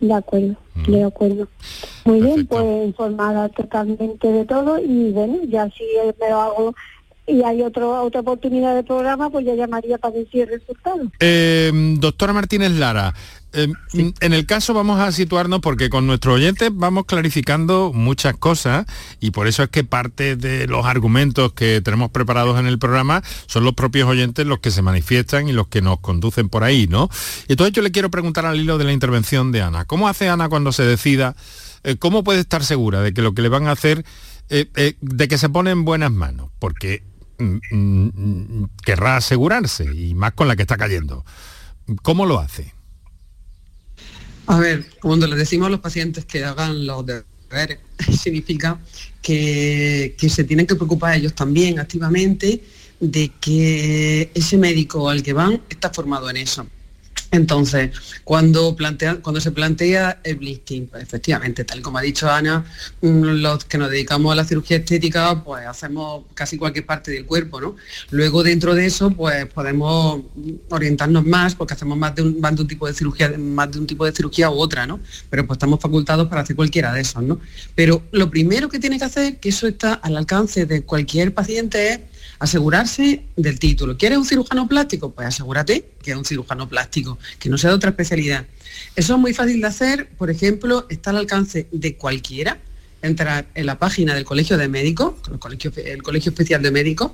De 0.00 0.12
acuerdo, 0.12 0.56
mm. 0.74 0.90
de 0.90 1.04
acuerdo. 1.04 1.48
Muy 2.04 2.20
bien, 2.20 2.46
pues 2.46 2.86
informada 2.86 3.48
totalmente 3.48 4.28
de 4.28 4.44
todo 4.44 4.78
y 4.78 5.12
bueno, 5.12 5.38
ya 5.44 5.68
si 5.70 5.84
me 6.20 6.30
lo 6.30 6.40
hago 6.40 6.74
y 7.26 7.42
hay 7.42 7.62
otro, 7.62 8.02
otra 8.02 8.20
oportunidad 8.20 8.74
de 8.74 8.82
programa, 8.82 9.30
pues 9.30 9.46
ya 9.46 9.54
llamaría 9.54 9.98
para 9.98 10.14
decir 10.14 10.42
el 10.42 10.60
resultado. 10.60 11.00
Eh, 11.20 11.70
doctora 11.98 12.34
Martínez 12.34 12.72
Lara, 12.72 13.14
eh, 13.54 13.68
en 14.20 14.32
el 14.32 14.46
caso 14.46 14.74
vamos 14.74 15.00
a 15.00 15.10
situarnos 15.10 15.60
porque 15.60 15.88
con 15.88 16.06
nuestros 16.06 16.34
oyentes 16.34 16.70
vamos 16.72 17.06
clarificando 17.06 17.92
muchas 17.94 18.36
cosas 18.36 18.84
y 19.20 19.30
por 19.30 19.46
eso 19.46 19.62
es 19.62 19.70
que 19.70 19.84
parte 19.84 20.36
de 20.36 20.66
los 20.66 20.84
argumentos 20.84 21.52
que 21.52 21.80
tenemos 21.80 22.10
preparados 22.10 22.58
en 22.58 22.66
el 22.66 22.78
programa 22.78 23.22
son 23.46 23.64
los 23.64 23.74
propios 23.74 24.08
oyentes 24.08 24.44
los 24.44 24.58
que 24.58 24.70
se 24.70 24.82
manifiestan 24.82 25.48
y 25.48 25.52
los 25.52 25.68
que 25.68 25.80
nos 25.80 26.00
conducen 26.00 26.48
por 26.50 26.62
ahí, 26.62 26.86
¿no? 26.88 27.08
Y 27.48 27.52
entonces 27.52 27.72
yo 27.72 27.80
le 27.80 27.92
quiero 27.92 28.10
preguntar 28.10 28.44
al 28.44 28.60
hilo 28.60 28.76
de 28.76 28.84
la 28.84 28.92
intervención 28.92 29.50
de 29.50 29.62
Ana, 29.62 29.86
¿cómo 29.86 30.08
hace 30.08 30.28
Ana 30.28 30.48
cuando 30.50 30.72
se 30.72 30.82
decida? 30.82 31.36
Eh, 31.84 31.96
¿Cómo 31.96 32.22
puede 32.22 32.40
estar 32.40 32.64
segura 32.64 33.00
de 33.00 33.14
que 33.14 33.22
lo 33.22 33.34
que 33.34 33.42
le 33.42 33.48
van 33.48 33.68
a 33.68 33.72
hacer, 33.72 34.04
de 34.48 35.28
que 35.28 35.38
se 35.38 35.48
pone 35.48 35.70
en 35.70 35.84
buenas 35.84 36.12
manos? 36.12 36.50
Porque 36.58 37.02
Mm, 37.04 37.04
mm, 37.04 37.13
querrá 38.84 39.16
asegurarse, 39.16 39.84
y 39.84 40.14
más 40.14 40.32
con 40.32 40.48
la 40.48 40.56
que 40.56 40.62
está 40.62 40.76
cayendo. 40.76 41.24
¿Cómo 42.02 42.26
lo 42.26 42.38
hace? 42.38 42.72
A 44.46 44.58
ver, 44.58 44.86
cuando 45.00 45.26
le 45.26 45.36
decimos 45.36 45.66
a 45.66 45.70
los 45.70 45.80
pacientes 45.80 46.24
que 46.24 46.44
hagan 46.44 46.86
los 46.86 47.04
deberes, 47.06 47.78
significa 48.20 48.78
que, 49.22 50.14
que 50.18 50.28
se 50.28 50.44
tienen 50.44 50.66
que 50.66 50.74
preocupar 50.74 51.16
ellos 51.16 51.34
también 51.34 51.78
activamente 51.78 52.62
de 53.00 53.30
que 53.40 54.30
ese 54.34 54.56
médico 54.56 55.08
al 55.08 55.22
que 55.22 55.32
van 55.32 55.60
está 55.68 55.90
formado 55.90 56.28
en 56.30 56.38
eso. 56.38 56.66
Entonces, 57.34 57.90
cuando, 58.22 58.76
plantea, 58.76 59.16
cuando 59.16 59.40
se 59.40 59.50
plantea 59.50 60.20
el 60.22 60.36
blisting, 60.36 60.86
pues 60.86 61.02
efectivamente, 61.02 61.64
tal 61.64 61.82
como 61.82 61.98
ha 61.98 62.02
dicho 62.02 62.30
Ana, 62.30 62.64
mm, 63.00 63.22
los 63.42 63.64
que 63.64 63.76
nos 63.76 63.90
dedicamos 63.90 64.32
a 64.32 64.36
la 64.36 64.44
cirugía 64.44 64.76
estética, 64.76 65.42
pues 65.42 65.66
hacemos 65.66 66.26
casi 66.34 66.56
cualquier 66.56 66.86
parte 66.86 67.10
del 67.10 67.26
cuerpo, 67.26 67.60
¿no? 67.60 67.74
Luego 68.10 68.44
dentro 68.44 68.76
de 68.76 68.86
eso, 68.86 69.10
pues 69.10 69.46
podemos 69.46 70.22
orientarnos 70.70 71.24
más, 71.26 71.56
porque 71.56 71.74
hacemos 71.74 71.98
más 71.98 72.14
de 72.14 72.22
un, 72.22 72.40
más 72.40 72.54
de 72.54 72.62
un 72.62 72.68
tipo 72.68 72.86
de 72.86 72.94
cirugía, 72.94 73.34
más 73.36 73.72
de 73.72 73.80
un 73.80 73.86
tipo 73.88 74.04
de 74.04 74.12
cirugía 74.12 74.48
u 74.50 74.54
otra, 74.54 74.86
¿no? 74.86 75.00
Pero 75.28 75.44
pues 75.44 75.56
estamos 75.56 75.80
facultados 75.80 76.28
para 76.28 76.42
hacer 76.42 76.54
cualquiera 76.54 76.92
de 76.92 77.00
esos, 77.00 77.22
¿no? 77.22 77.40
Pero 77.74 78.02
lo 78.12 78.30
primero 78.30 78.68
que 78.68 78.78
tiene 78.78 78.96
que 78.96 79.06
hacer, 79.06 79.40
que 79.40 79.48
eso 79.48 79.66
está 79.66 79.94
al 79.94 80.16
alcance 80.16 80.66
de 80.66 80.82
cualquier 80.82 81.34
paciente, 81.34 81.92
es 81.94 82.00
asegurarse 82.44 83.24
del 83.36 83.58
título. 83.58 83.96
¿Quieres 83.96 84.18
un 84.18 84.26
cirujano 84.26 84.68
plástico? 84.68 85.10
Pues 85.10 85.28
asegúrate 85.28 85.84
que 86.02 86.12
es 86.12 86.16
un 86.16 86.24
cirujano 86.24 86.68
plástico, 86.68 87.18
que 87.38 87.48
no 87.48 87.58
sea 87.58 87.70
de 87.70 87.76
otra 87.76 87.90
especialidad. 87.90 88.46
Eso 88.96 89.14
es 89.14 89.20
muy 89.20 89.34
fácil 89.34 89.60
de 89.60 89.66
hacer, 89.66 90.08
por 90.16 90.30
ejemplo, 90.30 90.86
está 90.88 91.10
al 91.10 91.18
alcance 91.18 91.66
de 91.72 91.96
cualquiera, 91.96 92.58
entrar 93.02 93.46
en 93.54 93.66
la 93.66 93.78
página 93.78 94.14
del 94.14 94.24
Colegio 94.24 94.56
de 94.56 94.68
Médicos, 94.68 95.14
el 95.30 95.38
Colegio, 95.38 95.72
el 95.76 96.02
Colegio 96.02 96.30
Especial 96.30 96.62
de 96.62 96.70
Médicos. 96.70 97.12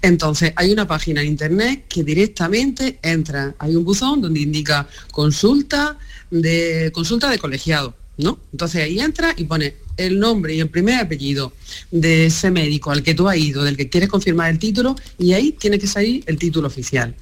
Entonces, 0.00 0.52
hay 0.56 0.72
una 0.72 0.86
página 0.86 1.22
en 1.22 1.28
internet 1.28 1.84
que 1.88 2.04
directamente 2.04 2.98
entra, 3.02 3.54
hay 3.58 3.74
un 3.74 3.84
buzón 3.84 4.20
donde 4.20 4.40
indica 4.40 4.86
consulta 5.10 5.98
de 6.30 6.90
consulta 6.92 7.30
de 7.30 7.38
colegiado, 7.38 7.96
¿no? 8.18 8.38
Entonces 8.52 8.82
ahí 8.82 9.00
entra 9.00 9.34
y 9.36 9.44
pone 9.44 9.74
el 9.96 10.18
nombre 10.18 10.54
y 10.54 10.60
el 10.60 10.68
primer 10.68 11.00
apellido 11.00 11.52
de 11.90 12.26
ese 12.26 12.50
médico 12.50 12.90
al 12.90 13.02
que 13.02 13.14
tú 13.14 13.28
has 13.28 13.36
ido, 13.36 13.62
del 13.62 13.76
que 13.76 13.88
quieres 13.88 14.08
confirmar 14.08 14.50
el 14.50 14.58
título, 14.58 14.96
y 15.18 15.32
ahí 15.32 15.52
tiene 15.52 15.78
que 15.78 15.86
salir 15.86 16.24
el 16.26 16.38
título 16.38 16.66
oficial. 16.66 17.14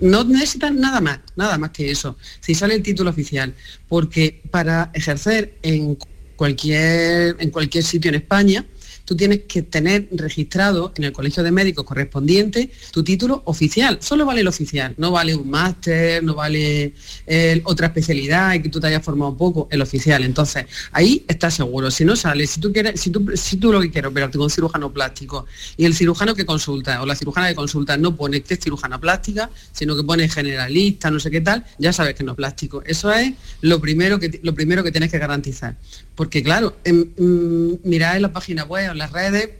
No 0.00 0.24
necesitas 0.24 0.74
nada 0.74 1.00
más, 1.00 1.20
nada 1.36 1.56
más 1.56 1.70
que 1.70 1.90
eso, 1.90 2.16
si 2.40 2.54
sale 2.54 2.74
el 2.74 2.82
título 2.82 3.10
oficial, 3.10 3.54
porque 3.88 4.40
para 4.50 4.90
ejercer 4.92 5.54
en 5.62 5.96
cualquier, 6.36 7.36
en 7.38 7.50
cualquier 7.50 7.84
sitio 7.84 8.08
en 8.08 8.16
España, 8.16 8.64
tú 9.08 9.16
tienes 9.16 9.44
que 9.48 9.62
tener 9.62 10.06
registrado 10.12 10.92
en 10.94 11.04
el 11.04 11.12
colegio 11.12 11.42
de 11.42 11.50
médicos 11.50 11.86
correspondiente 11.86 12.70
tu 12.92 13.02
título 13.02 13.40
oficial. 13.46 13.96
Solo 14.02 14.26
vale 14.26 14.42
el 14.42 14.48
oficial, 14.48 14.92
no 14.98 15.12
vale 15.12 15.34
un 15.34 15.48
máster, 15.48 16.22
no 16.22 16.34
vale 16.34 16.92
eh, 17.26 17.62
otra 17.64 17.86
especialidad 17.86 18.52
y 18.52 18.60
que 18.60 18.68
tú 18.68 18.80
te 18.80 18.88
hayas 18.88 19.02
formado 19.02 19.30
un 19.30 19.38
poco, 19.38 19.66
el 19.70 19.80
oficial. 19.80 20.22
Entonces, 20.24 20.66
ahí 20.92 21.24
estás 21.26 21.54
seguro. 21.54 21.90
Si 21.90 22.04
no 22.04 22.16
sale, 22.16 22.46
si 22.46 22.60
tú 22.60 22.70
quieres, 22.70 23.00
si 23.00 23.08
tú, 23.08 23.32
si 23.34 23.56
tú 23.56 23.72
lo 23.72 23.80
que 23.80 23.90
quieres 23.90 24.10
operarte 24.10 24.36
con 24.36 24.50
cirujano 24.50 24.92
plástico 24.92 25.46
y 25.78 25.86
el 25.86 25.94
cirujano 25.94 26.34
que 26.34 26.44
consulta 26.44 27.00
o 27.00 27.06
la 27.06 27.16
cirujana 27.16 27.48
que 27.48 27.54
consulta 27.54 27.96
no 27.96 28.14
pone 28.14 28.42
que 28.42 28.52
es 28.52 28.60
cirujana 28.60 29.00
plástica, 29.00 29.48
sino 29.72 29.96
que 29.96 30.02
pone 30.02 30.28
generalista, 30.28 31.10
no 31.10 31.18
sé 31.18 31.30
qué 31.30 31.40
tal, 31.40 31.64
ya 31.78 31.94
sabes 31.94 32.14
que 32.14 32.24
no 32.24 32.32
es 32.32 32.36
plástico. 32.36 32.82
Eso 32.84 33.10
es 33.10 33.32
lo 33.62 33.80
primero 33.80 34.18
que 34.18 34.38
lo 34.42 34.54
primero 34.54 34.84
que 34.84 34.92
tienes 34.92 35.10
que 35.10 35.18
garantizar. 35.18 35.76
Porque 36.14 36.42
claro, 36.42 36.76
en, 36.84 37.14
mm, 37.16 37.90
en 37.90 38.22
la 38.22 38.32
página 38.32 38.64
web 38.64 38.97
las 38.98 39.12
redes, 39.12 39.50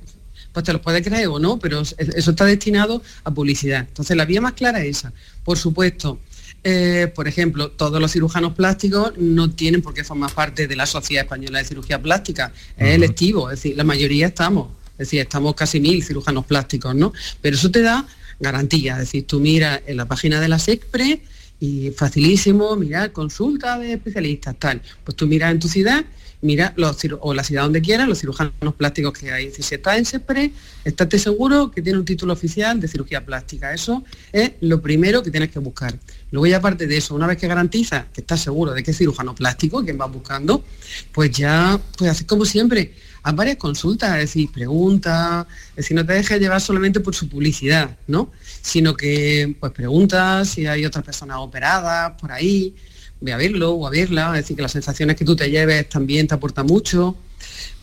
pues 0.52 0.64
te 0.64 0.72
lo 0.72 0.82
puedes 0.82 1.06
creer 1.06 1.28
o 1.28 1.38
no, 1.38 1.58
pero 1.58 1.80
eso 1.80 2.30
está 2.30 2.44
destinado 2.44 3.02
a 3.24 3.30
publicidad. 3.32 3.86
Entonces 3.88 4.16
la 4.16 4.24
vía 4.24 4.40
más 4.40 4.54
clara 4.54 4.82
es 4.82 4.98
esa. 4.98 5.12
Por 5.44 5.58
supuesto, 5.58 6.20
eh, 6.64 7.10
por 7.14 7.28
ejemplo, 7.28 7.70
todos 7.70 8.00
los 8.00 8.12
cirujanos 8.12 8.54
plásticos 8.54 9.16
no 9.16 9.50
tienen 9.50 9.80
por 9.80 9.94
qué 9.94 10.02
formar 10.02 10.32
parte 10.32 10.66
de 10.66 10.76
la 10.76 10.86
Sociedad 10.86 11.24
Española 11.24 11.58
de 11.58 11.64
Cirugía 11.64 12.02
Plástica, 12.02 12.52
es 12.76 12.94
electivo, 12.94 13.50
es 13.50 13.62
decir, 13.62 13.76
la 13.76 13.84
mayoría 13.84 14.26
estamos, 14.26 14.70
es 14.92 14.98
decir, 14.98 15.20
estamos 15.20 15.54
casi 15.54 15.78
mil 15.78 16.02
cirujanos 16.02 16.44
plásticos, 16.46 16.94
¿no? 16.94 17.12
Pero 17.40 17.56
eso 17.56 17.70
te 17.70 17.82
da 17.82 18.06
garantía, 18.40 18.94
es 18.94 18.98
decir, 19.00 19.26
tú 19.26 19.40
miras 19.40 19.80
en 19.86 19.96
la 19.96 20.06
página 20.06 20.40
de 20.40 20.48
la 20.48 20.58
SECPRE 20.58 21.22
y 21.60 21.90
facilísimo, 21.90 22.74
mira, 22.76 23.12
consulta 23.12 23.78
de 23.78 23.94
especialistas, 23.94 24.56
tal. 24.58 24.82
Pues 25.04 25.16
tú 25.16 25.26
miras 25.26 25.52
en 25.52 25.60
tu 25.60 25.68
ciudad 25.68 26.04
mira, 26.40 26.72
los, 26.76 26.96
o 27.20 27.34
la 27.34 27.42
ciudad 27.44 27.62
donde 27.62 27.80
quieras, 27.80 28.08
los 28.08 28.20
cirujanos 28.20 28.74
plásticos 28.76 29.12
que 29.12 29.32
hay. 29.32 29.50
Si 29.50 29.74
está 29.74 29.96
en 29.96 30.04
SEPRE, 30.04 30.52
estate 30.84 31.18
seguro 31.18 31.70
que 31.70 31.82
tiene 31.82 31.98
un 31.98 32.04
título 32.04 32.32
oficial 32.32 32.80
de 32.80 32.88
cirugía 32.88 33.24
plástica. 33.24 33.72
Eso 33.72 34.04
es 34.32 34.52
lo 34.60 34.80
primero 34.80 35.22
que 35.22 35.30
tienes 35.30 35.50
que 35.50 35.58
buscar. 35.58 35.98
Luego 36.30 36.46
ya 36.46 36.58
aparte 36.58 36.86
de 36.86 36.96
eso, 36.96 37.14
una 37.14 37.26
vez 37.26 37.38
que 37.38 37.46
garantiza 37.46 38.06
que 38.12 38.20
estás 38.20 38.40
seguro 38.40 38.72
de 38.72 38.82
que 38.82 38.90
es 38.90 38.98
cirujano 38.98 39.34
plástico, 39.34 39.82
quien 39.82 39.98
vas 39.98 40.12
buscando, 40.12 40.64
pues 41.12 41.30
ya 41.30 41.80
pues 41.96 42.10
haces 42.10 42.26
como 42.26 42.44
siempre, 42.44 42.94
haz 43.22 43.34
varias 43.34 43.56
consultas, 43.56 44.10
es 44.14 44.20
decir, 44.20 44.50
preguntas, 44.52 45.46
es 45.70 45.76
decir, 45.76 45.96
no 45.96 46.04
te 46.04 46.12
dejes 46.12 46.38
llevar 46.38 46.60
solamente 46.60 47.00
por 47.00 47.14
su 47.14 47.28
publicidad, 47.28 47.96
¿no? 48.06 48.30
Sino 48.60 48.94
que 48.94 49.56
pues 49.58 49.72
preguntas 49.72 50.50
si 50.50 50.66
hay 50.66 50.84
otras 50.84 51.04
personas 51.04 51.38
operadas 51.38 52.12
por 52.20 52.30
ahí, 52.30 52.74
ve 53.20 53.32
a 53.32 53.36
verlo 53.36 53.72
o 53.72 53.86
a 53.86 53.90
verla, 53.90 54.30
es 54.34 54.44
decir, 54.44 54.56
que 54.56 54.62
las 54.62 54.72
sensaciones 54.72 55.16
que 55.16 55.24
tú 55.24 55.34
te 55.34 55.50
lleves 55.50 55.88
también 55.88 56.26
te 56.26 56.34
aportan 56.34 56.66
mucho. 56.66 57.16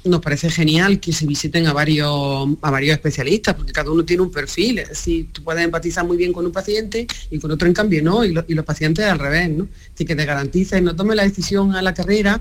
Nos 0.04 0.22
parece 0.22 0.52
genial 0.52 1.00
que 1.00 1.12
se 1.12 1.26
visiten 1.26 1.66
a 1.66 1.74
varios, 1.74 2.48
a 2.62 2.72
varios 2.72 2.94
especialistas, 2.94 3.56
porque 3.56 3.72
cada 3.72 3.90
uno 3.92 4.06
tiene 4.06 4.22
un 4.22 4.32
perfil, 4.32 4.80
es 4.80 5.04
tú 5.32 5.44
puedes 5.44 5.64
empatizar 5.64 6.06
muy 6.06 6.16
bien 6.16 6.32
con 6.32 6.46
un 6.46 6.52
paciente 6.52 7.08
y 7.32 7.40
con 7.40 7.50
otro 7.50 7.68
en 7.68 7.74
cambio 7.74 8.04
no, 8.04 8.24
y, 8.24 8.32
los 8.32 8.66
pacientes 8.66 9.06
al 9.06 9.18
revés, 9.18 9.50
¿no? 9.50 9.68
Así 9.94 10.06
que 10.06 10.16
te 10.16 10.26
garantiza 10.26 10.78
y 10.78 10.82
no 10.82 10.96
tomes 10.96 11.16
la 11.16 11.24
decisión 11.24 11.76
a 11.76 11.82
la 11.82 11.94
carrera 11.94 12.40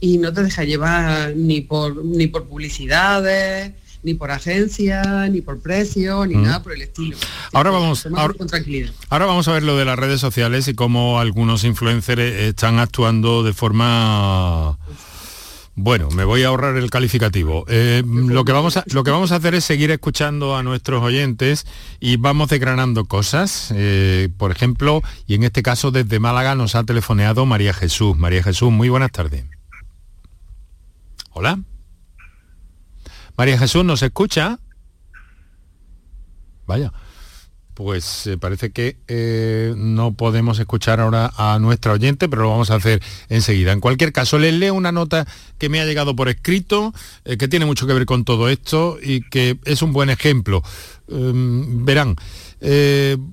y 0.00 0.18
no 0.18 0.32
te 0.32 0.42
deja 0.42 0.64
llevar 0.64 1.34
ni 1.36 1.60
por, 1.60 2.04
ni 2.04 2.26
por 2.26 2.48
publicidades, 2.48 3.72
ni 4.02 4.14
por 4.14 4.30
agencia, 4.30 5.28
ni 5.28 5.40
por 5.40 5.60
precio, 5.60 6.26
ni 6.26 6.36
mm. 6.36 6.42
nada 6.42 6.62
por 6.62 6.72
el 6.72 6.82
estilo. 6.82 7.16
Ahora 7.52 7.70
vamos, 7.70 8.06
ahora, 8.06 9.26
vamos 9.26 9.48
a 9.48 9.52
ver 9.52 9.62
lo 9.62 9.76
de 9.76 9.84
las 9.84 9.98
redes 9.98 10.20
sociales 10.20 10.68
y 10.68 10.74
cómo 10.74 11.20
algunos 11.20 11.64
influencers 11.64 12.20
están 12.20 12.78
actuando 12.78 13.42
de 13.42 13.52
forma... 13.52 14.78
Bueno, 15.78 16.08
me 16.10 16.24
voy 16.24 16.42
a 16.42 16.48
ahorrar 16.48 16.76
el 16.78 16.90
calificativo. 16.90 17.66
Eh, 17.68 18.02
lo, 18.06 18.46
que 18.46 18.52
vamos 18.52 18.78
a, 18.78 18.84
lo 18.86 19.04
que 19.04 19.10
vamos 19.10 19.30
a 19.30 19.36
hacer 19.36 19.54
es 19.54 19.62
seguir 19.62 19.90
escuchando 19.90 20.56
a 20.56 20.62
nuestros 20.62 21.02
oyentes 21.02 21.66
y 22.00 22.16
vamos 22.16 22.48
desgranando 22.48 23.04
cosas. 23.04 23.74
Eh, 23.74 24.30
por 24.38 24.52
ejemplo, 24.52 25.02
y 25.26 25.34
en 25.34 25.42
este 25.42 25.62
caso 25.62 25.90
desde 25.90 26.18
Málaga 26.18 26.54
nos 26.54 26.76
ha 26.76 26.84
telefoneado 26.84 27.44
María 27.44 27.74
Jesús. 27.74 28.16
María 28.16 28.42
Jesús, 28.42 28.72
muy 28.72 28.88
buenas 28.88 29.12
tardes. 29.12 29.44
Hola. 31.32 31.58
María 33.36 33.58
Jesús, 33.58 33.84
¿nos 33.84 34.02
escucha? 34.02 34.58
Vaya, 36.66 36.92
pues 37.74 38.26
eh, 38.26 38.38
parece 38.38 38.70
que 38.70 38.96
eh, 39.06 39.74
no 39.76 40.14
podemos 40.14 40.58
escuchar 40.58 41.00
ahora 41.00 41.30
a 41.36 41.58
nuestra 41.58 41.92
oyente, 41.92 42.26
pero 42.26 42.42
lo 42.42 42.50
vamos 42.50 42.70
a 42.70 42.76
hacer 42.76 43.02
enseguida. 43.28 43.72
En 43.72 43.80
cualquier 43.80 44.14
caso, 44.14 44.38
les 44.38 44.54
leo 44.54 44.72
una 44.72 44.90
nota 44.90 45.26
que 45.58 45.68
me 45.68 45.80
ha 45.80 45.84
llegado 45.84 46.16
por 46.16 46.30
escrito, 46.30 46.94
eh, 47.26 47.36
que 47.36 47.46
tiene 47.46 47.66
mucho 47.66 47.86
que 47.86 47.92
ver 47.92 48.06
con 48.06 48.24
todo 48.24 48.48
esto 48.48 48.96
y 49.02 49.20
que 49.28 49.58
es 49.66 49.82
un 49.82 49.92
buen 49.92 50.08
ejemplo. 50.08 50.62
Em, 51.08 51.84
verán. 51.84 52.16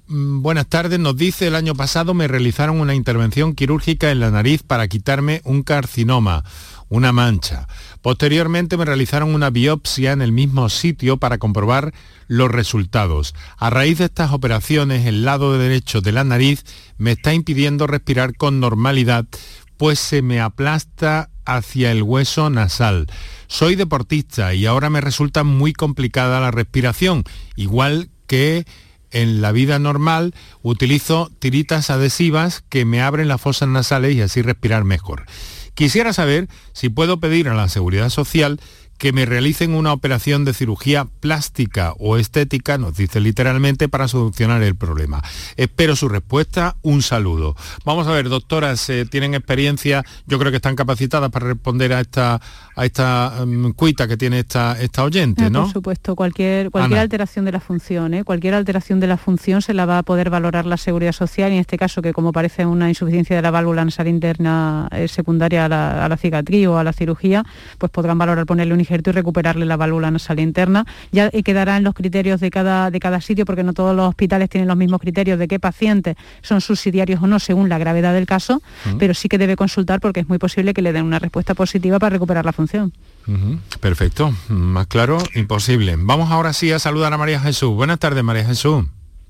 buenas 0.08 0.68
tardes, 0.68 1.00
nos 1.00 1.16
dice 1.16 1.48
el 1.48 1.56
año 1.56 1.74
pasado 1.76 2.14
me 2.14 2.28
realizaron 2.28 2.82
una 2.82 2.94
intervención 2.94 3.56
quirúrgica 3.56 4.12
en 4.12 4.20
la 4.20 4.30
nariz 4.30 4.64
para 4.64 4.90
quitarme 4.90 5.42
un 5.46 5.64
carcinoma, 5.64 6.44
una 6.90 7.14
mancha. 7.14 7.68
Posteriormente 8.04 8.76
me 8.76 8.84
realizaron 8.84 9.34
una 9.34 9.50
biopsia 9.50 10.12
en 10.12 10.22
el 10.22 10.34
mismo 10.34 10.68
sitio 10.68 11.16
para 11.16 11.38
comprobar 11.38 11.94
los 12.28 12.52
resultados. 12.52 13.34
A 13.58 13.70
raíz 13.70 14.00
de 14.00 14.06
estas 14.06 14.34
operaciones, 14.34 15.06
el 15.06 15.24
lado 15.24 15.58
derecho 15.58 16.02
de 16.02 16.12
la 16.12 16.26
nariz 16.26 16.66
me 16.98 17.14
está 17.14 17.34
impidiendo 17.34 17.88
respirar 17.88 18.36
con 18.36 18.60
normalidad, 18.60 19.26
pues 19.78 20.00
se 20.00 20.22
me 20.22 20.42
aplasta 20.42 21.30
hacia 21.46 21.94
el 21.94 22.04
hueso 22.04 22.50
nasal. 22.50 23.08
Soy 23.48 23.76
deportista 23.76 24.54
y 24.54 24.66
ahora 24.66 24.90
me 24.90 25.00
resulta 25.00 25.46
muy 25.46 25.72
complicada 25.72 26.42
la 26.42 26.52
respiración, 26.52 27.24
igual 27.56 28.10
que 28.28 28.66
en 29.12 29.42
la 29.42 29.54
vida 29.54 29.80
normal 29.80 30.36
utilizo 30.62 31.32
tiritas 31.40 31.90
adhesivas 31.90 32.66
que 32.68 32.84
me 32.84 33.02
abren 33.02 33.30
las 33.30 33.40
fosas 33.40 33.70
nasales 33.70 34.14
y 34.14 34.22
así 34.22 34.42
respirar 34.42 34.84
mejor. 34.84 35.26
Quisiera 35.76 36.14
saber 36.14 36.48
si 36.74 36.90
puedo 36.90 37.20
pedir 37.20 37.50
a 37.50 37.56
la 37.56 37.68
Seguridad 37.68 38.10
Social 38.10 38.60
que 39.04 39.12
me 39.12 39.26
realicen 39.26 39.74
una 39.74 39.92
operación 39.92 40.46
de 40.46 40.54
cirugía 40.54 41.08
plástica 41.20 41.94
o 42.00 42.16
estética, 42.16 42.78
nos 42.78 42.96
dice 42.96 43.20
literalmente, 43.20 43.90
para 43.90 44.08
solucionar 44.08 44.64
el 44.64 44.78
problema. 44.78 45.22
Espero 45.58 45.98
su 45.98 46.08
respuesta, 46.08 46.78
un 46.84 47.02
saludo. 47.02 47.54
Vamos 47.84 48.08
a 48.08 48.12
ver, 48.12 48.30
doctoras, 48.30 48.90
eh, 48.90 49.06
tienen 49.06 49.34
experiencia, 49.34 50.06
yo 50.26 50.40
creo 50.40 50.52
que 50.52 50.56
están 50.56 50.78
capacitadas 50.78 51.32
para 51.32 51.48
responder 51.48 51.92
a 51.92 52.00
esta, 52.00 52.40
a 52.78 52.86
esta 52.86 53.44
mm, 53.46 53.72
cuita 53.72 54.08
que 54.08 54.16
tiene 54.16 54.40
esta, 54.40 54.80
esta 54.80 55.04
oyente, 55.04 55.50
¿no? 55.50 55.64
Por 55.64 55.74
supuesto, 55.74 56.16
cualquier, 56.16 56.72
cualquier 56.72 57.02
alteración 57.02 57.44
de 57.44 57.52
la 57.52 57.60
función, 57.60 58.14
¿eh? 58.14 58.24
cualquier 58.24 58.54
alteración 58.54 59.02
de 59.02 59.08
la 59.08 59.18
función 59.18 59.62
se 59.62 59.74
la 59.74 59.86
va 59.86 59.98
a 59.98 60.04
poder 60.04 60.30
valorar 60.30 60.66
la 60.66 60.78
Seguridad 60.78 61.12
Social 61.12 61.52
y 61.52 61.56
en 61.56 61.60
este 61.60 61.78
caso 61.78 62.02
que 62.02 62.14
como 62.14 62.32
parece 62.32 62.66
una 62.66 62.88
insuficiencia 62.88 63.36
de 63.36 63.42
la 63.42 63.52
válvula 63.52 63.84
nasal 63.84 64.08
interna 64.08 64.88
eh, 64.92 65.10
secundaria 65.10 65.66
a 65.66 65.68
la, 65.68 66.06
a 66.06 66.08
la 66.08 66.16
cicatriz 66.16 66.68
o 66.68 66.78
a 66.78 66.86
la 66.86 66.94
cirugía, 66.94 67.44
pues 67.78 67.92
podrán 67.92 68.18
valorar 68.18 68.46
ponerle 68.46 68.74
un 68.74 68.80
injerto 68.94 69.10
y 69.10 69.14
recuperarle 69.14 69.66
la 69.66 69.76
válvula 69.78 70.12
nasal 70.12 70.40
interna. 70.40 70.86
Ya 71.12 71.32
quedará 71.32 71.78
en 71.78 71.84
los 71.84 71.96
criterios 71.96 72.40
de 72.40 72.52
cada, 72.52 72.92
de 72.92 73.00
cada 73.00 73.22
sitio, 73.22 73.46
porque 73.46 73.64
no 73.64 73.74
todos 73.74 73.96
los 73.96 74.08
hospitales 74.08 74.50
tienen 74.50 74.68
los 74.68 74.78
mismos 74.78 75.02
criterios 75.02 75.40
de 75.40 75.48
qué 75.48 75.60
pacientes 75.60 76.16
son 76.42 76.62
subsidiarios 76.62 77.22
o 77.22 77.28
no 77.28 77.40
según 77.40 77.70
la 77.70 77.78
gravedad 77.78 78.14
del 78.14 78.26
caso, 78.26 78.62
pero 79.00 79.14
sí 79.14 79.30
que 79.30 79.38
debe 79.38 79.56
consultar 79.56 80.00
porque 80.00 80.20
es 80.20 80.30
muy 80.30 80.38
posible 80.38 80.74
que 80.74 80.82
le 80.82 80.94
den 80.94 81.06
una 81.06 81.20
respuesta 81.20 81.56
positiva 81.56 82.00
para 82.00 82.12
recuperar 82.12 82.46
la 82.46 82.54
función. 82.54 82.94
Perfecto, 83.80 84.34
más 84.50 84.88
claro, 84.88 85.18
imposible. 85.34 85.96
Vamos 85.98 86.30
ahora 86.32 86.54
sí 86.54 86.72
a 86.72 86.80
saludar 86.80 87.14
a 87.14 87.18
María 87.18 87.40
Jesús. 87.40 87.74
Buenas 87.76 88.00
tardes, 88.00 88.24
María 88.24 88.46
Jesús. 88.46 88.86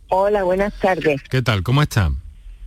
Hola, 0.09 0.43
buenas 0.43 0.73
tardes. 0.79 1.21
¿Qué 1.29 1.41
tal? 1.41 1.63
¿Cómo 1.63 1.81
está? 1.81 2.11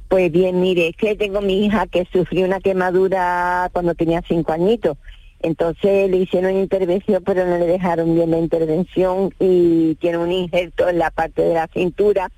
Pues 0.08 0.30
bien, 0.30 0.60
mire, 0.60 0.88
es 0.88 0.96
que 0.96 1.16
tengo 1.16 1.40
mi 1.40 1.66
hija 1.66 1.86
que 1.86 2.06
sufrió 2.12 2.46
una 2.46 2.60
quemadura 2.60 3.68
cuando 3.72 3.94
tenía 3.94 4.22
cinco 4.26 4.52
añitos. 4.52 4.96
Entonces 5.40 6.10
le 6.10 6.18
hicieron 6.18 6.52
una 6.52 6.62
intervención, 6.62 7.22
pero 7.24 7.46
no 7.46 7.58
le 7.58 7.66
dejaron 7.66 8.14
bien 8.14 8.30
la 8.30 8.38
intervención 8.38 9.32
y 9.38 9.94
tiene 9.96 10.18
un 10.18 10.32
injerto 10.32 10.88
en 10.88 10.98
la 10.98 11.10
parte 11.10 11.42
de 11.42 11.54
la 11.54 11.68
cintura 11.72 12.30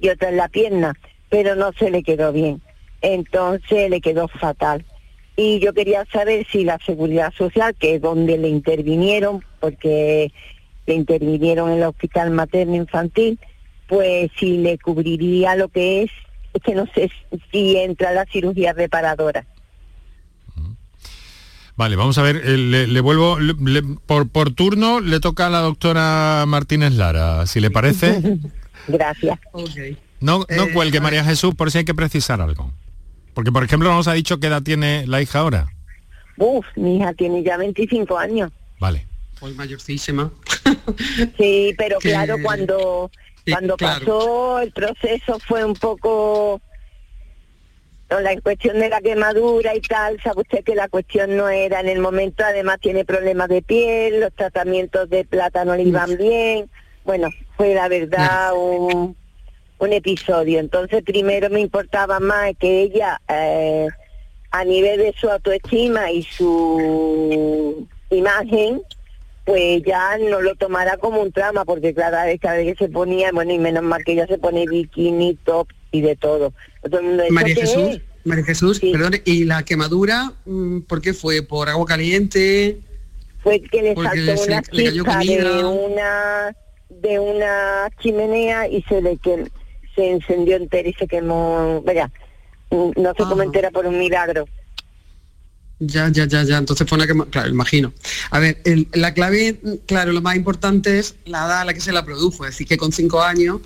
y 0.00 0.08
otro 0.08 0.28
en 0.28 0.36
la 0.36 0.48
pierna, 0.48 0.94
pero 1.28 1.56
no 1.56 1.72
se 1.72 1.90
le 1.90 2.02
quedó 2.02 2.32
bien. 2.32 2.62
Entonces 3.00 3.90
le 3.90 4.00
quedó 4.00 4.28
fatal. 4.28 4.84
Y 5.36 5.60
yo 5.60 5.72
quería 5.72 6.04
saber 6.06 6.46
si 6.50 6.64
la 6.64 6.78
seguridad 6.84 7.32
social, 7.32 7.74
que 7.74 7.94
es 7.94 8.00
donde 8.00 8.38
le 8.38 8.48
intervinieron, 8.48 9.44
porque 9.60 10.32
le 10.86 10.94
intervinieron 10.94 11.70
en 11.70 11.78
el 11.78 11.84
hospital 11.84 12.30
materno 12.30 12.74
infantil, 12.74 13.38
pues 13.86 14.30
si 14.38 14.58
le 14.58 14.78
cubriría 14.78 15.54
lo 15.54 15.68
que 15.68 16.02
es 16.02 16.10
es 16.54 16.62
que 16.62 16.74
no 16.74 16.86
sé 16.94 17.10
si 17.52 17.76
entra 17.76 18.12
la 18.12 18.24
cirugía 18.24 18.72
reparadora. 18.72 19.46
Vale, 21.78 21.94
vamos 21.94 22.18
a 22.18 22.22
ver, 22.22 22.42
eh, 22.44 22.58
le, 22.58 23.00
vuelvo, 23.00 23.38
por, 24.04 24.28
por 24.28 24.50
turno 24.50 24.98
le 24.98 25.20
toca 25.20 25.46
a 25.46 25.48
la 25.48 25.60
doctora 25.60 26.42
Martínez 26.44 26.94
Lara, 26.94 27.46
si 27.46 27.60
le 27.60 27.70
parece. 27.70 28.20
Gracias. 28.88 29.38
No, 30.18 30.40
no 30.40 30.64
eh, 30.64 30.72
cuelgue 30.74 31.00
María 31.00 31.22
Jesús 31.22 31.54
por 31.54 31.70
si 31.70 31.78
hay 31.78 31.84
que 31.84 31.94
precisar 31.94 32.40
algo. 32.40 32.72
Porque, 33.32 33.52
por 33.52 33.62
ejemplo, 33.62 33.94
nos 33.94 34.08
ha 34.08 34.14
dicho 34.14 34.40
qué 34.40 34.48
edad 34.48 34.60
tiene 34.60 35.06
la 35.06 35.22
hija 35.22 35.38
ahora. 35.38 35.68
Uf, 36.36 36.66
mi 36.74 36.96
hija 36.96 37.12
tiene 37.12 37.44
ya 37.44 37.56
25 37.56 38.18
años. 38.18 38.50
Vale. 38.80 39.06
Pues 39.38 39.54
mayorcísima. 39.54 40.32
sí, 41.38 41.76
pero 41.78 41.98
claro, 42.00 42.38
cuando 42.42 43.08
cuando 43.48 43.76
pasó 43.76 44.58
el 44.58 44.72
proceso 44.72 45.38
fue 45.46 45.64
un 45.64 45.74
poco 45.74 46.60
la 48.10 48.40
cuestión 48.40 48.78
de 48.78 48.88
la 48.88 49.00
quemadura 49.00 49.74
y 49.76 49.80
tal, 49.80 50.20
sabe 50.22 50.40
usted 50.40 50.64
que 50.64 50.74
la 50.74 50.88
cuestión 50.88 51.36
no 51.36 51.48
era 51.48 51.80
en 51.80 51.88
el 51.88 52.00
momento, 52.00 52.42
además 52.44 52.78
tiene 52.80 53.04
problemas 53.04 53.48
de 53.48 53.62
piel, 53.62 54.20
los 54.20 54.32
tratamientos 54.32 55.10
de 55.10 55.24
plata 55.24 55.64
no 55.64 55.76
le 55.76 55.82
iban 55.82 56.16
bien, 56.16 56.70
bueno, 57.04 57.28
fue 57.56 57.74
la 57.74 57.88
verdad 57.88 58.52
un, 58.56 59.14
un 59.78 59.92
episodio. 59.92 60.58
Entonces 60.58 61.02
primero 61.02 61.50
me 61.50 61.60
importaba 61.60 62.18
más 62.18 62.52
que 62.58 62.82
ella, 62.82 63.20
eh, 63.28 63.88
a 64.50 64.64
nivel 64.64 64.98
de 64.98 65.14
su 65.18 65.28
autoestima 65.28 66.10
y 66.10 66.22
su 66.22 67.86
imagen, 68.10 68.80
pues 69.44 69.82
ya 69.82 70.16
no 70.18 70.40
lo 70.40 70.54
tomará 70.54 70.96
como 70.96 71.20
un 71.20 71.32
trama, 71.32 71.66
porque 71.66 71.94
cada 71.94 72.24
vez, 72.24 72.40
cada 72.40 72.56
vez 72.56 72.76
que 72.76 72.86
se 72.86 72.90
ponía, 72.90 73.30
bueno, 73.32 73.52
y 73.52 73.58
menos 73.58 73.82
mal 73.82 74.02
que 74.04 74.12
ella 74.12 74.26
se 74.26 74.38
pone 74.38 74.66
bikini, 74.66 75.34
top 75.44 75.68
y 75.90 76.00
de 76.00 76.16
todo. 76.16 76.52
María 77.30 77.54
Jesús, 77.54 78.00
María 78.24 78.44
Jesús, 78.44 78.80
perdón, 78.80 79.16
¿y 79.24 79.44
la 79.44 79.64
quemadura 79.64 80.32
mm, 80.44 80.80
por 80.80 81.00
qué 81.00 81.14
fue? 81.14 81.42
¿Por 81.42 81.68
agua 81.68 81.86
caliente? 81.86 82.78
Fue 83.42 83.60
que 83.60 83.82
le 83.82 83.94
saltó 83.94 84.42
una 84.44 84.62
chispa 84.62 85.18
de 85.20 85.64
una, 85.64 86.56
de 86.88 87.18
una 87.18 87.90
chimenea 88.00 88.68
y 88.68 88.82
se 88.82 89.00
le 89.00 89.16
que 89.16 89.46
se 89.94 90.10
encendió 90.10 90.56
entera 90.56 90.88
y 90.88 90.94
se 90.94 91.06
quemó, 91.06 91.82
vaya, 91.82 92.10
mm, 92.70 92.90
no 92.96 93.10
sé 93.10 93.24
cómo 93.24 93.42
entera 93.42 93.70
por 93.70 93.86
un 93.86 93.98
milagro. 93.98 94.46
Ya, 95.80 96.08
ya, 96.08 96.26
ya, 96.26 96.42
ya. 96.42 96.58
Entonces 96.58 96.88
fue 96.88 96.96
una 96.96 97.06
que, 97.06 97.14
claro, 97.30 97.48
imagino. 97.48 97.92
A 98.30 98.40
ver, 98.40 98.60
la 98.94 99.14
clave, 99.14 99.60
claro, 99.86 100.12
lo 100.12 100.20
más 100.20 100.34
importante 100.34 100.98
es 100.98 101.14
la 101.24 101.46
edad 101.46 101.60
a 101.60 101.64
la 101.64 101.74
que 101.74 101.80
se 101.80 101.92
la 101.92 102.04
produjo. 102.04 102.44
Es 102.44 102.52
decir, 102.52 102.66
que 102.66 102.76
con 102.76 102.90
cinco 102.90 103.22
años, 103.22 103.60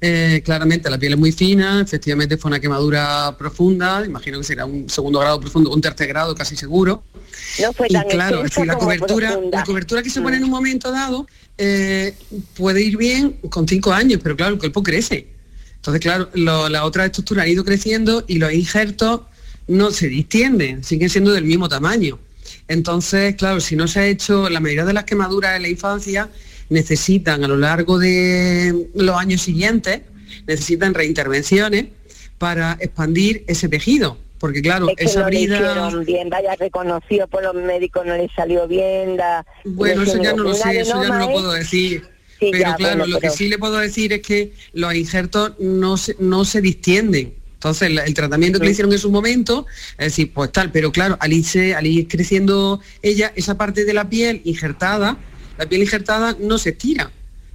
eh, 0.00 0.42
claramente 0.44 0.88
la 0.88 0.98
piel 0.98 1.14
es 1.14 1.18
muy 1.18 1.32
fina, 1.32 1.80
efectivamente 1.80 2.36
fue 2.36 2.50
una 2.50 2.60
quemadura 2.60 3.34
profunda, 3.36 4.04
imagino 4.06 4.38
que 4.38 4.44
será 4.44 4.64
un 4.64 4.88
segundo 4.88 5.18
grado 5.18 5.40
profundo, 5.40 5.72
un 5.72 5.80
tercer 5.80 6.06
grado 6.08 6.34
casi 6.34 6.56
seguro. 6.56 7.02
No 7.60 7.72
fue 7.72 7.88
y 7.90 7.94
claro, 8.08 8.44
es 8.44 8.56
la 8.58 8.76
cobertura, 8.76 9.38
la 9.50 9.64
cobertura 9.64 10.02
que 10.02 10.10
se 10.10 10.20
pone 10.20 10.36
en 10.36 10.44
un 10.44 10.50
mm. 10.50 10.52
momento 10.52 10.92
dado 10.92 11.26
eh, 11.56 12.14
puede 12.54 12.82
ir 12.82 12.96
bien 12.96 13.32
con 13.50 13.66
cinco 13.66 13.92
años, 13.92 14.20
pero 14.22 14.36
claro, 14.36 14.54
el 14.54 14.60
cuerpo 14.60 14.82
crece. 14.82 15.26
Entonces, 15.76 16.00
claro, 16.00 16.28
la 16.34 16.84
otra 16.84 17.06
estructura 17.06 17.44
ha 17.44 17.48
ido 17.48 17.64
creciendo 17.64 18.24
y 18.26 18.38
los 18.38 18.52
injertos 18.52 19.22
no 19.68 19.90
se 19.90 20.08
distienden, 20.08 20.82
siguen 20.82 21.08
siendo 21.08 21.32
del 21.32 21.44
mismo 21.44 21.68
tamaño. 21.68 22.18
Entonces, 22.68 23.34
claro, 23.36 23.60
si 23.60 23.76
no 23.76 23.88
se 23.88 24.00
ha 24.00 24.06
hecho, 24.06 24.48
la 24.48 24.60
mayoría 24.60 24.84
de 24.84 24.92
las 24.92 25.04
quemaduras 25.04 25.56
en 25.56 25.62
la 25.62 25.68
infancia 25.68 26.28
necesitan 26.70 27.44
a 27.44 27.48
lo 27.48 27.56
largo 27.56 27.98
de 27.98 28.88
los 28.94 29.16
años 29.16 29.42
siguientes, 29.42 30.02
necesitan 30.46 30.94
reintervenciones 30.94 31.86
para 32.38 32.76
expandir 32.80 33.44
ese 33.46 33.68
tejido. 33.68 34.16
Porque 34.38 34.62
claro, 34.62 34.86
esa 34.96 35.22
no 35.22 36.04
bien, 36.04 36.30
vaya 36.30 36.54
reconocido 36.54 37.26
por 37.26 37.42
los 37.42 37.54
médicos, 37.54 38.06
no 38.06 38.16
le 38.16 38.28
salió 38.36 38.68
bien. 38.68 39.18
bueno, 39.64 40.02
eso 40.02 40.22
ya 40.22 40.32
no 40.32 40.44
lo 40.44 40.54
sé, 40.54 40.80
eso 40.80 41.02
ya 41.02 41.08
no 41.08 41.18
lo 41.18 41.32
puedo 41.32 41.52
decir. 41.52 42.04
pero 42.38 42.74
claro, 42.76 43.06
lo 43.06 43.18
que 43.18 43.30
sí 43.30 43.48
le 43.48 43.58
puedo 43.58 43.78
decir 43.78 44.12
es 44.12 44.22
que 44.22 44.52
los 44.72 44.94
injertos 44.94 45.54
no 45.58 45.96
no 46.20 46.44
se 46.44 46.60
distienden. 46.60 47.34
Entonces, 47.54 47.90
el, 47.90 48.14
tratamiento 48.14 48.60
que 48.60 48.66
le 48.66 48.70
hicieron 48.70 48.92
en 48.92 49.00
su 49.00 49.10
momento, 49.10 49.66
es 49.98 50.06
decir, 50.06 50.32
pues 50.32 50.52
tal, 50.52 50.70
pero 50.70 50.92
claro, 50.92 51.16
al, 51.18 51.32
al 51.32 51.86
ir 51.88 52.06
creciendo 52.06 52.80
ella, 53.02 53.32
esa 53.34 53.58
parte 53.58 53.84
de 53.84 53.92
la 53.94 54.08
piel 54.08 54.42
injertada, 54.44 55.18
la 55.58 55.68
piel 55.68 55.82
injertada 55.82 56.36
no 56.40 56.56
se 56.56 56.70
estira. 56.70 57.10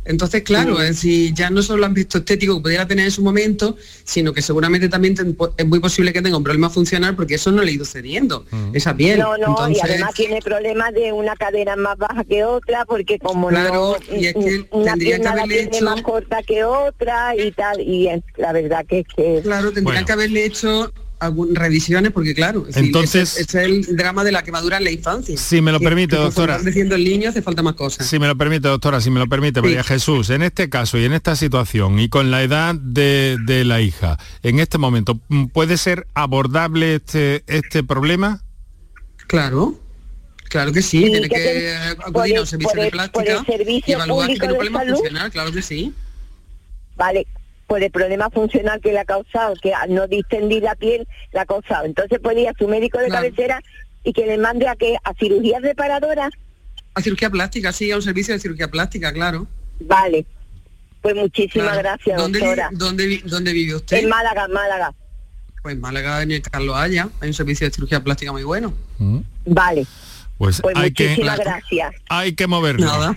Entonces, 0.05 0.43
claro, 0.43 0.81
es 0.81 0.89
decir, 0.89 1.33
ya 1.33 1.49
no 1.49 1.61
solo 1.61 1.85
han 1.85 1.93
visto 1.93 2.17
estético 2.17 2.57
que 2.57 2.63
pudiera 2.63 2.85
tener 2.85 3.05
en 3.05 3.11
su 3.11 3.23
momento, 3.23 3.77
sino 4.03 4.33
que 4.33 4.41
seguramente 4.41 4.89
también 4.89 5.15
es 5.55 5.65
muy 5.65 5.79
posible 5.79 6.11
que 6.11 6.21
tenga 6.21 6.35
un 6.35 6.43
problema 6.43 6.69
funcional 6.69 7.15
porque 7.15 7.35
eso 7.35 7.53
no 7.53 7.61
le 7.61 7.71
ha 7.71 7.73
ido 7.73 7.85
cediendo, 7.85 8.45
esa 8.73 8.95
piel. 8.97 9.19
No, 9.19 9.37
no, 9.37 9.69
y 9.69 9.79
además 9.81 10.13
tiene 10.13 10.41
problemas 10.41 10.93
de 10.93 11.13
una 11.13 11.35
cadera 11.37 11.77
más 11.77 11.97
baja 11.97 12.25
que 12.25 12.43
otra, 12.43 12.83
porque 12.83 13.17
como 13.17 13.47
claro, 13.47 13.95
y 14.11 14.25
es 14.25 14.33
que 14.33 14.65
una 14.71 14.91
tendría 14.91 15.19
que 15.19 15.27
haberle 15.27 15.63
hecho 15.63 15.85
más 15.85 16.01
corta 16.01 16.43
que 16.43 16.65
otra 16.65 17.33
y 17.37 17.51
tal, 17.53 17.79
y 17.79 18.09
la 18.35 18.51
verdad 18.51 18.85
que 18.85 18.99
es 18.99 19.05
que... 19.15 19.39
Claro, 19.41 19.71
tendría 19.71 20.03
que 20.03 20.11
haberle 20.11 20.43
hecho 20.43 20.91
revisiones 21.51 22.11
porque 22.11 22.33
claro, 22.33 22.65
entonces 22.73 23.37
es, 23.37 23.55
el 23.55 23.95
drama 23.95 24.23
de 24.23 24.31
la 24.31 24.43
quemadura 24.43 24.77
en 24.77 24.83
la 24.83 24.91
infancia. 24.91 25.37
Si 25.37 25.61
me 25.61 25.71
lo 25.71 25.79
permite, 25.79 26.15
doctora. 26.15 26.59
Diciendo 26.59 26.95
el 26.95 27.03
niño 27.03 27.29
hace 27.29 27.41
falta 27.41 27.61
más 27.61 27.75
cosas. 27.75 28.07
Si 28.07 28.19
me 28.19 28.27
lo 28.27 28.37
permite, 28.37 28.67
doctora, 28.67 29.01
si 29.01 29.09
me 29.09 29.19
lo 29.19 29.27
permite, 29.27 29.61
María 29.61 29.83
Jesús, 29.83 30.29
en 30.29 30.41
este 30.41 30.69
caso 30.69 30.97
y 30.97 31.05
en 31.05 31.13
esta 31.13 31.35
situación 31.35 31.99
y 31.99 32.09
con 32.09 32.31
la 32.31 32.43
edad 32.43 32.75
de, 32.75 33.63
la 33.65 33.81
hija, 33.81 34.17
en 34.41 34.59
este 34.59 34.77
momento, 34.77 35.19
¿puede 35.53 35.77
ser 35.77 36.07
abordable 36.13 36.95
este, 36.95 37.43
este 37.47 37.83
problema? 37.83 38.41
Claro, 39.27 39.79
Claro 40.49 40.71
que 40.71 40.83
sí, 40.83 41.01
tiene 41.01 41.27
que, 41.27 41.73
acudir 42.05 42.37
a 42.37 42.41
un 42.41 42.45
servicio 42.45 42.79
de 42.79 42.91
plástica 42.91 43.43
y 43.47 43.91
evaluar 43.91 44.29
si 44.29 44.37
tiene 44.37 44.53
problema 44.53 44.81
funcional, 44.81 45.31
claro 45.31 45.51
que 45.51 45.63
sí. 45.63 45.91
Vale, 46.95 47.25
por 47.73 47.81
el 47.81 47.89
problema 47.89 48.29
funcional 48.29 48.79
que 48.81 48.91
le 48.91 48.99
ha 48.99 49.05
causado, 49.05 49.55
que 49.59 49.73
al 49.73 49.91
no 49.95 50.05
distender 50.07 50.61
la 50.61 50.75
piel 50.75 51.07
le 51.33 51.39
ha 51.39 51.45
causado. 51.47 51.85
Entonces 51.85 52.19
puede 52.19 52.41
ir 52.41 52.47
a 52.47 52.53
su 52.53 52.67
médico 52.67 52.99
de 52.99 53.07
cabecera 53.07 53.63
y 54.03 54.13
que 54.13 54.27
le 54.27 54.37
mande 54.37 54.67
a 54.67 54.75
que 54.75 54.95
a 55.03 55.11
cirugías 55.15 55.63
reparadoras. 55.63 56.31
A 56.93 57.01
cirugía 57.01 57.31
plástica, 57.31 57.71
sí, 57.71 57.89
a 57.89 57.95
un 57.95 58.03
servicio 58.03 58.35
de 58.35 58.39
cirugía 58.39 58.67
plástica, 58.67 59.11
claro. 59.11 59.47
Vale. 59.79 60.23
Pues 61.01 61.15
muchísimas 61.15 61.75
gracias, 61.79 62.15
¿Dónde, 62.15 62.37
doctora. 62.37 62.69
¿dónde, 62.73 63.23
¿Dónde 63.25 63.53
vive 63.53 63.73
usted? 63.73 63.97
En 63.97 64.09
Málaga, 64.09 64.47
Málaga. 64.49 64.93
Pues 65.63 65.75
Málaga, 65.75 66.21
en 66.21 66.29
el 66.29 66.43
Carlos 66.43 66.75
Haya, 66.75 67.09
hay 67.21 67.29
un 67.29 67.33
servicio 67.33 67.65
de 67.67 67.73
cirugía 67.73 68.03
plástica 68.03 68.31
muy 68.31 68.43
bueno. 68.43 68.71
Mm. 68.99 69.17
Vale. 69.47 69.87
Pues, 70.37 70.61
pues 70.61 70.75
hay 70.77 70.91
muchísimas 70.91 71.39
que, 71.39 71.43
gracias. 71.43 71.95
Hay 72.07 72.35
que 72.35 72.45
moverlo. 72.45 72.85
Nada. 72.85 73.15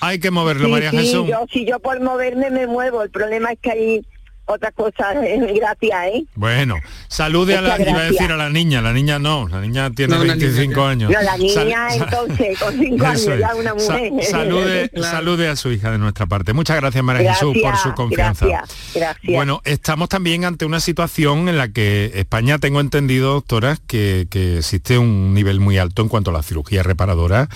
Hay 0.00 0.18
que 0.18 0.30
moverlo, 0.30 0.68
María 0.68 0.90
Jesús. 0.90 1.28
Yo, 1.28 1.46
si 1.52 1.66
yo 1.66 1.78
por 1.80 2.00
moverme 2.00 2.50
me 2.50 2.66
muevo, 2.66 3.02
el 3.02 3.10
problema 3.10 3.52
es 3.52 3.58
que 3.60 3.70
hay 3.70 4.06
otras 4.50 4.72
cosas, 4.74 5.14
gracias, 5.54 6.06
¿eh? 6.06 6.24
Bueno, 6.34 6.76
salude 7.08 7.56
a 7.56 7.60
la, 7.60 7.80
iba 7.80 8.00
a 8.00 8.04
decir 8.04 8.30
a 8.32 8.36
la 8.36 8.50
niña, 8.50 8.82
la 8.82 8.92
niña 8.92 9.18
no, 9.18 9.48
la 9.48 9.60
niña 9.60 9.90
tiene 9.90 10.18
25 10.18 10.84
años. 10.84 11.10
No, 11.10 11.22
la 11.22 11.36
niña 11.36 11.94
entonces, 11.94 12.58
con 12.58 12.78
5 12.78 13.06
años 13.06 13.38
ya 13.38 13.54
una 13.54 13.74
mujer. 13.74 14.12
salude, 14.24 14.90
salude 15.02 15.48
a 15.50 15.56
su 15.56 15.70
hija 15.70 15.90
de 15.90 15.98
nuestra 15.98 16.26
parte. 16.26 16.52
Muchas 16.52 16.76
gracias, 16.76 17.02
María 17.02 17.34
Jesús, 17.34 17.56
por 17.62 17.76
su 17.76 17.94
confianza. 17.94 18.46
Gracias, 18.46 18.94
gracias. 18.94 19.34
Bueno, 19.34 19.60
estamos 19.64 20.08
también 20.08 20.44
ante 20.44 20.64
una 20.64 20.80
situación 20.80 21.48
en 21.48 21.56
la 21.56 21.68
que 21.68 22.10
España, 22.14 22.58
tengo 22.58 22.80
entendido, 22.80 23.34
doctora, 23.34 23.76
que, 23.86 24.26
que 24.30 24.58
existe 24.58 24.98
un 24.98 25.34
nivel 25.34 25.60
muy 25.60 25.78
alto 25.78 26.02
en 26.02 26.08
cuanto 26.08 26.30
a 26.30 26.32
la 26.32 26.42
cirugía 26.42 26.82
reparadora 26.82 27.48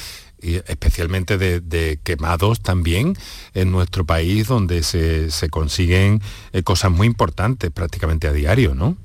especialmente 0.67 1.39
de, 1.39 1.99
quemados 2.03 2.61
también 2.61 3.17
en 3.55 3.71
nuestro 3.71 4.05
país, 4.05 4.47
donde 4.47 4.83
se, 4.83 5.49
consiguen 5.51 6.21
eh, 6.53 6.63
cosas 6.63 6.91
muy 6.91 7.07
importantes 7.07 7.71
prácticamente 7.71 8.29
a 8.29 8.33
diario, 8.33 8.75
¿no? 8.75 8.97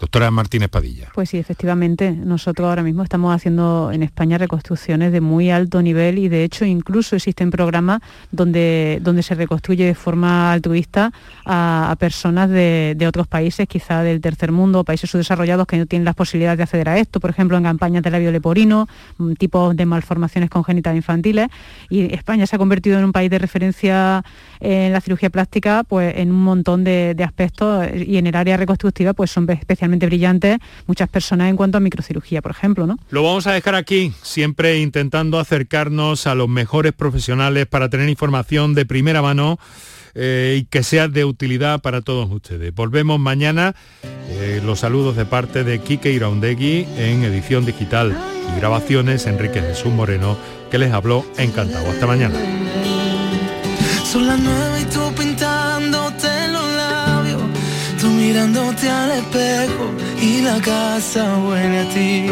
Doctora 0.00 0.30
Martínez 0.30 0.68
Padilla. 0.68 1.08
Pues 1.12 1.30
sí, 1.30 1.38
efectivamente. 1.38 2.12
Nosotros 2.12 2.68
ahora 2.68 2.84
mismo 2.84 3.02
estamos 3.02 3.34
haciendo 3.34 3.90
en 3.92 4.04
España 4.04 4.38
reconstrucciones 4.38 5.10
de 5.10 5.20
muy 5.20 5.50
alto 5.50 5.82
nivel 5.82 6.18
y 6.18 6.28
de 6.28 6.44
hecho 6.44 6.64
incluso 6.64 7.16
existen 7.16 7.50
programas 7.50 8.00
donde, 8.30 9.00
donde 9.02 9.24
se 9.24 9.34
reconstruye 9.34 9.84
de 9.84 9.94
forma 9.94 10.52
altruista 10.52 11.12
a, 11.44 11.96
personas 11.98 12.48
de, 12.48 12.96
otros 13.08 13.26
países, 13.26 13.66
quizá 13.66 14.02
del 14.02 14.20
tercer 14.20 14.52
mundo, 14.52 14.84
países 14.84 15.10
subdesarrollados 15.10 15.66
que 15.66 15.78
no 15.78 15.86
tienen 15.86 16.04
las 16.04 16.14
posibilidades 16.14 16.58
de 16.58 16.62
acceder 16.64 16.88
a 16.88 16.98
esto, 16.98 17.18
por 17.18 17.30
ejemplo 17.30 17.56
en 17.56 17.64
campañas 17.64 18.02
de 18.02 18.10
labio 18.10 18.30
leporino, 18.30 18.86
mm, 19.16 19.32
tipos 19.32 19.74
de 19.74 19.86
malformaciones 19.86 20.50
congénitas 20.50 20.94
infantiles. 20.94 21.48
Y 21.88 22.14
España 22.14 22.46
se 22.46 22.54
ha 22.54 22.58
convertido 22.58 22.98
en 22.98 23.04
un 23.04 23.12
país 23.12 23.30
de 23.30 23.38
referencia 23.38 24.22
en 24.60 24.92
la 24.92 25.00
cirugía 25.00 25.30
plástica 25.30 25.84
pues 25.84 26.16
en 26.16 26.30
un 26.30 26.42
montón 26.44 26.84
de, 26.84 27.14
de 27.14 27.24
aspectos 27.24 27.88
y 27.94 28.18
en 28.18 28.26
el 28.26 28.36
área 28.36 28.56
reconstructiva 28.56 29.12
pues 29.12 29.30
son 29.30 29.48
especialmente 29.50 29.87
brillantes 29.96 30.58
muchas 30.86 31.08
personas 31.08 31.50
en 31.50 31.56
cuanto 31.56 31.78
a 31.78 31.80
microcirugía, 31.80 32.42
por 32.42 32.50
ejemplo. 32.50 32.86
¿no? 32.86 32.98
Lo 33.10 33.22
vamos 33.22 33.46
a 33.46 33.52
dejar 33.52 33.74
aquí, 33.74 34.12
siempre 34.22 34.80
intentando 34.80 35.38
acercarnos 35.38 36.26
a 36.26 36.34
los 36.34 36.48
mejores 36.48 36.92
profesionales 36.92 37.66
para 37.66 37.88
tener 37.88 38.08
información 38.08 38.74
de 38.74 38.86
primera 38.86 39.22
mano. 39.22 39.58
Eh, 40.14 40.60
y 40.60 40.64
que 40.64 40.82
sea 40.82 41.06
de 41.06 41.24
utilidad 41.24 41.80
para 41.80 42.00
todos 42.00 42.28
ustedes. 42.32 42.74
Volvemos 42.74 43.20
mañana. 43.20 43.76
Eh, 44.30 44.60
los 44.64 44.80
saludos 44.80 45.14
de 45.16 45.26
parte 45.26 45.62
de 45.62 45.78
Kike 45.78 46.10
Iraundegui 46.10 46.86
en 46.96 47.22
edición 47.22 47.64
digital 47.64 48.18
y 48.52 48.58
grabaciones 48.58 49.26
Enrique 49.26 49.60
Jesús 49.60 49.92
Moreno, 49.92 50.36
que 50.72 50.78
les 50.78 50.92
habló 50.92 51.24
encantado. 51.36 51.88
Hasta 51.88 52.06
mañana. 52.08 52.34
Mirándote 58.38 58.88
al 58.88 59.10
espejo 59.10 59.90
y 60.22 60.42
la 60.42 60.60
casa 60.60 61.38
huele 61.38 61.80
a 61.80 61.88
ti. 61.88 62.26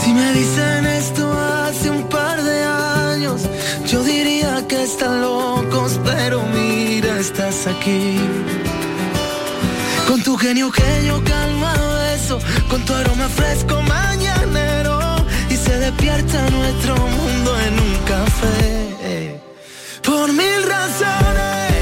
Si 0.00 0.14
me 0.14 0.32
dicen 0.32 0.86
esto 0.86 1.30
hace 1.30 1.90
un 1.90 2.08
par 2.08 2.42
de 2.42 2.64
años, 2.64 3.42
yo 3.86 4.02
diría 4.02 4.66
que 4.66 4.84
están 4.84 5.20
locos, 5.20 6.00
pero 6.02 6.42
mira, 6.54 7.18
estás 7.18 7.66
aquí. 7.66 8.16
Con 10.08 10.22
tu 10.22 10.34
genio 10.38 10.70
que 10.72 11.06
yo 11.06 11.22
calma 11.22 11.74
eso, 12.14 12.38
con 12.70 12.80
tu 12.86 12.94
aroma 12.94 13.28
fresco 13.28 13.82
mañanero, 13.82 14.98
y 15.50 15.56
se 15.56 15.78
despierta 15.78 16.38
nuestro 16.48 16.96
mundo 16.96 17.50
en 17.66 17.74
un 17.86 17.94
café. 18.12 19.40
Por 20.02 20.32
mil 20.32 20.62
razones. 20.62 21.73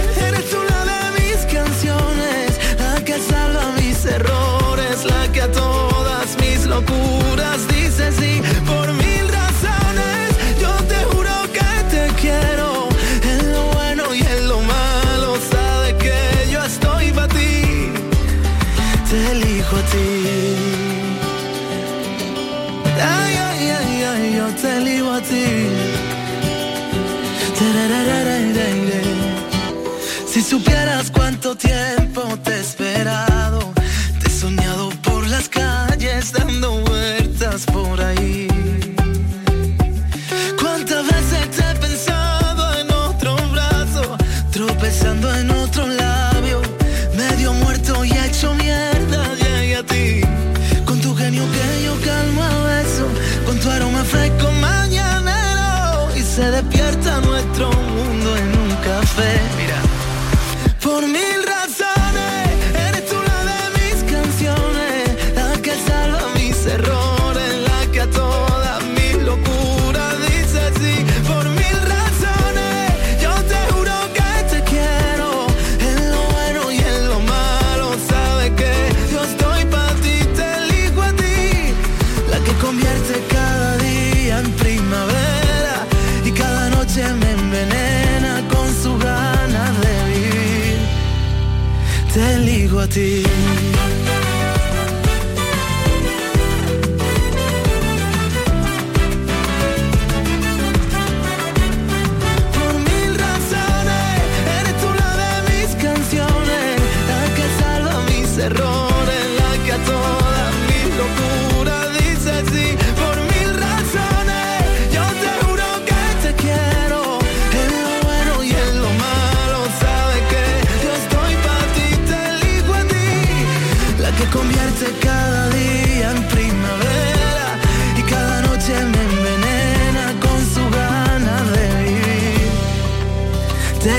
Tiempo 31.55 32.23
te 32.45 32.63
he 32.63 33.32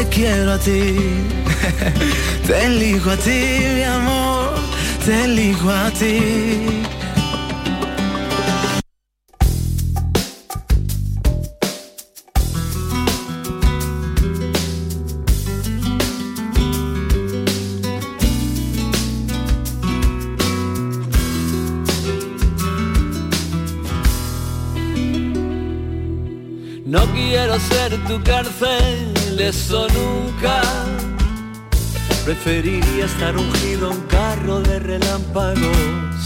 quiero 0.09 0.53
a 0.53 0.57
ti. 0.57 0.95
Te 2.47 2.65
elijo 2.65 3.11
a 3.11 3.17
ti, 3.17 3.59
mi 3.75 3.83
amor, 3.83 4.53
te 5.05 5.23
elijo 5.25 5.69
a 5.69 5.89
ti. 5.91 6.83
No 26.85 27.01
quiero 27.13 27.59
ser 27.59 27.97
tu 28.07 28.21
cárcel 28.23 29.02
eso 29.47 29.87
nunca. 29.89 30.61
Preferiría 32.23 33.05
estar 33.05 33.35
ungido 33.35 33.87
a 33.87 33.91
un 33.91 34.01
carro 34.01 34.61
de 34.61 34.79
relámpagos. 34.79 36.17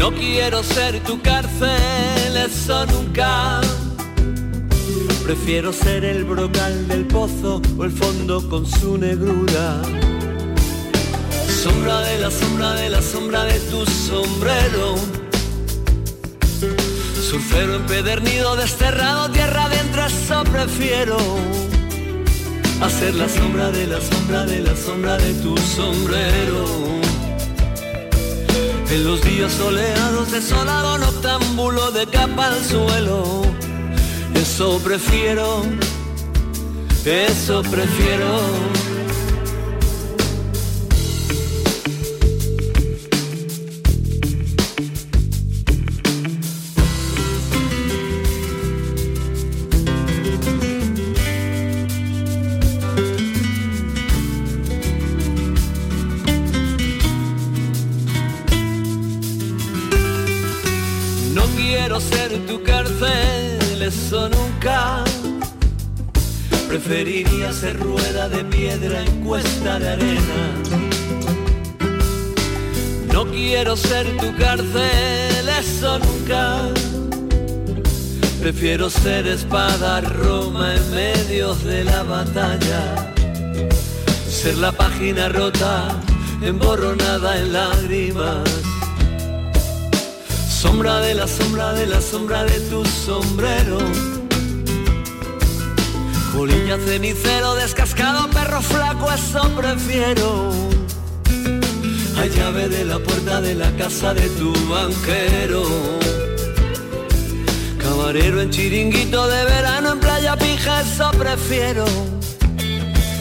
No 0.00 0.10
quiero 0.12 0.62
ser 0.62 1.00
tu 1.04 1.20
cárcel, 1.20 2.36
eso 2.36 2.86
nunca. 2.86 3.60
Prefiero 5.24 5.72
ser 5.72 6.04
el 6.04 6.24
brocal 6.24 6.88
del 6.88 7.04
pozo 7.06 7.60
o 7.78 7.84
el 7.84 7.92
fondo 7.92 8.48
con 8.48 8.66
su 8.66 8.96
negrura. 8.96 9.82
Sombra 11.62 12.00
de 12.00 12.18
la 12.18 12.30
sombra 12.30 12.72
de 12.74 12.88
la 12.88 13.02
sombra 13.02 13.44
de 13.44 13.60
tu 13.60 13.84
sombrero 13.86 15.21
Surfero 17.32 17.76
empedernido, 17.76 18.56
desterrado, 18.56 19.30
tierra 19.30 19.64
adentro, 19.64 20.04
eso 20.04 20.44
prefiero. 20.44 21.16
Hacer 22.82 23.14
la 23.14 23.26
sombra 23.26 23.70
de 23.70 23.86
la 23.86 23.98
sombra 24.02 24.44
de 24.44 24.58
la 24.60 24.76
sombra 24.76 25.16
de 25.16 25.32
tu 25.40 25.56
sombrero. 25.56 26.66
En 28.90 29.04
los 29.06 29.22
días 29.22 29.50
soleados, 29.50 30.30
desolado, 30.30 30.98
noctámbulo 30.98 31.90
de 31.92 32.06
capa 32.06 32.48
al 32.48 32.62
suelo. 32.62 33.40
Eso 34.34 34.78
prefiero, 34.84 35.62
eso 37.06 37.62
prefiero. 37.62 38.81
Eso 63.92 64.28
nunca. 64.28 65.04
Preferiría 66.68 67.52
ser 67.52 67.78
rueda 67.78 68.28
de 68.28 68.44
piedra 68.44 69.02
en 69.02 69.24
cuesta 69.24 69.78
de 69.78 69.88
arena. 69.90 70.40
No 73.12 73.26
quiero 73.26 73.76
ser 73.76 74.06
tu 74.16 74.34
cárcel, 74.36 75.48
eso 75.60 75.98
nunca. 75.98 76.68
Prefiero 78.40 78.88
ser 78.88 79.26
espada 79.26 80.00
Roma 80.00 80.74
en 80.74 80.90
medio 80.90 81.54
de 81.54 81.84
la 81.84 82.02
batalla. 82.02 83.12
Ser 84.28 84.56
la 84.56 84.72
página 84.72 85.28
rota, 85.28 86.00
emborronada 86.40 87.38
en 87.38 87.52
lágrimas. 87.52 88.71
Sombra 90.62 91.00
de 91.00 91.14
la 91.16 91.26
sombra 91.26 91.72
de 91.72 91.86
la 91.88 92.00
sombra 92.00 92.44
de 92.44 92.60
tu 92.70 92.84
sombrero. 92.84 93.78
Colilla 96.32 96.78
cenicero, 96.86 97.56
descascado, 97.56 98.30
perro 98.30 98.62
flaco, 98.62 99.10
eso 99.10 99.42
prefiero. 99.56 100.52
A 102.16 102.26
llave 102.26 102.68
de 102.68 102.84
la 102.84 103.00
puerta 103.00 103.40
de 103.40 103.56
la 103.56 103.72
casa 103.72 104.14
de 104.14 104.28
tu 104.38 104.52
banquero. 104.68 105.64
Camarero 107.78 108.40
en 108.40 108.50
chiringuito 108.50 109.26
de 109.26 109.44
verano 109.44 109.94
en 109.94 109.98
playa 109.98 110.36
pija, 110.36 110.82
eso 110.82 111.10
prefiero. 111.18 111.86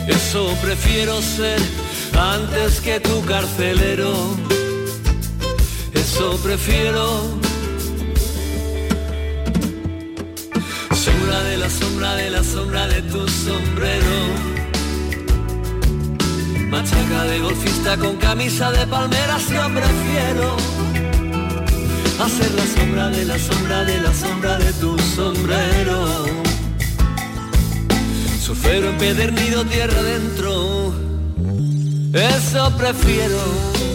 Eso 0.07 0.55
prefiero 0.61 1.19
ser 1.23 1.59
antes 2.13 2.79
que 2.81 2.99
tu 2.99 3.25
carcelero. 3.25 4.60
Eso 6.21 6.37
prefiero. 6.37 7.19
Sombra 10.93 11.41
de 11.45 11.57
la 11.57 11.67
sombra 11.67 12.15
de 12.15 12.29
la 12.29 12.43
sombra 12.43 12.87
de 12.87 13.01
tu 13.01 13.27
sombrero. 13.27 14.17
Machaca 16.69 17.23
de 17.23 17.39
golfista 17.39 17.97
con 17.97 18.17
camisa 18.17 18.71
de 18.71 18.85
palmeras, 18.85 19.49
yo 19.49 19.63
prefiero. 19.73 20.57
Hacer 22.23 22.51
la 22.51 22.67
sombra 22.67 23.09
de 23.09 23.25
la 23.25 23.39
sombra 23.39 23.83
de 23.83 24.01
la 24.01 24.13
sombra 24.13 24.57
de 24.59 24.73
tu 24.73 24.99
sombrero. 24.99 26.25
Surfero 28.45 28.89
empedernido 28.89 29.65
tierra 29.65 29.99
adentro. 29.99 30.93
Eso 32.13 32.71
prefiero. 32.77 33.90